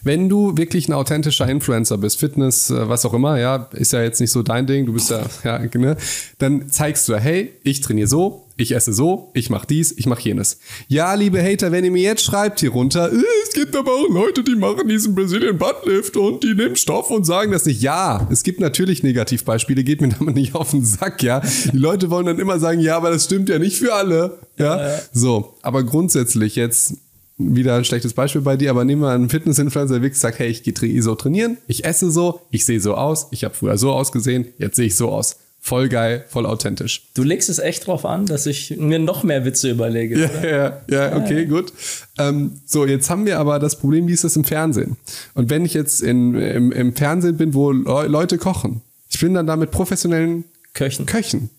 Wenn 0.05 0.29
du 0.29 0.55
wirklich 0.55 0.87
ein 0.87 0.93
authentischer 0.93 1.49
Influencer 1.49 1.97
bist, 1.97 2.19
Fitness, 2.19 2.69
äh, 2.69 2.87
was 2.87 3.05
auch 3.05 3.13
immer, 3.15 3.39
ja, 3.39 3.67
ist 3.73 3.91
ja 3.91 4.03
jetzt 4.03 4.21
nicht 4.21 4.31
so 4.31 4.43
dein 4.43 4.67
Ding, 4.67 4.85
du 4.85 4.93
bist 4.93 5.09
ja, 5.09 5.25
ja, 5.43 5.59
ne, 5.59 5.97
dann 6.37 6.69
zeigst 6.69 7.09
du, 7.09 7.15
hey, 7.15 7.53
ich 7.63 7.81
trainiere 7.81 8.07
so, 8.07 8.45
ich 8.55 8.73
esse 8.73 8.93
so, 8.93 9.31
ich 9.33 9.49
mache 9.49 9.65
dies, 9.67 9.91
ich 9.97 10.05
mache 10.05 10.21
jenes. 10.21 10.59
Ja, 10.87 11.15
liebe 11.15 11.41
Hater, 11.41 11.71
wenn 11.71 11.83
ihr 11.83 11.91
mir 11.91 12.03
jetzt 12.03 12.23
schreibt 12.23 12.59
hier 12.59 12.69
runter, 12.69 13.11
äh, 13.11 13.15
es 13.47 13.53
gibt 13.55 13.75
aber 13.75 13.91
auch 13.91 14.07
Leute, 14.09 14.43
die 14.43 14.55
machen 14.55 14.87
diesen 14.87 15.15
Brazilian 15.15 15.57
Buttlift 15.57 16.15
und 16.17 16.43
die 16.43 16.53
nehmen 16.53 16.75
Stoff 16.75 17.09
und 17.09 17.25
sagen 17.25 17.51
das 17.51 17.65
nicht. 17.65 17.81
Ja, 17.81 18.27
es 18.31 18.43
gibt 18.43 18.59
natürlich 18.59 19.01
Negativbeispiele, 19.01 19.83
geht 19.83 20.01
mir 20.01 20.09
damit 20.19 20.35
nicht 20.35 20.53
auf 20.53 20.69
den 20.69 20.85
Sack, 20.85 21.23
ja. 21.23 21.41
Die 21.73 21.77
Leute 21.77 22.11
wollen 22.11 22.27
dann 22.27 22.37
immer 22.37 22.59
sagen, 22.59 22.79
ja, 22.79 22.95
aber 22.95 23.09
das 23.09 23.25
stimmt 23.25 23.49
ja 23.49 23.57
nicht 23.57 23.79
für 23.79 23.93
alle, 23.93 24.37
ja. 24.57 24.87
ja. 24.87 24.99
So, 25.11 25.55
aber 25.63 25.83
grundsätzlich 25.83 26.55
jetzt 26.55 26.93
wieder 27.37 27.75
ein 27.75 27.85
schlechtes 27.85 28.13
Beispiel 28.13 28.41
bei 28.41 28.55
dir, 28.55 28.69
aber 28.69 28.85
nehmen 28.85 29.01
wir 29.01 29.09
einen 29.09 29.29
Fitness-Influencer, 29.29 29.95
der 29.95 30.01
wirklich 30.01 30.19
sagt, 30.19 30.39
hey, 30.39 30.47
ich 30.47 30.63
gehe 30.63 31.01
so 31.01 31.15
trainieren, 31.15 31.57
ich 31.67 31.83
esse 31.83 32.09
so, 32.09 32.41
ich 32.49 32.65
sehe 32.65 32.79
so 32.79 32.95
aus, 32.95 33.27
ich 33.31 33.43
habe 33.43 33.53
früher 33.53 33.77
so 33.77 33.91
ausgesehen, 33.91 34.47
jetzt 34.57 34.77
sehe 34.77 34.87
ich 34.87 34.95
so 34.95 35.11
aus 35.11 35.37
voll 35.65 35.89
geil, 35.89 36.23
voll 36.27 36.45
authentisch. 36.45 37.07
Du 37.15 37.23
legst 37.23 37.49
es 37.49 37.57
echt 37.57 37.87
drauf 37.87 38.05
an, 38.05 38.27
dass 38.27 38.45
ich 38.45 38.77
mir 38.77 38.99
noch 38.99 39.23
mehr 39.23 39.45
Witze 39.45 39.71
überlege. 39.71 40.29
Ja, 40.43 40.47
ja, 40.47 40.81
ja, 40.87 41.17
okay, 41.17 41.47
gut. 41.47 41.73
Ähm, 42.19 42.61
so, 42.67 42.85
jetzt 42.85 43.09
haben 43.09 43.25
wir 43.25 43.39
aber 43.39 43.57
das 43.57 43.79
Problem, 43.79 44.07
wie 44.07 44.13
ist 44.13 44.23
das 44.23 44.35
im 44.35 44.43
Fernsehen? 44.43 44.95
Und 45.33 45.49
wenn 45.49 45.65
ich 45.65 45.73
jetzt 45.73 46.03
in, 46.03 46.35
im, 46.35 46.71
im 46.71 46.95
Fernsehen 46.95 47.37
bin, 47.37 47.55
wo 47.55 47.71
Le 47.71 48.05
Leute 48.05 48.37
kochen, 48.37 48.81
ich 49.09 49.19
bin 49.19 49.33
dann 49.33 49.47
da 49.47 49.55
mit 49.55 49.71
professionellen 49.71 50.43
Köchen. 50.75 51.07
Köchen. 51.07 51.49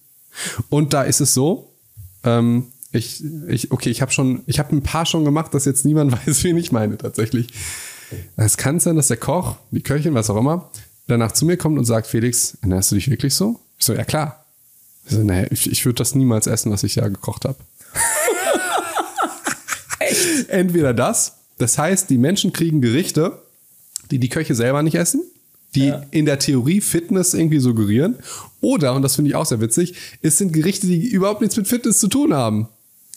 Und 0.68 0.92
da 0.92 1.02
ist 1.02 1.20
es 1.20 1.34
so, 1.34 1.72
ähm, 2.22 2.68
ich, 2.96 3.22
ich, 3.48 3.72
okay, 3.72 3.90
ich 3.90 4.02
habe 4.02 4.12
schon, 4.12 4.42
ich 4.46 4.58
habe 4.58 4.74
ein 4.74 4.82
paar 4.82 5.06
schon 5.06 5.24
gemacht, 5.24 5.54
dass 5.54 5.64
jetzt 5.64 5.84
niemand 5.84 6.12
weiß, 6.26 6.44
wen 6.44 6.56
ich 6.56 6.72
meine 6.72 6.98
tatsächlich. 6.98 7.48
Es 8.36 8.56
kann 8.56 8.78
sein, 8.78 8.96
dass 8.96 9.08
der 9.08 9.16
Koch, 9.16 9.56
die 9.70 9.82
Köchin, 9.82 10.14
was 10.14 10.30
auch 10.30 10.36
immer, 10.36 10.70
danach 11.06 11.32
zu 11.32 11.44
mir 11.44 11.56
kommt 11.56 11.78
und 11.78 11.84
sagt, 11.84 12.06
Felix, 12.06 12.56
ernährst 12.62 12.90
du 12.90 12.94
dich 12.94 13.10
wirklich 13.10 13.34
so? 13.34 13.60
Ich 13.78 13.84
so, 13.84 13.94
ja 13.94 14.04
klar. 14.04 14.44
Ich 15.04 15.12
so, 15.12 15.22
nee, 15.22 15.46
ich, 15.50 15.70
ich 15.70 15.84
würde 15.84 15.98
das 15.98 16.14
niemals 16.14 16.46
essen, 16.46 16.72
was 16.72 16.82
ich 16.82 16.96
ja 16.96 17.08
gekocht 17.08 17.44
habe. 17.44 17.56
Entweder 20.48 20.94
das, 20.94 21.36
das 21.58 21.78
heißt, 21.78 22.10
die 22.10 22.18
Menschen 22.18 22.52
kriegen 22.52 22.80
Gerichte, 22.80 23.40
die 24.10 24.18
die 24.18 24.28
Köche 24.28 24.54
selber 24.54 24.82
nicht 24.82 24.94
essen, 24.94 25.22
die 25.74 25.86
ja. 25.86 26.02
in 26.10 26.26
der 26.26 26.38
Theorie 26.38 26.80
Fitness 26.80 27.34
irgendwie 27.34 27.58
suggerieren. 27.58 28.16
Oder, 28.60 28.94
und 28.94 29.02
das 29.02 29.16
finde 29.16 29.30
ich 29.30 29.34
auch 29.34 29.46
sehr 29.46 29.60
witzig, 29.60 29.94
es 30.22 30.38
sind 30.38 30.52
Gerichte, 30.52 30.86
die 30.86 31.08
überhaupt 31.08 31.40
nichts 31.40 31.56
mit 31.56 31.68
Fitness 31.68 31.98
zu 31.98 32.08
tun 32.08 32.34
haben. 32.34 32.68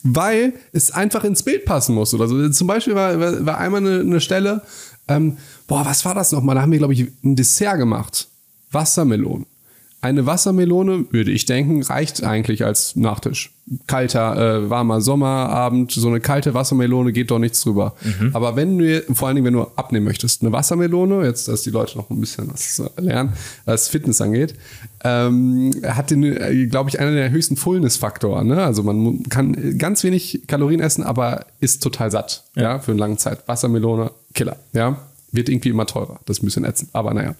Weil 0.02 0.54
es 0.72 0.90
einfach 0.90 1.24
ins 1.24 1.42
Bild 1.42 1.64
passen 1.64 1.94
muss 1.94 2.14
oder 2.14 2.26
so. 2.26 2.48
Zum 2.48 2.66
Beispiel 2.66 2.94
war, 2.94 3.18
war 3.44 3.58
einmal 3.58 3.80
eine, 3.80 4.00
eine 4.00 4.20
Stelle, 4.20 4.62
ähm, 5.08 5.36
boah, 5.66 5.84
was 5.84 6.04
war 6.04 6.14
das 6.14 6.32
nochmal? 6.32 6.54
Da 6.54 6.62
haben 6.62 6.72
wir, 6.72 6.78
glaube 6.78 6.94
ich, 6.94 7.06
ein 7.22 7.36
Dessert 7.36 7.78
gemacht. 7.78 8.28
Wassermelonen. 8.70 9.46
Eine 10.02 10.24
Wassermelone, 10.24 11.04
würde 11.10 11.30
ich 11.30 11.44
denken, 11.44 11.82
reicht 11.82 12.22
eigentlich 12.22 12.64
als 12.64 12.96
Nachtisch. 12.96 13.52
Kalter, 13.86 14.64
äh, 14.64 14.70
warmer 14.70 15.02
Sommerabend, 15.02 15.92
so 15.92 16.08
eine 16.08 16.20
kalte 16.20 16.54
Wassermelone 16.54 17.12
geht 17.12 17.30
doch 17.30 17.38
nichts 17.38 17.60
drüber. 17.60 17.94
Mhm. 18.02 18.30
Aber 18.32 18.56
wenn 18.56 18.78
du, 18.78 19.02
vor 19.12 19.28
allen 19.28 19.34
Dingen, 19.36 19.44
wenn 19.44 19.52
du 19.52 19.66
abnehmen 19.76 20.06
möchtest, 20.06 20.40
eine 20.40 20.52
Wassermelone, 20.52 21.24
jetzt, 21.26 21.48
dass 21.48 21.62
die 21.62 21.70
Leute 21.70 21.98
noch 21.98 22.08
ein 22.08 22.18
bisschen 22.18 22.50
was 22.50 22.82
lernen, 22.96 23.34
was 23.66 23.88
Fitness 23.88 24.22
angeht, 24.22 24.54
ähm, 25.04 25.70
hat 25.86 26.10
den, 26.10 26.24
äh, 26.24 26.66
glaube 26.66 26.88
ich, 26.88 26.98
einen 26.98 27.14
der 27.14 27.30
höchsten 27.30 27.56
Fullness-Faktoren. 27.56 28.46
Ne? 28.46 28.64
Also 28.64 28.82
man 28.82 29.22
kann 29.24 29.78
ganz 29.78 30.02
wenig 30.02 30.42
Kalorien 30.46 30.80
essen, 30.80 31.04
aber 31.04 31.44
ist 31.60 31.82
total 31.82 32.10
satt, 32.10 32.44
ja, 32.56 32.62
ja 32.62 32.78
für 32.78 32.92
eine 32.92 33.00
lange 33.00 33.18
Zeit. 33.18 33.46
Wassermelone, 33.46 34.12
Killer, 34.32 34.56
ja. 34.72 34.96
Wird 35.32 35.48
irgendwie 35.48 35.68
immer 35.68 35.86
teurer. 35.86 36.18
Das 36.26 36.38
ist 36.38 36.42
ein 36.42 36.46
bisschen 36.46 36.64
ätzend, 36.64 36.90
aber 36.92 37.14
naja. 37.14 37.36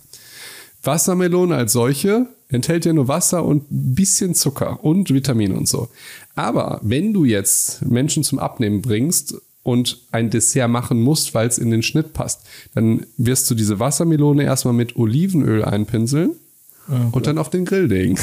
Wassermelone 0.82 1.54
als 1.54 1.72
solche 1.72 2.26
enthält 2.48 2.84
ja 2.84 2.92
nur 2.92 3.08
Wasser 3.08 3.44
und 3.44 3.70
ein 3.70 3.94
bisschen 3.94 4.34
Zucker 4.34 4.82
und 4.82 5.12
Vitamine 5.12 5.54
und 5.54 5.68
so. 5.68 5.88
Aber 6.34 6.80
wenn 6.82 7.12
du 7.12 7.24
jetzt 7.24 7.82
Menschen 7.84 8.24
zum 8.24 8.38
Abnehmen 8.38 8.82
bringst 8.82 9.34
und 9.62 10.00
ein 10.10 10.30
Dessert 10.30 10.70
machen 10.70 11.00
musst, 11.00 11.34
weil 11.34 11.46
es 11.48 11.58
in 11.58 11.70
den 11.70 11.82
Schnitt 11.82 12.12
passt, 12.12 12.42
dann 12.74 13.06
wirst 13.16 13.50
du 13.50 13.54
diese 13.54 13.78
Wassermelone 13.78 14.42
erstmal 14.42 14.74
mit 14.74 14.96
Olivenöl 14.96 15.64
einpinseln 15.64 16.30
okay. 16.88 17.00
Ah, 17.00 17.08
und 17.12 17.26
dann 17.26 17.38
auf 17.38 17.50
den 17.50 17.64
Grill 17.64 17.84
legen. 17.86 18.18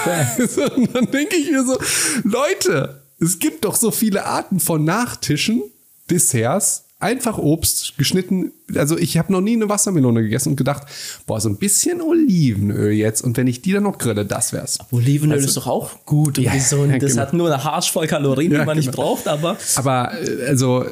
Okay. 0.00 0.70
und 0.76 0.94
dann 0.94 1.10
denke 1.10 1.36
ich 1.36 1.50
mir 1.50 1.64
so, 1.64 1.78
Leute, 2.24 3.02
es 3.20 3.38
gibt 3.38 3.64
doch 3.64 3.74
so 3.74 3.90
viele 3.90 4.24
Arten 4.24 4.60
von 4.60 4.84
Nachtischen, 4.84 5.62
Desserts, 6.10 6.84
einfach 7.00 7.38
Obst 7.38 7.96
geschnitten. 7.96 8.52
Also 8.74 8.98
ich 8.98 9.18
habe 9.18 9.32
noch 9.32 9.40
nie 9.40 9.54
eine 9.54 9.68
Wassermelone 9.68 10.22
gegessen 10.22 10.50
und 10.50 10.56
gedacht, 10.56 10.86
boah, 11.26 11.40
so 11.40 11.48
ein 11.48 11.56
bisschen 11.56 12.00
Olivenöl 12.00 12.92
jetzt 12.92 13.22
und 13.22 13.36
wenn 13.36 13.46
ich 13.46 13.62
die 13.62 13.72
dann 13.72 13.84
noch 13.84 13.98
grille, 13.98 14.26
das 14.26 14.52
wär's. 14.52 14.78
Olivenöl 14.90 15.36
also, 15.36 15.46
ist 15.46 15.56
doch 15.56 15.66
auch 15.66 16.04
gut. 16.04 16.38
Ja, 16.38 16.52
gesund. 16.52 16.92
Ja, 16.92 16.98
das 16.98 17.12
genau. 17.12 17.22
hat 17.22 17.32
nur 17.34 17.52
eine 17.52 17.62
Harsch 17.62 17.92
voll 17.92 18.06
Kalorien, 18.06 18.52
ja, 18.52 18.60
die 18.60 18.66
man 18.66 18.76
genau. 18.76 18.86
nicht 18.86 18.96
braucht, 18.96 19.28
aber. 19.28 19.56
Aber 19.76 20.12
äh, 20.20 20.46
also 20.46 20.86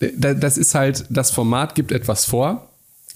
das 0.00 0.58
ist 0.58 0.74
halt, 0.74 1.04
das 1.10 1.30
Format 1.30 1.74
gibt 1.74 1.92
etwas 1.92 2.24
vor, 2.24 2.68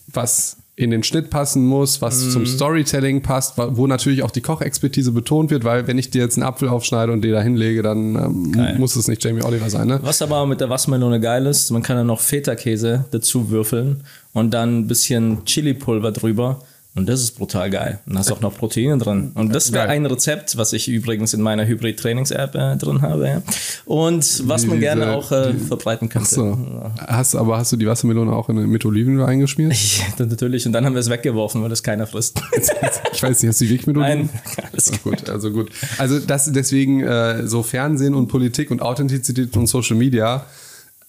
was 0.08 0.56
in 0.74 0.90
den 0.90 1.02
Schnitt 1.02 1.28
passen 1.28 1.66
muss, 1.66 2.00
was 2.00 2.24
mm. 2.24 2.30
zum 2.30 2.46
Storytelling 2.46 3.20
passt, 3.20 3.58
wo 3.58 3.86
natürlich 3.86 4.22
auch 4.22 4.30
die 4.30 4.40
Kochexpertise 4.40 5.12
betont 5.12 5.50
wird, 5.50 5.64
weil 5.64 5.86
wenn 5.86 5.98
ich 5.98 6.10
dir 6.10 6.22
jetzt 6.22 6.38
einen 6.38 6.44
Apfel 6.44 6.68
aufschneide 6.68 7.12
und 7.12 7.22
dir 7.22 7.32
da 7.32 7.42
hinlege, 7.42 7.82
dann 7.82 8.14
ähm, 8.16 8.78
muss 8.78 8.96
es 8.96 9.06
nicht 9.06 9.22
Jamie 9.22 9.42
Oliver 9.42 9.68
sein. 9.68 9.86
Ne? 9.86 10.00
Was 10.02 10.22
aber 10.22 10.46
mit 10.46 10.60
der 10.62 10.70
Wassermelone 10.70 11.20
geil 11.20 11.44
ist, 11.44 11.70
man 11.70 11.82
kann 11.82 11.98
dann 11.98 12.06
noch 12.06 12.20
Feta-Käse 12.20 13.04
dazu 13.10 13.50
würfeln 13.50 14.04
und 14.32 14.52
dann 14.54 14.78
ein 14.78 14.86
bisschen 14.86 15.44
Chili-Pulver 15.44 16.10
drüber 16.10 16.62
und 16.94 17.08
das 17.08 17.22
ist 17.22 17.38
brutal 17.38 17.70
geil. 17.70 18.00
Und 18.06 18.18
hast 18.18 18.30
auch 18.30 18.42
noch 18.42 18.54
Proteine 18.54 18.98
drin. 18.98 19.32
Und 19.34 19.54
das 19.54 19.72
wäre 19.72 19.88
ein 19.88 20.04
Rezept, 20.04 20.58
was 20.58 20.74
ich 20.74 20.88
übrigens 20.88 21.32
in 21.32 21.40
meiner 21.40 21.66
Hybrid-Trainings-App 21.66 22.54
äh, 22.54 22.76
drin 22.76 23.00
habe. 23.00 23.26
Ja. 23.26 23.42
Und 23.86 24.46
was 24.46 24.66
man 24.66 24.78
gerne 24.78 25.12
auch 25.16 25.32
äh, 25.32 25.54
verbreiten 25.54 26.10
könnte. 26.10 26.28
So. 26.28 26.58
Hast, 26.98 27.34
aber 27.34 27.56
hast 27.56 27.72
du 27.72 27.78
die 27.78 27.86
Wassermelone 27.86 28.30
auch 28.32 28.50
in, 28.50 28.66
mit 28.68 28.84
Olivenöl 28.84 29.24
eingeschmiert? 29.24 29.72
Ja, 29.72 30.04
natürlich. 30.26 30.66
Und 30.66 30.72
dann 30.72 30.84
haben 30.84 30.92
wir 30.92 31.00
es 31.00 31.08
weggeworfen, 31.08 31.62
weil 31.62 31.70
das 31.70 31.82
keiner 31.82 32.06
frisst. 32.06 32.42
ich 33.12 33.22
weiß 33.22 33.42
nicht, 33.42 33.48
hast 33.48 33.62
du 33.62 33.64
die 33.64 33.70
wirklich 33.70 33.86
mit 33.86 33.96
Olivenöl? 33.96 34.26
Nein, 34.26 34.66
alles 34.72 34.90
gut. 34.90 35.02
gut. 35.02 35.30
Also 35.30 35.50
gut. 35.50 35.70
Also 35.96 36.18
das 36.18 36.52
deswegen 36.52 37.02
äh, 37.02 37.46
so 37.46 37.62
Fernsehen 37.62 38.14
und 38.14 38.28
Politik 38.28 38.70
und 38.70 38.82
Authentizität 38.82 39.56
und 39.56 39.66
Social 39.66 39.96
Media 39.96 40.44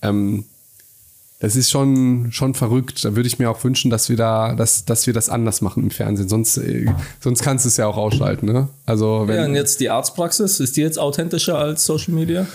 ähm, 0.01 0.45
das 1.43 1.57
ist 1.57 1.69
schon, 1.69 2.31
schon 2.31 2.53
verrückt. 2.53 3.03
Da 3.03 3.17
würde 3.17 3.27
ich 3.27 3.37
mir 3.37 3.51
auch 3.51 3.61
wünschen, 3.65 3.91
dass 3.91 4.07
wir 4.07 4.15
da, 4.15 4.55
dass, 4.55 4.85
dass 4.85 5.07
wir 5.07 5.13
das 5.13 5.27
anders 5.27 5.59
machen 5.59 5.83
im 5.83 5.91
Fernsehen. 5.91 6.29
Sonst, 6.29 6.55
äh, 6.55 6.85
sonst 7.19 7.43
kannst 7.43 7.65
du 7.65 7.67
es 7.67 7.75
ja 7.75 7.85
auch 7.85 7.97
ausschalten, 7.97 8.45
ne? 8.45 8.69
Also, 8.85 9.27
wenn, 9.27 9.35
ja, 9.35 9.45
und 9.47 9.53
jetzt 9.53 9.81
die 9.81 9.89
Arztpraxis, 9.89 10.61
ist 10.61 10.77
die 10.77 10.81
jetzt 10.81 10.97
authentischer 10.97 11.57
als 11.57 11.83
Social 11.83 12.13
Media? 12.13 12.47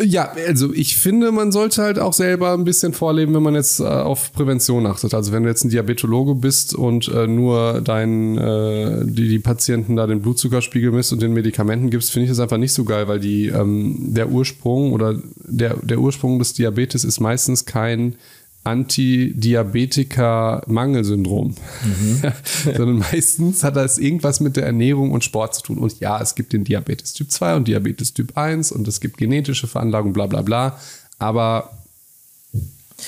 Ja, 0.00 0.32
also 0.48 0.72
ich 0.72 0.96
finde, 0.96 1.32
man 1.32 1.52
sollte 1.52 1.82
halt 1.82 1.98
auch 1.98 2.14
selber 2.14 2.54
ein 2.54 2.64
bisschen 2.64 2.94
vorleben, 2.94 3.34
wenn 3.34 3.42
man 3.42 3.54
jetzt 3.54 3.78
äh, 3.78 3.84
auf 3.84 4.32
Prävention 4.32 4.86
achtet. 4.86 5.12
Also 5.12 5.32
wenn 5.32 5.42
du 5.42 5.50
jetzt 5.50 5.64
ein 5.64 5.70
Diabetologe 5.70 6.34
bist 6.34 6.74
und 6.74 7.08
äh, 7.08 7.26
nur 7.26 7.82
deinen, 7.82 8.38
äh, 8.38 9.04
die, 9.04 9.28
die 9.28 9.38
Patienten 9.38 9.96
da 9.96 10.06
den 10.06 10.22
Blutzuckerspiegel 10.22 10.92
misst 10.92 11.12
und 11.12 11.20
den 11.20 11.34
Medikamenten 11.34 11.90
gibst, 11.90 12.10
finde 12.10 12.24
ich 12.24 12.30
das 12.30 12.40
einfach 12.40 12.56
nicht 12.56 12.72
so 12.72 12.84
geil, 12.84 13.06
weil 13.06 13.20
die 13.20 13.48
ähm, 13.48 14.14
der 14.14 14.30
Ursprung 14.30 14.92
oder 14.92 15.16
der, 15.36 15.76
der 15.76 15.98
Ursprung 15.98 16.38
des 16.38 16.54
Diabetes 16.54 17.04
ist 17.04 17.20
meistens 17.20 17.66
kein 17.66 18.16
Antidiabetiker-Mangelsyndrom. 18.64 21.54
Mhm. 21.84 22.22
Sondern 22.76 22.98
meistens 22.98 23.64
hat 23.64 23.76
das 23.76 23.98
irgendwas 23.98 24.40
mit 24.40 24.56
der 24.56 24.66
Ernährung 24.66 25.12
und 25.12 25.24
Sport 25.24 25.54
zu 25.54 25.62
tun. 25.62 25.78
Und 25.78 26.00
ja, 26.00 26.20
es 26.20 26.34
gibt 26.34 26.52
den 26.52 26.64
Diabetes 26.64 27.12
Typ 27.12 27.30
2 27.30 27.56
und 27.56 27.68
Diabetes 27.68 28.14
Typ 28.14 28.36
1 28.36 28.72
und 28.72 28.88
es 28.88 29.00
gibt 29.00 29.16
genetische 29.16 29.66
Veranlagung, 29.66 30.12
bla 30.12 30.26
bla 30.26 30.42
bla. 30.42 30.78
Aber 31.18 31.70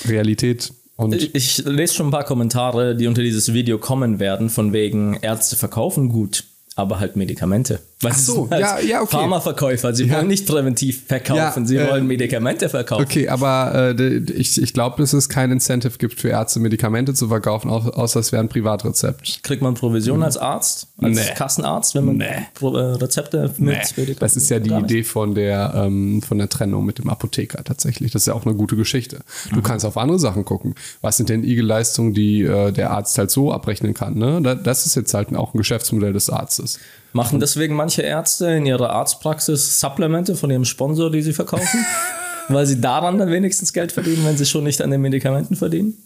Realität 0.05 0.73
und 0.97 1.13
ich, 1.13 1.35
ich 1.35 1.57
lese 1.65 1.93
schon 1.93 2.07
ein 2.07 2.11
paar 2.11 2.23
Kommentare, 2.23 2.95
die 2.95 3.07
unter 3.07 3.21
dieses 3.21 3.53
Video 3.53 3.77
kommen 3.77 4.19
werden, 4.19 4.49
von 4.49 4.71
wegen 4.71 5.19
Ärzte 5.21 5.57
verkaufen 5.57 6.07
gut 6.07 6.45
aber 6.75 6.99
halt 6.99 7.15
Medikamente. 7.15 7.79
Weil 8.05 8.11
Ach 8.13 8.17
so, 8.17 8.49
halt 8.51 8.61
ja, 8.61 8.79
ja, 8.79 9.01
okay. 9.01 9.17
Pharmaverkäufer, 9.17 9.95
sie 9.95 10.05
ja. 10.05 10.15
wollen 10.15 10.27
nicht 10.27 10.45
präventiv 10.45 11.07
verkaufen, 11.07 11.63
ja, 11.63 11.67
sie 11.67 11.77
äh, 11.77 11.89
wollen 11.89 12.05
Medikamente 12.05 12.69
verkaufen. 12.69 13.03
Okay, 13.03 13.27
aber 13.29 13.95
äh, 13.97 14.17
ich, 14.17 14.61
ich 14.61 14.73
glaube, 14.73 14.97
dass 15.01 15.13
es 15.13 15.27
kein 15.27 15.51
Incentive 15.51 15.97
gibt 15.97 16.19
für 16.19 16.29
Ärzte, 16.29 16.59
Medikamente 16.59 17.15
zu 17.15 17.29
verkaufen, 17.29 17.71
außer 17.71 18.19
es 18.19 18.31
wäre 18.31 18.43
ein 18.43 18.49
Privatrezept. 18.49 19.41
Kriegt 19.41 19.63
man 19.63 19.73
Provision 19.73 20.21
als 20.21 20.37
Arzt, 20.37 20.87
als 21.01 21.15
nee. 21.15 21.33
Kassenarzt, 21.35 21.95
wenn 21.95 22.05
man 22.05 22.17
nee. 22.17 22.25
Äh, 22.25 22.65
Rezepte 22.65 23.53
mit 23.57 23.59
nee. 23.59 23.65
Medikamenten? 23.73 24.19
Das 24.19 24.35
ist 24.35 24.49
ja 24.51 24.59
die 24.59 24.71
Idee 24.71 25.03
von 25.03 25.33
der, 25.33 25.73
ähm, 25.75 26.21
von 26.21 26.37
der 26.37 26.47
Trennung 26.47 26.85
mit 26.85 26.99
dem 26.99 27.09
Apotheker 27.09 27.63
tatsächlich. 27.63 28.11
Das 28.11 28.21
ist 28.21 28.27
ja 28.27 28.35
auch 28.35 28.45
eine 28.45 28.53
gute 28.53 28.75
Geschichte. 28.75 29.21
Du 29.49 29.57
mhm. 29.57 29.63
kannst 29.63 29.83
auf 29.83 29.97
andere 29.97 30.19
Sachen 30.19 30.45
gucken. 30.45 30.75
Was 31.01 31.17
sind 31.17 31.29
denn 31.29 31.43
IG-Leistungen, 31.43 32.13
die 32.13 32.43
äh, 32.43 32.71
der 32.71 32.91
Arzt 32.91 33.17
halt 33.17 33.31
so 33.31 33.51
abrechnen 33.51 33.95
kann? 33.95 34.15
Ne? 34.15 34.59
Das 34.63 34.85
ist 34.85 34.93
jetzt 34.95 35.13
halt 35.15 35.35
auch 35.35 35.55
ein 35.55 35.57
Geschäftsmodell 35.57 36.13
des 36.13 36.29
Arztes. 36.29 36.79
Machen 37.15 37.39
deswegen 37.39 37.75
manche 37.75 38.01
Ärzte 38.01 38.47
in 38.47 38.65
ihrer 38.65 38.89
Arztpraxis 38.89 39.79
Supplemente 39.79 40.35
von 40.35 40.51
ihrem 40.51 40.65
Sponsor, 40.65 41.09
die 41.09 41.21
sie 41.21 41.31
verkaufen? 41.31 41.85
weil 42.49 42.65
sie 42.65 42.81
daran 42.81 43.17
dann 43.17 43.31
wenigstens 43.31 43.71
Geld 43.71 43.93
verdienen, 43.93 44.25
wenn 44.25 44.35
sie 44.35 44.45
schon 44.45 44.65
nicht 44.65 44.81
an 44.81 44.91
den 44.91 44.99
Medikamenten 44.99 45.55
verdienen? 45.55 45.97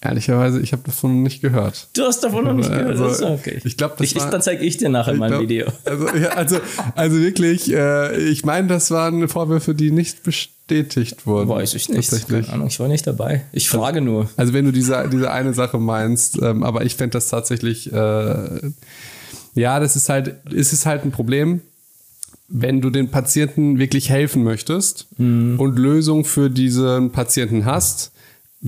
Ehrlicherweise, 0.00 0.60
ich 0.60 0.72
habe 0.72 0.82
davon 0.84 1.22
nicht 1.22 1.42
gehört. 1.42 1.86
Du 1.94 2.02
hast 2.02 2.24
davon 2.24 2.44
noch 2.44 2.54
nicht 2.54 2.68
gehört. 2.68 2.98
Also, 2.98 3.28
okay. 3.28 3.60
Ich 3.62 3.76
glaube, 3.76 3.94
das 3.98 4.08
ich, 4.08 4.16
war, 4.16 4.30
Dann 4.30 4.42
zeige 4.42 4.64
ich 4.64 4.76
dir 4.78 4.88
nachher 4.88 5.14
mein 5.14 5.30
glaub, 5.30 5.42
Video. 5.42 5.66
Also, 5.84 6.08
ja, 6.16 6.28
also, 6.30 6.58
also 6.96 7.20
wirklich, 7.20 7.72
äh, 7.72 8.16
ich 8.16 8.44
meine, 8.44 8.66
das 8.66 8.90
waren 8.90 9.28
Vorwürfe, 9.28 9.76
die 9.76 9.92
nicht 9.92 10.24
bestätigt 10.24 11.24
wurden. 11.24 11.48
Weiß 11.48 11.74
ich 11.74 11.88
nicht. 11.88 12.28
Keine 12.28 12.48
Ahnung, 12.48 12.66
ich 12.66 12.80
war 12.80 12.88
nicht 12.88 13.06
dabei. 13.06 13.44
Ich 13.52 13.68
frage 13.68 14.00
nur. 14.00 14.28
Also 14.36 14.52
wenn 14.52 14.64
du 14.64 14.72
diese, 14.72 15.08
diese 15.08 15.30
eine 15.30 15.54
Sache 15.54 15.78
meinst, 15.78 16.42
ähm, 16.42 16.64
aber 16.64 16.84
ich 16.84 16.96
fände 16.96 17.12
das 17.12 17.28
tatsächlich 17.28 17.92
äh, 17.92 18.72
ja, 19.58 19.80
das 19.80 19.96
ist 19.96 20.08
halt, 20.08 20.36
ist 20.50 20.72
es 20.72 20.86
halt 20.86 21.04
ein 21.04 21.10
Problem, 21.10 21.60
wenn 22.48 22.80
du 22.80 22.90
den 22.90 23.10
Patienten 23.10 23.78
wirklich 23.78 24.08
helfen 24.10 24.42
möchtest 24.42 25.06
mhm. 25.18 25.58
und 25.58 25.78
Lösungen 25.78 26.24
für 26.24 26.50
diesen 26.50 27.10
Patienten 27.12 27.64
hast. 27.64 28.12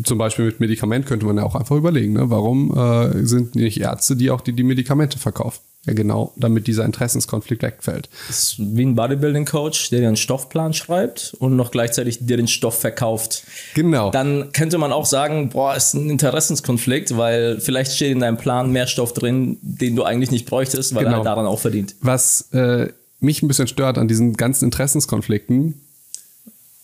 Zum 0.05 0.19
Beispiel 0.19 0.45
mit 0.45 0.61
Medikament 0.61 1.07
könnte 1.07 1.27
man 1.27 1.37
ja 1.37 1.43
auch 1.43 1.57
einfach 1.57 1.77
überlegen, 1.77 2.13
ne? 2.13 2.31
warum 2.31 2.73
äh, 2.77 3.27
sind 3.27 3.57
nicht 3.57 3.81
Ärzte, 3.81 4.15
die 4.15 4.31
auch 4.31 4.41
die, 4.41 4.53
die 4.53 4.63
Medikamente 4.63 5.19
verkaufen? 5.19 5.61
Ja, 5.87 5.95
genau, 5.95 6.33
damit 6.37 6.67
dieser 6.67 6.85
Interessenskonflikt 6.85 7.63
wegfällt. 7.63 8.11
Das 8.29 8.39
ist 8.39 8.57
wie 8.59 8.85
ein 8.85 8.95
Bodybuilding-Coach, 8.95 9.89
der 9.89 10.01
dir 10.01 10.09
einen 10.09 10.17
Stoffplan 10.17 10.75
schreibt 10.75 11.35
und 11.39 11.57
noch 11.57 11.71
gleichzeitig 11.71 12.19
dir 12.21 12.37
den 12.37 12.49
Stoff 12.49 12.79
verkauft. 12.79 13.45
Genau. 13.75 14.11
Dann 14.11 14.53
könnte 14.53 14.77
man 14.77 14.93
auch 14.93 15.07
sagen, 15.07 15.49
boah, 15.49 15.75
ist 15.75 15.95
ein 15.95 16.11
Interessenskonflikt, 16.11 17.17
weil 17.17 17.61
vielleicht 17.61 17.93
steht 17.93 18.13
in 18.13 18.21
deinem 18.21 18.37
Plan 18.37 18.71
mehr 18.71 18.87
Stoff 18.87 19.15
drin, 19.15 19.57
den 19.63 19.97
du 19.97 20.05
eigentlich 20.05 20.31
nicht 20.31 20.45
bräuchtest, 20.45 20.95
weil 20.95 21.05
genau. 21.05 21.15
er 21.15 21.17
halt 21.17 21.27
daran 21.27 21.47
auch 21.47 21.59
verdient. 21.59 21.97
Was 22.03 22.51
äh, 22.53 22.89
mich 23.21 23.43
ein 23.43 23.49
bisschen 23.49 23.67
stört 23.67 23.97
an 23.97 24.07
diesen 24.07 24.35
ganzen 24.35 24.67
Interessenskonflikten, 24.67 25.81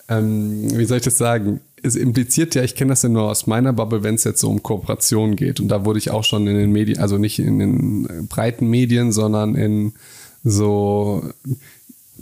ähm, 0.08 0.76
wie 0.76 0.84
soll 0.86 0.98
ich 0.98 1.04
das 1.04 1.18
sagen? 1.18 1.60
Es 1.86 1.96
impliziert 1.96 2.54
ja, 2.54 2.62
ich 2.62 2.74
kenne 2.74 2.90
das 2.90 3.02
ja 3.02 3.08
nur 3.08 3.30
aus 3.30 3.46
meiner 3.46 3.72
Bubble, 3.72 4.02
wenn 4.02 4.16
es 4.16 4.24
jetzt 4.24 4.40
so 4.40 4.50
um 4.50 4.62
Kooperation 4.62 5.36
geht. 5.36 5.60
Und 5.60 5.68
da 5.68 5.84
wurde 5.84 5.98
ich 5.98 6.10
auch 6.10 6.24
schon 6.24 6.46
in 6.46 6.56
den 6.56 6.72
Medien, 6.72 6.98
also 6.98 7.18
nicht 7.18 7.38
in 7.38 7.58
den 7.58 8.26
breiten 8.28 8.68
Medien, 8.68 9.12
sondern 9.12 9.54
in 9.54 9.94
so 10.42 11.22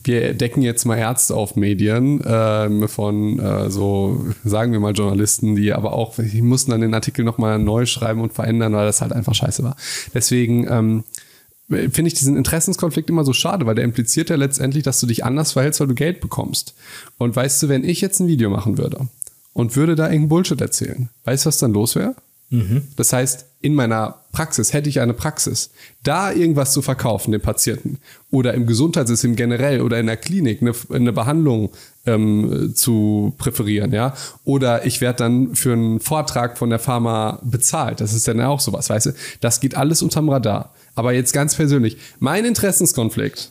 wir 0.04 0.34
decken 0.34 0.62
jetzt 0.62 0.84
mal 0.84 0.98
Ärzte 0.98 1.34
auf 1.34 1.56
Medien 1.56 2.22
ähm, 2.26 2.88
von 2.88 3.38
äh, 3.38 3.70
so, 3.70 4.26
sagen 4.44 4.72
wir 4.72 4.80
mal 4.80 4.92
Journalisten, 4.92 5.56
die 5.56 5.72
aber 5.72 5.94
auch, 5.94 6.14
die 6.18 6.42
mussten 6.42 6.70
dann 6.70 6.82
den 6.82 6.94
Artikel 6.94 7.24
nochmal 7.24 7.58
neu 7.58 7.86
schreiben 7.86 8.20
und 8.20 8.32
verändern, 8.32 8.74
weil 8.74 8.86
das 8.86 9.00
halt 9.00 9.12
einfach 9.12 9.34
scheiße 9.34 9.62
war. 9.64 9.76
Deswegen 10.12 10.66
ähm, 10.68 11.04
finde 11.68 12.08
ich 12.08 12.14
diesen 12.14 12.36
Interessenskonflikt 12.36 13.08
immer 13.08 13.24
so 13.24 13.32
schade, 13.32 13.64
weil 13.66 13.74
der 13.74 13.84
impliziert 13.84 14.28
ja 14.28 14.36
letztendlich, 14.36 14.84
dass 14.84 15.00
du 15.00 15.06
dich 15.06 15.24
anders 15.24 15.52
verhältst, 15.52 15.80
weil 15.80 15.88
du 15.88 15.94
Geld 15.94 16.20
bekommst. 16.20 16.74
Und 17.16 17.34
weißt 17.34 17.62
du, 17.62 17.68
wenn 17.68 17.84
ich 17.84 18.00
jetzt 18.00 18.20
ein 18.20 18.28
Video 18.28 18.50
machen 18.50 18.76
würde 18.76 19.08
und 19.54 19.76
würde 19.76 19.94
da 19.94 20.04
irgendeinen 20.04 20.28
Bullshit 20.28 20.60
erzählen, 20.60 21.08
weißt 21.24 21.46
du, 21.46 21.48
was 21.48 21.58
dann 21.58 21.72
los 21.72 21.96
wäre? 21.96 22.14
Mhm. 22.50 22.82
Das 22.96 23.12
heißt, 23.12 23.46
in 23.62 23.74
meiner 23.74 24.20
Praxis 24.32 24.74
hätte 24.74 24.88
ich 24.88 25.00
eine 25.00 25.14
Praxis, 25.14 25.70
da 26.02 26.30
irgendwas 26.30 26.72
zu 26.72 26.82
verkaufen, 26.82 27.32
den 27.32 27.40
Patienten, 27.40 27.98
oder 28.30 28.52
im 28.52 28.66
Gesundheitssystem 28.66 29.36
generell 29.36 29.80
oder 29.80 29.98
in 29.98 30.06
der 30.06 30.18
Klinik 30.18 30.60
eine, 30.60 30.72
eine 30.92 31.12
Behandlung 31.12 31.70
ähm, 32.04 32.72
zu 32.74 33.34
präferieren, 33.38 33.92
ja, 33.92 34.14
oder 34.44 34.84
ich 34.84 35.00
werde 35.00 35.18
dann 35.18 35.54
für 35.54 35.72
einen 35.72 36.00
Vortrag 36.00 36.58
von 36.58 36.68
der 36.68 36.78
Pharma 36.78 37.40
bezahlt. 37.42 38.00
Das 38.00 38.12
ist 38.12 38.28
dann 38.28 38.40
auch 38.42 38.60
sowas, 38.60 38.90
weißt 38.90 39.06
du? 39.06 39.14
Das 39.40 39.60
geht 39.60 39.76
alles 39.76 40.02
unterm 40.02 40.28
Radar. 40.28 40.74
Aber 40.94 41.12
jetzt 41.12 41.32
ganz 41.32 41.54
persönlich, 41.54 41.96
mein 42.18 42.44
Interessenskonflikt 42.44 43.50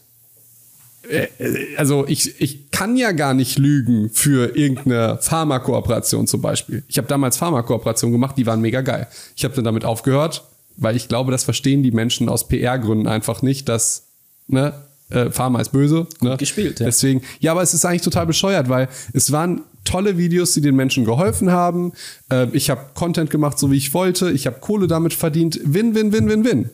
also 1.78 2.08
ich, 2.08 2.40
ich 2.40 2.72
kann 2.72 2.96
ja 2.96 3.12
gar 3.12 3.34
nicht 3.34 3.58
lügen 3.58 4.10
für 4.10 4.56
irgendeine 4.56 5.18
Pharmakooperation 5.22 6.28
zum 6.28 6.42
Beispiel. 6.42 6.84
Ich 6.88 6.98
habe 6.98 7.08
damals 7.08 7.38
Pharmakooperationen 7.38 8.14
gemacht, 8.14 8.38
die 8.38 8.46
waren 8.46 8.62
mega 8.62 8.82
geil. 8.82 9.08
Ich 9.36 9.44
habe 9.44 9.54
dann 9.54 9.66
damit 9.66 9.86
aufgehört, 9.86 10.46
weil 10.78 10.96
ich 10.96 11.08
glaube, 11.10 11.32
das 11.32 11.44
verstehen 11.44 11.84
die 11.84 11.92
Menschen 11.92 12.30
aus 12.30 12.48
PR-Gründen 12.48 13.08
einfach 13.08 13.42
nicht, 13.42 13.68
dass 13.68 14.08
ne, 14.48 14.74
äh, 15.10 15.30
Pharma 15.30 15.60
ist 15.60 15.72
böse. 15.74 16.08
Ne? 16.22 16.38
Gespielt, 16.38 16.80
ja. 16.80 16.86
Deswegen, 16.86 17.22
ja, 17.40 17.52
aber 17.52 17.62
es 17.62 17.74
ist 17.74 17.86
eigentlich 17.86 18.02
total 18.02 18.26
bescheuert, 18.26 18.70
weil 18.70 18.88
es 19.12 19.32
waren 19.32 19.62
tolle 19.84 20.18
Videos, 20.18 20.54
die 20.54 20.62
den 20.62 20.76
Menschen 20.76 21.04
geholfen 21.04 21.52
haben. 21.52 21.92
Äh, 22.32 22.48
ich 22.54 22.70
habe 22.70 22.82
Content 22.94 23.30
gemacht, 23.30 23.60
so 23.60 23.72
wie 23.72 23.78
ich 23.78 23.94
wollte. 23.94 24.32
Ich 24.32 24.48
habe 24.48 24.60
Kohle 24.62 24.88
damit 24.88 25.14
verdient. 25.14 25.60
Win, 25.66 25.94
win, 25.96 26.14
win, 26.14 26.30
win, 26.30 26.46
win 26.46 26.70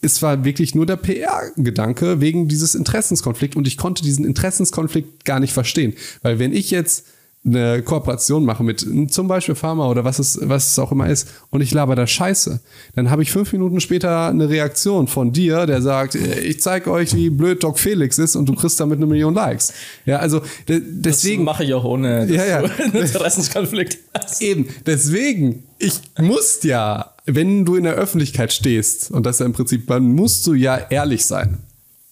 es 0.00 0.22
war 0.22 0.44
wirklich 0.44 0.74
nur 0.74 0.86
der 0.86 0.96
PR-Gedanke 0.96 2.20
wegen 2.20 2.48
dieses 2.48 2.74
Interessenskonflikt 2.74 3.56
und 3.56 3.66
ich 3.66 3.76
konnte 3.76 4.02
diesen 4.02 4.24
Interessenskonflikt 4.24 5.24
gar 5.24 5.40
nicht 5.40 5.52
verstehen. 5.52 5.94
Weil 6.22 6.38
wenn 6.38 6.52
ich 6.52 6.70
jetzt 6.70 7.06
eine 7.48 7.82
Kooperation 7.82 8.44
mache 8.44 8.62
mit 8.62 8.86
zum 9.10 9.28
Beispiel 9.28 9.54
Pharma 9.54 9.88
oder 9.88 10.04
was 10.04 10.18
es, 10.18 10.38
was 10.42 10.72
es 10.72 10.78
auch 10.78 10.92
immer 10.92 11.08
ist 11.08 11.28
und 11.50 11.60
ich 11.60 11.72
laber 11.72 11.96
da 11.96 12.06
Scheiße, 12.06 12.60
dann 12.94 13.10
habe 13.10 13.22
ich 13.22 13.32
fünf 13.32 13.52
Minuten 13.52 13.80
später 13.80 14.28
eine 14.28 14.48
Reaktion 14.48 15.08
von 15.08 15.32
dir, 15.32 15.66
der 15.66 15.82
sagt, 15.82 16.14
ich 16.14 16.60
zeige 16.60 16.90
euch, 16.90 17.14
wie 17.14 17.30
blöd 17.30 17.62
Doc 17.62 17.78
Felix 17.78 18.18
ist 18.18 18.36
und 18.36 18.48
du 18.48 18.54
kriegst 18.54 18.78
damit 18.80 18.98
eine 18.98 19.06
Million 19.06 19.34
Likes. 19.34 19.72
Ja, 20.06 20.18
also 20.18 20.42
deswegen 20.68 21.44
mache 21.44 21.64
ich 21.64 21.74
auch 21.74 21.84
ohne 21.84 22.26
ja, 22.26 22.44
ja. 22.44 22.60
Interessenskonflikt. 22.92 23.98
Eben, 24.40 24.68
deswegen, 24.86 25.64
ich 25.78 26.00
muss 26.18 26.62
ja 26.62 27.14
wenn 27.28 27.64
du 27.64 27.76
in 27.76 27.84
der 27.84 27.94
Öffentlichkeit 27.94 28.52
stehst, 28.52 29.10
und 29.10 29.26
das 29.26 29.36
ist 29.36 29.40
ja 29.40 29.46
im 29.46 29.52
Prinzip, 29.52 29.86
dann 29.86 30.14
musst 30.14 30.46
du 30.46 30.54
ja 30.54 30.76
ehrlich 30.76 31.26
sein. 31.26 31.58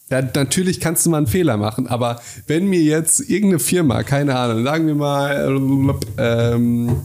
Ja, 0.08 0.22
natürlich 0.22 0.78
kannst 0.78 1.04
du 1.04 1.10
mal 1.10 1.18
einen 1.18 1.26
Fehler 1.26 1.56
machen, 1.56 1.88
aber 1.88 2.20
wenn 2.46 2.68
mir 2.68 2.80
jetzt 2.80 3.28
irgendeine 3.28 3.58
Firma, 3.58 4.04
keine 4.04 4.36
Ahnung, 4.36 4.62
sagen 4.62 4.86
wir 4.86 4.94
mal, 4.94 5.60
ähm, 6.16 6.96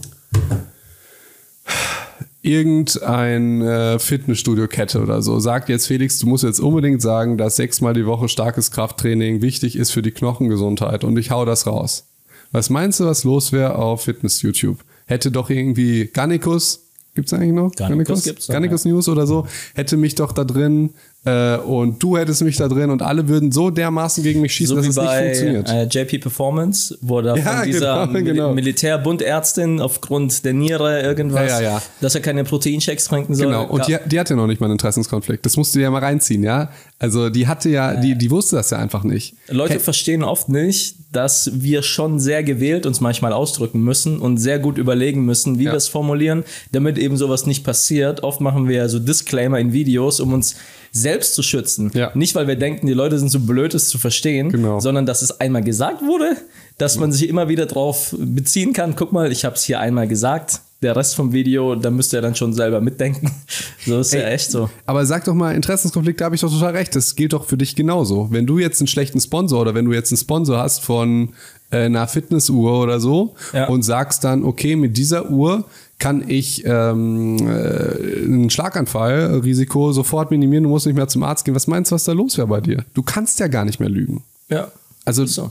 irgendein 2.42 3.98
Fitnessstudio-Kette 3.98 5.00
oder 5.02 5.20
so 5.20 5.40
sagt 5.40 5.68
jetzt 5.68 5.86
Felix, 5.88 6.18
du 6.20 6.28
musst 6.28 6.44
jetzt 6.44 6.60
unbedingt 6.60 7.02
sagen, 7.02 7.38
dass 7.38 7.56
sechsmal 7.56 7.94
die 7.94 8.06
Woche 8.06 8.28
starkes 8.28 8.70
Krafttraining 8.70 9.42
wichtig 9.42 9.76
ist 9.76 9.90
für 9.90 10.02
die 10.02 10.12
Knochengesundheit 10.12 11.02
und 11.02 11.16
ich 11.16 11.32
hau 11.32 11.44
das 11.44 11.66
raus. 11.66 12.06
Was 12.52 12.70
meinst 12.70 13.00
du, 13.00 13.06
was 13.06 13.24
los 13.24 13.50
wäre 13.50 13.76
auf 13.76 14.04
Fitness-YouTube? 14.04 14.78
Hätte 15.06 15.32
doch 15.32 15.50
irgendwie 15.50 16.08
Gannikus 16.12 16.82
Gibt 17.14 17.26
es 17.26 17.34
eigentlich 17.34 17.52
noch? 17.52 17.72
Garnicus, 17.72 18.24
Garnicus, 18.24 18.46
Garnicus 18.46 18.84
News 18.86 19.08
oder 19.08 19.26
so. 19.26 19.46
Hätte 19.74 19.98
mich 19.98 20.14
doch 20.14 20.32
da 20.32 20.44
drin 20.44 20.94
äh, 21.24 21.56
und 21.58 22.02
du 22.02 22.16
hättest 22.16 22.42
mich 22.42 22.56
da 22.56 22.66
drin 22.66 22.90
und 22.90 23.00
alle 23.00 23.28
würden 23.28 23.52
so 23.52 23.70
dermaßen 23.70 24.24
gegen 24.24 24.40
mich 24.40 24.54
schießen, 24.54 24.74
so 24.74 24.76
dass 24.76 24.88
es 24.88 24.96
bei, 24.96 25.28
nicht 25.28 25.36
funktioniert. 25.38 25.68
Äh, 25.68 25.84
JP 25.84 26.18
Performance 26.18 26.98
wurde 27.00 27.34
ja, 27.36 27.36
von 27.36 27.62
dieser 27.64 28.06
genau, 28.12 28.24
genau. 28.24 28.54
Militärbundärztin 28.54 29.80
aufgrund 29.80 30.44
der 30.44 30.52
Niere 30.52 31.00
irgendwas, 31.02 31.48
ja, 31.48 31.60
ja, 31.60 31.82
dass 32.00 32.16
er 32.16 32.22
keine 32.22 32.42
Proteinchecks 32.42 33.04
trinken 33.04 33.36
soll. 33.36 33.46
Genau, 33.46 33.66
und 33.66 33.86
die, 33.86 33.96
die 34.06 34.18
hatte 34.18 34.34
noch 34.34 34.48
nicht 34.48 34.60
mal 34.60 34.66
einen 34.66 34.72
Interessenskonflikt. 34.72 35.46
Das 35.46 35.56
musst 35.56 35.74
du 35.74 35.78
dir 35.78 35.84
ja 35.84 35.90
mal 35.90 36.00
reinziehen, 36.00 36.42
ja? 36.42 36.70
Also 36.98 37.30
die 37.30 37.46
hatte 37.46 37.68
ja, 37.68 37.94
die, 37.94 38.16
die 38.16 38.30
wusste 38.30 38.56
das 38.56 38.70
ja 38.70 38.78
einfach 38.78 39.04
nicht. 39.04 39.36
Leute 39.48 39.74
Ke 39.74 39.80
verstehen 39.80 40.24
oft 40.24 40.48
nicht, 40.48 40.96
dass 41.12 41.50
wir 41.54 41.82
schon 41.82 42.18
sehr 42.18 42.42
gewählt 42.42 42.84
uns 42.84 43.00
manchmal 43.00 43.32
ausdrücken 43.32 43.80
müssen 43.82 44.18
und 44.18 44.38
sehr 44.38 44.58
gut 44.58 44.78
überlegen 44.78 45.24
müssen, 45.24 45.58
wie 45.58 45.64
wir 45.64 45.74
es 45.74 45.88
formulieren, 45.88 46.42
damit 46.72 46.98
eben 46.98 47.16
sowas 47.16 47.46
nicht 47.46 47.64
passiert. 47.64 48.22
Oft 48.22 48.40
machen 48.40 48.68
wir 48.68 48.76
ja 48.76 48.88
so 48.88 48.98
Disclaimer 48.98 49.58
in 49.58 49.72
Videos, 49.72 50.18
um 50.18 50.32
uns 50.32 50.56
selbst 50.92 51.34
zu 51.34 51.42
schützen. 51.42 51.90
Ja. 51.94 52.12
Nicht, 52.14 52.34
weil 52.34 52.46
wir 52.46 52.56
denken, 52.56 52.86
die 52.86 52.92
Leute 52.92 53.18
sind 53.18 53.30
so 53.30 53.40
blöd, 53.40 53.72
es 53.74 53.88
zu 53.88 53.98
verstehen, 53.98 54.50
genau. 54.50 54.78
sondern 54.78 55.06
dass 55.06 55.22
es 55.22 55.40
einmal 55.40 55.64
gesagt 55.64 56.02
wurde, 56.02 56.36
dass 56.76 56.98
man 56.98 57.10
sich 57.12 57.28
immer 57.28 57.48
wieder 57.48 57.64
darauf 57.66 58.14
beziehen 58.18 58.74
kann. 58.74 58.94
Guck 58.94 59.10
mal, 59.12 59.32
ich 59.32 59.44
habe 59.44 59.56
es 59.56 59.62
hier 59.64 59.80
einmal 59.80 60.06
gesagt. 60.06 60.60
Der 60.82 60.96
Rest 60.96 61.14
vom 61.14 61.32
Video, 61.32 61.76
da 61.76 61.90
müsst 61.90 62.12
ihr 62.12 62.20
dann 62.20 62.34
schon 62.34 62.52
selber 62.52 62.80
mitdenken. 62.80 63.30
So 63.84 63.98
ist 63.98 64.14
Ey, 64.14 64.20
ja 64.20 64.28
echt 64.28 64.48
so. 64.52 64.70
Aber 64.86 65.04
sag 65.06 65.24
doch 65.24 65.34
mal, 65.34 65.56
Interessenskonflikt, 65.56 66.20
da 66.20 66.26
habe 66.26 66.36
ich 66.36 66.40
doch 66.40 66.52
total 66.52 66.76
recht. 66.76 66.94
Das 66.94 67.16
gilt 67.16 67.32
doch 67.32 67.46
für 67.46 67.56
dich 67.56 67.74
genauso. 67.74 68.28
Wenn 68.30 68.46
du 68.46 68.60
jetzt 68.60 68.80
einen 68.80 68.86
schlechten 68.86 69.20
Sponsor 69.20 69.60
oder 69.60 69.74
wenn 69.74 69.86
du 69.86 69.92
jetzt 69.92 70.12
einen 70.12 70.18
Sponsor 70.18 70.58
hast 70.58 70.84
von 70.84 71.30
äh, 71.72 71.86
einer 71.86 72.06
Fitnessuhr 72.06 72.80
oder 72.80 73.00
so 73.00 73.34
ja. 73.52 73.66
und 73.66 73.82
sagst 73.82 74.22
dann, 74.22 74.44
okay, 74.44 74.76
mit 74.76 74.96
dieser 74.96 75.30
Uhr 75.30 75.64
kann 76.02 76.28
ich 76.28 76.64
ähm, 76.66 77.36
äh, 77.46 78.24
ein 78.24 78.50
Schlaganfallrisiko 78.50 79.92
sofort 79.92 80.32
minimieren, 80.32 80.64
du 80.64 80.68
musst 80.68 80.84
nicht 80.84 80.96
mehr 80.96 81.06
zum 81.06 81.22
Arzt 81.22 81.44
gehen. 81.44 81.54
Was 81.54 81.68
meinst 81.68 81.92
du, 81.92 81.94
was 81.94 82.02
da 82.02 82.10
los 82.10 82.36
wäre 82.36 82.48
bei 82.48 82.60
dir? 82.60 82.84
Du 82.92 83.04
kannst 83.04 83.38
ja 83.38 83.46
gar 83.46 83.64
nicht 83.64 83.78
mehr 83.78 83.88
lügen. 83.88 84.24
Ja. 84.48 84.72
Also 85.04 85.24
so. 85.26 85.50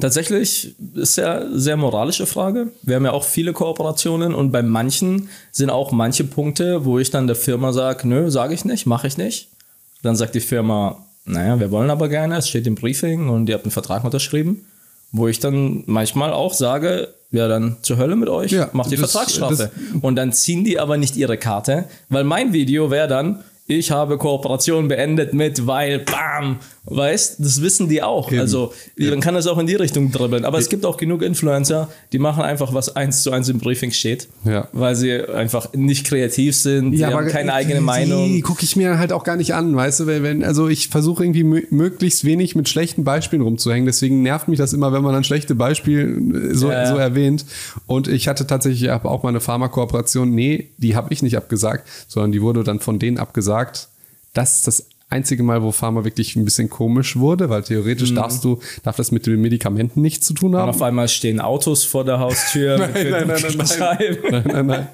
tatsächlich 0.00 0.74
ist 0.96 1.16
ja 1.16 1.46
sehr 1.52 1.76
moralische 1.76 2.26
Frage. 2.26 2.72
Wir 2.82 2.96
haben 2.96 3.04
ja 3.04 3.12
auch 3.12 3.22
viele 3.22 3.52
Kooperationen 3.52 4.34
und 4.34 4.50
bei 4.50 4.62
manchen 4.62 5.28
sind 5.52 5.70
auch 5.70 5.92
manche 5.92 6.24
Punkte, 6.24 6.84
wo 6.84 6.98
ich 6.98 7.10
dann 7.12 7.28
der 7.28 7.36
Firma 7.36 7.72
sage, 7.72 8.08
nö, 8.08 8.28
sage 8.28 8.54
ich 8.54 8.64
nicht, 8.64 8.86
mache 8.86 9.06
ich 9.06 9.18
nicht. 9.18 9.50
Dann 10.02 10.16
sagt 10.16 10.34
die 10.34 10.40
Firma, 10.40 11.06
naja, 11.26 11.60
wir 11.60 11.70
wollen 11.70 11.90
aber 11.90 12.08
gerne, 12.08 12.36
es 12.38 12.48
steht 12.48 12.66
im 12.66 12.74
Briefing 12.74 13.28
und 13.28 13.48
ihr 13.48 13.54
habt 13.54 13.64
einen 13.64 13.70
Vertrag 13.70 14.02
unterschrieben, 14.02 14.66
wo 15.12 15.28
ich 15.28 15.38
dann 15.38 15.84
manchmal 15.86 16.32
auch 16.32 16.54
sage, 16.54 17.14
ja, 17.30 17.48
dann 17.48 17.76
zur 17.82 17.96
Hölle 17.96 18.16
mit 18.16 18.28
euch, 18.28 18.52
ja, 18.52 18.68
macht 18.72 18.90
die 18.90 18.96
das, 18.96 19.12
Vertragsstrafe. 19.12 19.56
Das, 19.56 20.02
und 20.02 20.16
dann 20.16 20.32
ziehen 20.32 20.64
die 20.64 20.78
aber 20.78 20.96
nicht 20.96 21.16
ihre 21.16 21.36
Karte, 21.36 21.84
weil 22.08 22.24
mein 22.24 22.52
Video 22.52 22.90
wäre 22.90 23.08
dann, 23.08 23.44
ich 23.66 23.92
habe 23.92 24.18
Kooperation 24.18 24.88
beendet 24.88 25.32
mit, 25.32 25.66
weil, 25.66 26.00
bam, 26.00 26.58
weißt, 26.90 27.36
das 27.38 27.62
wissen 27.62 27.88
die 27.88 28.02
auch. 28.02 28.30
Eben. 28.30 28.40
Also, 28.40 28.72
ja. 28.96 29.10
man 29.10 29.20
kann 29.20 29.34
das 29.34 29.46
auch 29.46 29.58
in 29.58 29.66
die 29.66 29.74
Richtung 29.74 30.10
dribbeln. 30.10 30.44
Aber 30.44 30.58
es 30.58 30.68
gibt 30.68 30.84
auch 30.84 30.96
genug 30.96 31.22
Influencer, 31.22 31.88
die 32.12 32.18
machen 32.18 32.42
einfach, 32.42 32.74
was 32.74 32.94
eins 32.96 33.22
zu 33.22 33.30
eins 33.30 33.48
im 33.48 33.58
Briefing 33.58 33.92
steht, 33.92 34.28
ja. 34.44 34.68
weil 34.72 34.96
sie 34.96 35.12
einfach 35.12 35.72
nicht 35.72 36.06
kreativ 36.06 36.56
sind, 36.56 36.92
ja, 36.92 37.08
die 37.08 37.14
haben 37.14 37.28
keine 37.28 37.54
eigene 37.54 37.76
die, 37.76 37.80
Meinung. 37.80 38.28
Die 38.28 38.40
gucke 38.40 38.64
ich 38.64 38.76
mir 38.76 38.98
halt 38.98 39.12
auch 39.12 39.24
gar 39.24 39.36
nicht 39.36 39.54
an, 39.54 39.74
weißt 39.74 40.00
du, 40.00 40.06
wenn, 40.06 40.44
also 40.44 40.68
ich 40.68 40.88
versuche 40.88 41.24
irgendwie 41.24 41.44
möglichst 41.44 42.24
wenig 42.24 42.54
mit 42.56 42.68
schlechten 42.68 43.04
Beispielen 43.04 43.42
rumzuhängen, 43.42 43.86
deswegen 43.86 44.22
nervt 44.22 44.48
mich 44.48 44.58
das 44.58 44.72
immer, 44.72 44.92
wenn 44.92 45.02
man 45.02 45.14
ein 45.14 45.24
schlechtes 45.24 45.56
Beispiel 45.56 46.50
so, 46.52 46.70
ja. 46.70 46.86
so 46.86 46.96
erwähnt. 46.96 47.44
Und 47.86 48.08
ich 48.08 48.28
hatte 48.28 48.46
tatsächlich 48.46 48.90
auch 48.90 49.22
mal 49.22 49.28
eine 49.28 49.40
Pharmakooperation, 49.40 50.30
nee, 50.34 50.70
die 50.78 50.96
habe 50.96 51.12
ich 51.12 51.22
nicht 51.22 51.36
abgesagt, 51.36 51.88
sondern 52.08 52.32
die 52.32 52.42
wurde 52.42 52.64
dann 52.64 52.80
von 52.80 52.98
denen 52.98 53.18
abgesagt. 53.18 53.88
Das 54.32 54.56
ist 54.56 54.66
das 54.66 54.86
einzige 55.10 55.42
Mal, 55.42 55.62
wo 55.62 55.72
Pharma 55.72 56.04
wirklich 56.04 56.36
ein 56.36 56.44
bisschen 56.44 56.70
komisch 56.70 57.16
wurde, 57.16 57.50
weil 57.50 57.62
theoretisch 57.62 58.12
mhm. 58.12 58.16
darfst 58.16 58.44
du, 58.44 58.60
darf 58.82 58.96
das 58.96 59.10
mit 59.10 59.26
den 59.26 59.40
Medikamenten 59.40 60.00
nichts 60.00 60.26
zu 60.26 60.34
tun 60.34 60.56
haben. 60.56 60.68
Und 60.68 60.76
auf 60.76 60.82
einmal 60.82 61.08
stehen 61.08 61.40
Autos 61.40 61.84
vor 61.84 62.04
der 62.04 62.20
Haustür. 62.20 62.78
nein, 62.94 63.10
nein, 63.10 63.26
nein, 63.26 63.42
nein, 63.56 64.16
nein, 64.30 64.44
nein, 64.46 64.66
nein, 64.66 64.88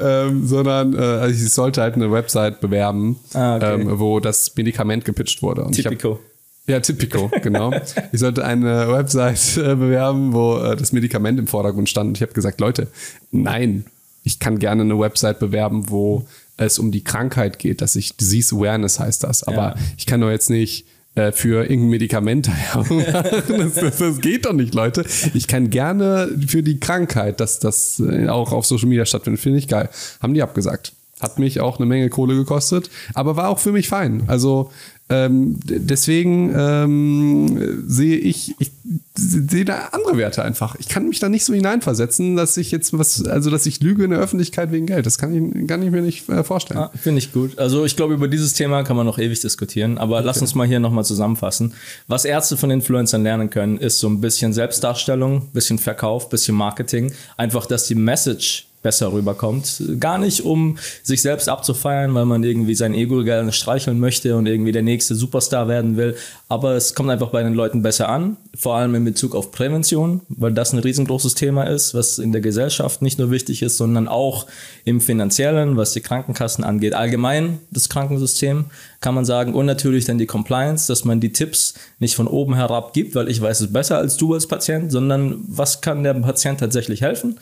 ähm, 0.00 0.46
sondern 0.46 0.94
äh, 0.94 0.98
also 0.98 1.44
ich 1.44 1.52
sollte 1.52 1.80
halt 1.80 1.94
eine 1.94 2.10
Website 2.10 2.60
bewerben, 2.60 3.16
ah, 3.32 3.56
okay. 3.56 3.74
ähm, 3.74 3.98
wo 3.98 4.20
das 4.20 4.54
Medikament 4.56 5.04
gepitcht 5.04 5.40
wurde. 5.42 5.64
Und 5.64 5.72
Typico. 5.72 6.18
Ja, 6.66 6.80
Typico, 6.80 7.30
genau. 7.42 7.72
ich 8.12 8.20
sollte 8.20 8.44
eine 8.44 8.92
Website 8.92 9.56
äh, 9.56 9.74
bewerben, 9.74 10.34
wo 10.34 10.58
äh, 10.58 10.76
das 10.76 10.92
Medikament 10.92 11.38
im 11.38 11.46
Vordergrund 11.46 11.88
stand. 11.88 12.08
Und 12.08 12.18
ich 12.18 12.22
habe 12.22 12.34
gesagt, 12.34 12.60
Leute, 12.60 12.88
nein, 13.30 13.86
ich 14.28 14.38
kann 14.38 14.58
gerne 14.58 14.82
eine 14.82 14.98
Website 14.98 15.38
bewerben, 15.38 15.88
wo 15.88 16.26
es 16.58 16.78
um 16.78 16.92
die 16.92 17.02
Krankheit 17.02 17.58
geht, 17.58 17.80
dass 17.80 17.96
ich 17.96 18.16
Disease 18.16 18.54
Awareness 18.54 19.00
heißt 19.00 19.24
das. 19.24 19.42
Aber 19.42 19.56
ja. 19.56 19.74
ich 19.96 20.04
kann 20.04 20.20
doch 20.20 20.28
jetzt 20.28 20.50
nicht 20.50 20.84
äh, 21.14 21.32
für 21.32 21.62
irgendein 21.62 21.88
Medikament 21.88 22.50
das, 22.74 23.74
das, 23.74 23.96
das, 23.96 24.20
geht 24.20 24.44
doch 24.44 24.52
nicht, 24.52 24.74
Leute. 24.74 25.06
Ich 25.32 25.46
kann 25.46 25.70
gerne 25.70 26.28
für 26.46 26.62
die 26.62 26.78
Krankheit, 26.78 27.40
dass 27.40 27.58
das 27.58 28.00
äh, 28.00 28.28
auch 28.28 28.52
auf 28.52 28.66
Social 28.66 28.88
Media 28.88 29.06
stattfindet, 29.06 29.40
finde 29.40 29.58
ich 29.58 29.66
geil. 29.68 29.88
Haben 30.20 30.34
die 30.34 30.42
abgesagt. 30.42 30.92
Hat 31.20 31.38
mich 31.38 31.60
auch 31.60 31.78
eine 31.78 31.86
Menge 31.86 32.10
Kohle 32.10 32.36
gekostet, 32.36 32.90
aber 33.14 33.36
war 33.36 33.48
auch 33.48 33.58
für 33.58 33.72
mich 33.72 33.88
fein. 33.88 34.24
Also 34.26 34.70
ähm, 35.10 35.58
deswegen 35.64 36.54
ähm, 36.54 37.84
sehe 37.88 38.18
ich, 38.18 38.54
ich 38.58 38.72
sehe 39.14 39.64
da 39.64 39.88
andere 39.92 40.18
Werte 40.18 40.42
einfach. 40.42 40.76
Ich 40.78 40.88
kann 40.88 41.08
mich 41.08 41.18
da 41.18 41.30
nicht 41.30 41.44
so 41.44 41.54
hineinversetzen, 41.54 42.36
dass 42.36 42.56
ich 42.58 42.70
jetzt 42.70 42.96
was, 42.96 43.24
also 43.24 43.50
dass 43.50 43.64
ich 43.64 43.80
lüge 43.80 44.04
in 44.04 44.10
der 44.10 44.20
Öffentlichkeit 44.20 44.70
wegen 44.70 44.86
Geld. 44.86 45.06
Das 45.06 45.16
kann 45.16 45.32
ich, 45.34 45.66
kann 45.66 45.82
ich 45.82 45.90
mir 45.90 46.02
nicht 46.02 46.28
äh, 46.28 46.44
vorstellen. 46.44 46.80
Ah, 46.80 46.90
Finde 46.94 47.20
ich 47.20 47.32
gut. 47.32 47.58
Also 47.58 47.86
ich 47.86 47.96
glaube, 47.96 48.14
über 48.14 48.28
dieses 48.28 48.52
Thema 48.52 48.82
kann 48.84 48.96
man 48.96 49.06
noch 49.06 49.18
ewig 49.18 49.40
diskutieren, 49.40 49.96
aber 49.96 50.16
okay. 50.16 50.26
lass 50.26 50.42
uns 50.42 50.54
mal 50.54 50.66
hier 50.66 50.80
nochmal 50.80 51.04
zusammenfassen. 51.04 51.72
Was 52.06 52.26
Ärzte 52.26 52.58
von 52.58 52.70
Influencern 52.70 53.22
lernen 53.22 53.48
können, 53.48 53.78
ist 53.78 54.00
so 54.00 54.08
ein 54.08 54.20
bisschen 54.20 54.52
Selbstdarstellung, 54.52 55.48
bisschen 55.52 55.78
Verkauf, 55.78 56.28
bisschen 56.28 56.54
Marketing. 56.54 57.12
Einfach, 57.36 57.64
dass 57.66 57.86
die 57.86 57.94
Message 57.94 58.67
besser 58.82 59.12
rüberkommt. 59.12 59.82
Gar 59.98 60.18
nicht, 60.18 60.44
um 60.44 60.78
sich 61.02 61.22
selbst 61.22 61.48
abzufeiern, 61.48 62.14
weil 62.14 62.24
man 62.26 62.44
irgendwie 62.44 62.74
sein 62.74 62.94
Ego 62.94 63.24
gerne 63.24 63.52
streicheln 63.52 63.98
möchte 63.98 64.36
und 64.36 64.46
irgendwie 64.46 64.72
der 64.72 64.82
nächste 64.82 65.14
Superstar 65.14 65.68
werden 65.68 65.96
will. 65.96 66.16
Aber 66.48 66.74
es 66.74 66.94
kommt 66.94 67.10
einfach 67.10 67.30
bei 67.30 67.42
den 67.42 67.54
Leuten 67.54 67.82
besser 67.82 68.08
an, 68.08 68.36
vor 68.56 68.76
allem 68.76 68.94
in 68.94 69.04
Bezug 69.04 69.34
auf 69.34 69.50
Prävention, 69.50 70.20
weil 70.28 70.52
das 70.52 70.72
ein 70.72 70.78
riesengroßes 70.78 71.34
Thema 71.34 71.64
ist, 71.64 71.94
was 71.94 72.18
in 72.18 72.32
der 72.32 72.40
Gesellschaft 72.40 73.02
nicht 73.02 73.18
nur 73.18 73.30
wichtig 73.30 73.62
ist, 73.62 73.76
sondern 73.76 74.08
auch 74.08 74.46
im 74.84 75.00
finanziellen, 75.00 75.76
was 75.76 75.92
die 75.92 76.00
Krankenkassen 76.00 76.64
angeht. 76.64 76.94
Allgemein 76.94 77.58
das 77.70 77.88
Krankensystem 77.88 78.66
kann 79.00 79.14
man 79.14 79.24
sagen 79.24 79.54
und 79.54 79.66
natürlich 79.66 80.04
dann 80.04 80.18
die 80.18 80.26
Compliance, 80.26 80.86
dass 80.86 81.04
man 81.04 81.20
die 81.20 81.32
Tipps 81.32 81.74
nicht 81.98 82.14
von 82.14 82.26
oben 82.26 82.54
herab 82.54 82.92
gibt, 82.92 83.14
weil 83.14 83.28
ich 83.28 83.40
weiß 83.40 83.60
es 83.60 83.72
besser 83.72 83.98
als 83.98 84.16
du 84.16 84.34
als 84.34 84.46
Patient, 84.46 84.90
sondern 84.90 85.40
was 85.46 85.80
kann 85.80 86.02
der 86.02 86.14
Patient 86.14 86.60
tatsächlich 86.60 87.02
helfen? 87.02 87.38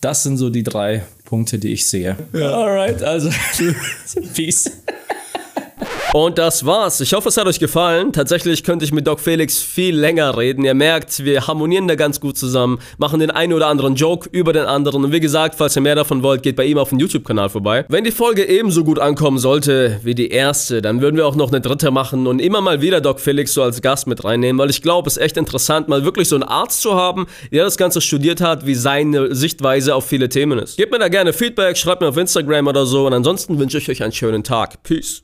Das 0.00 0.22
sind 0.22 0.38
so 0.38 0.48
die 0.48 0.62
drei 0.62 1.02
Punkte, 1.24 1.58
die 1.58 1.72
ich 1.72 1.86
sehe. 1.88 2.16
Ja. 2.32 2.52
Alright, 2.52 3.02
also 3.02 3.30
Peace. 4.34 4.70
Und 6.12 6.38
das 6.38 6.66
war's. 6.66 7.00
Ich 7.00 7.12
hoffe, 7.12 7.28
es 7.28 7.36
hat 7.36 7.46
euch 7.46 7.60
gefallen. 7.60 8.12
Tatsächlich 8.12 8.64
könnte 8.64 8.84
ich 8.84 8.92
mit 8.92 9.06
Doc 9.06 9.20
Felix 9.20 9.58
viel 9.58 9.96
länger 9.96 10.36
reden. 10.36 10.64
Ihr 10.64 10.74
merkt, 10.74 11.24
wir 11.24 11.46
harmonieren 11.46 11.86
da 11.86 11.94
ganz 11.94 12.18
gut 12.18 12.36
zusammen, 12.36 12.80
machen 12.98 13.20
den 13.20 13.30
einen 13.30 13.52
oder 13.52 13.68
anderen 13.68 13.94
Joke 13.94 14.28
über 14.32 14.52
den 14.52 14.64
anderen. 14.64 15.04
Und 15.04 15.12
wie 15.12 15.20
gesagt, 15.20 15.54
falls 15.54 15.76
ihr 15.76 15.82
mehr 15.82 15.94
davon 15.94 16.24
wollt, 16.24 16.42
geht 16.42 16.56
bei 16.56 16.64
ihm 16.64 16.78
auf 16.78 16.88
den 16.88 16.98
YouTube-Kanal 16.98 17.48
vorbei. 17.48 17.84
Wenn 17.88 18.02
die 18.02 18.10
Folge 18.10 18.44
ebenso 18.44 18.82
gut 18.82 18.98
ankommen 18.98 19.38
sollte 19.38 20.00
wie 20.02 20.16
die 20.16 20.30
erste, 20.30 20.82
dann 20.82 21.00
würden 21.00 21.16
wir 21.16 21.28
auch 21.28 21.36
noch 21.36 21.52
eine 21.52 21.60
dritte 21.60 21.92
machen 21.92 22.26
und 22.26 22.40
immer 22.40 22.60
mal 22.60 22.80
wieder 22.80 23.00
Doc 23.00 23.20
Felix 23.20 23.54
so 23.54 23.62
als 23.62 23.80
Gast 23.80 24.08
mit 24.08 24.24
reinnehmen, 24.24 24.58
weil 24.58 24.70
ich 24.70 24.82
glaube, 24.82 25.06
es 25.06 25.16
ist 25.16 25.22
echt 25.22 25.36
interessant, 25.36 25.86
mal 25.86 26.04
wirklich 26.04 26.28
so 26.28 26.34
einen 26.34 26.42
Arzt 26.42 26.82
zu 26.82 26.96
haben, 26.96 27.28
der 27.52 27.62
das 27.62 27.76
Ganze 27.76 28.00
studiert 28.00 28.40
hat, 28.40 28.66
wie 28.66 28.74
seine 28.74 29.32
Sichtweise 29.32 29.94
auf 29.94 30.06
viele 30.06 30.28
Themen 30.28 30.58
ist. 30.58 30.76
Gebt 30.76 30.90
mir 30.90 30.98
da 30.98 31.06
gerne 31.06 31.32
Feedback, 31.32 31.76
schreibt 31.76 32.00
mir 32.00 32.08
auf 32.08 32.16
Instagram 32.16 32.66
oder 32.66 32.84
so 32.84 33.06
und 33.06 33.12
ansonsten 33.12 33.60
wünsche 33.60 33.78
ich 33.78 33.88
euch 33.88 34.02
einen 34.02 34.12
schönen 34.12 34.42
Tag. 34.42 34.82
Peace. 34.82 35.22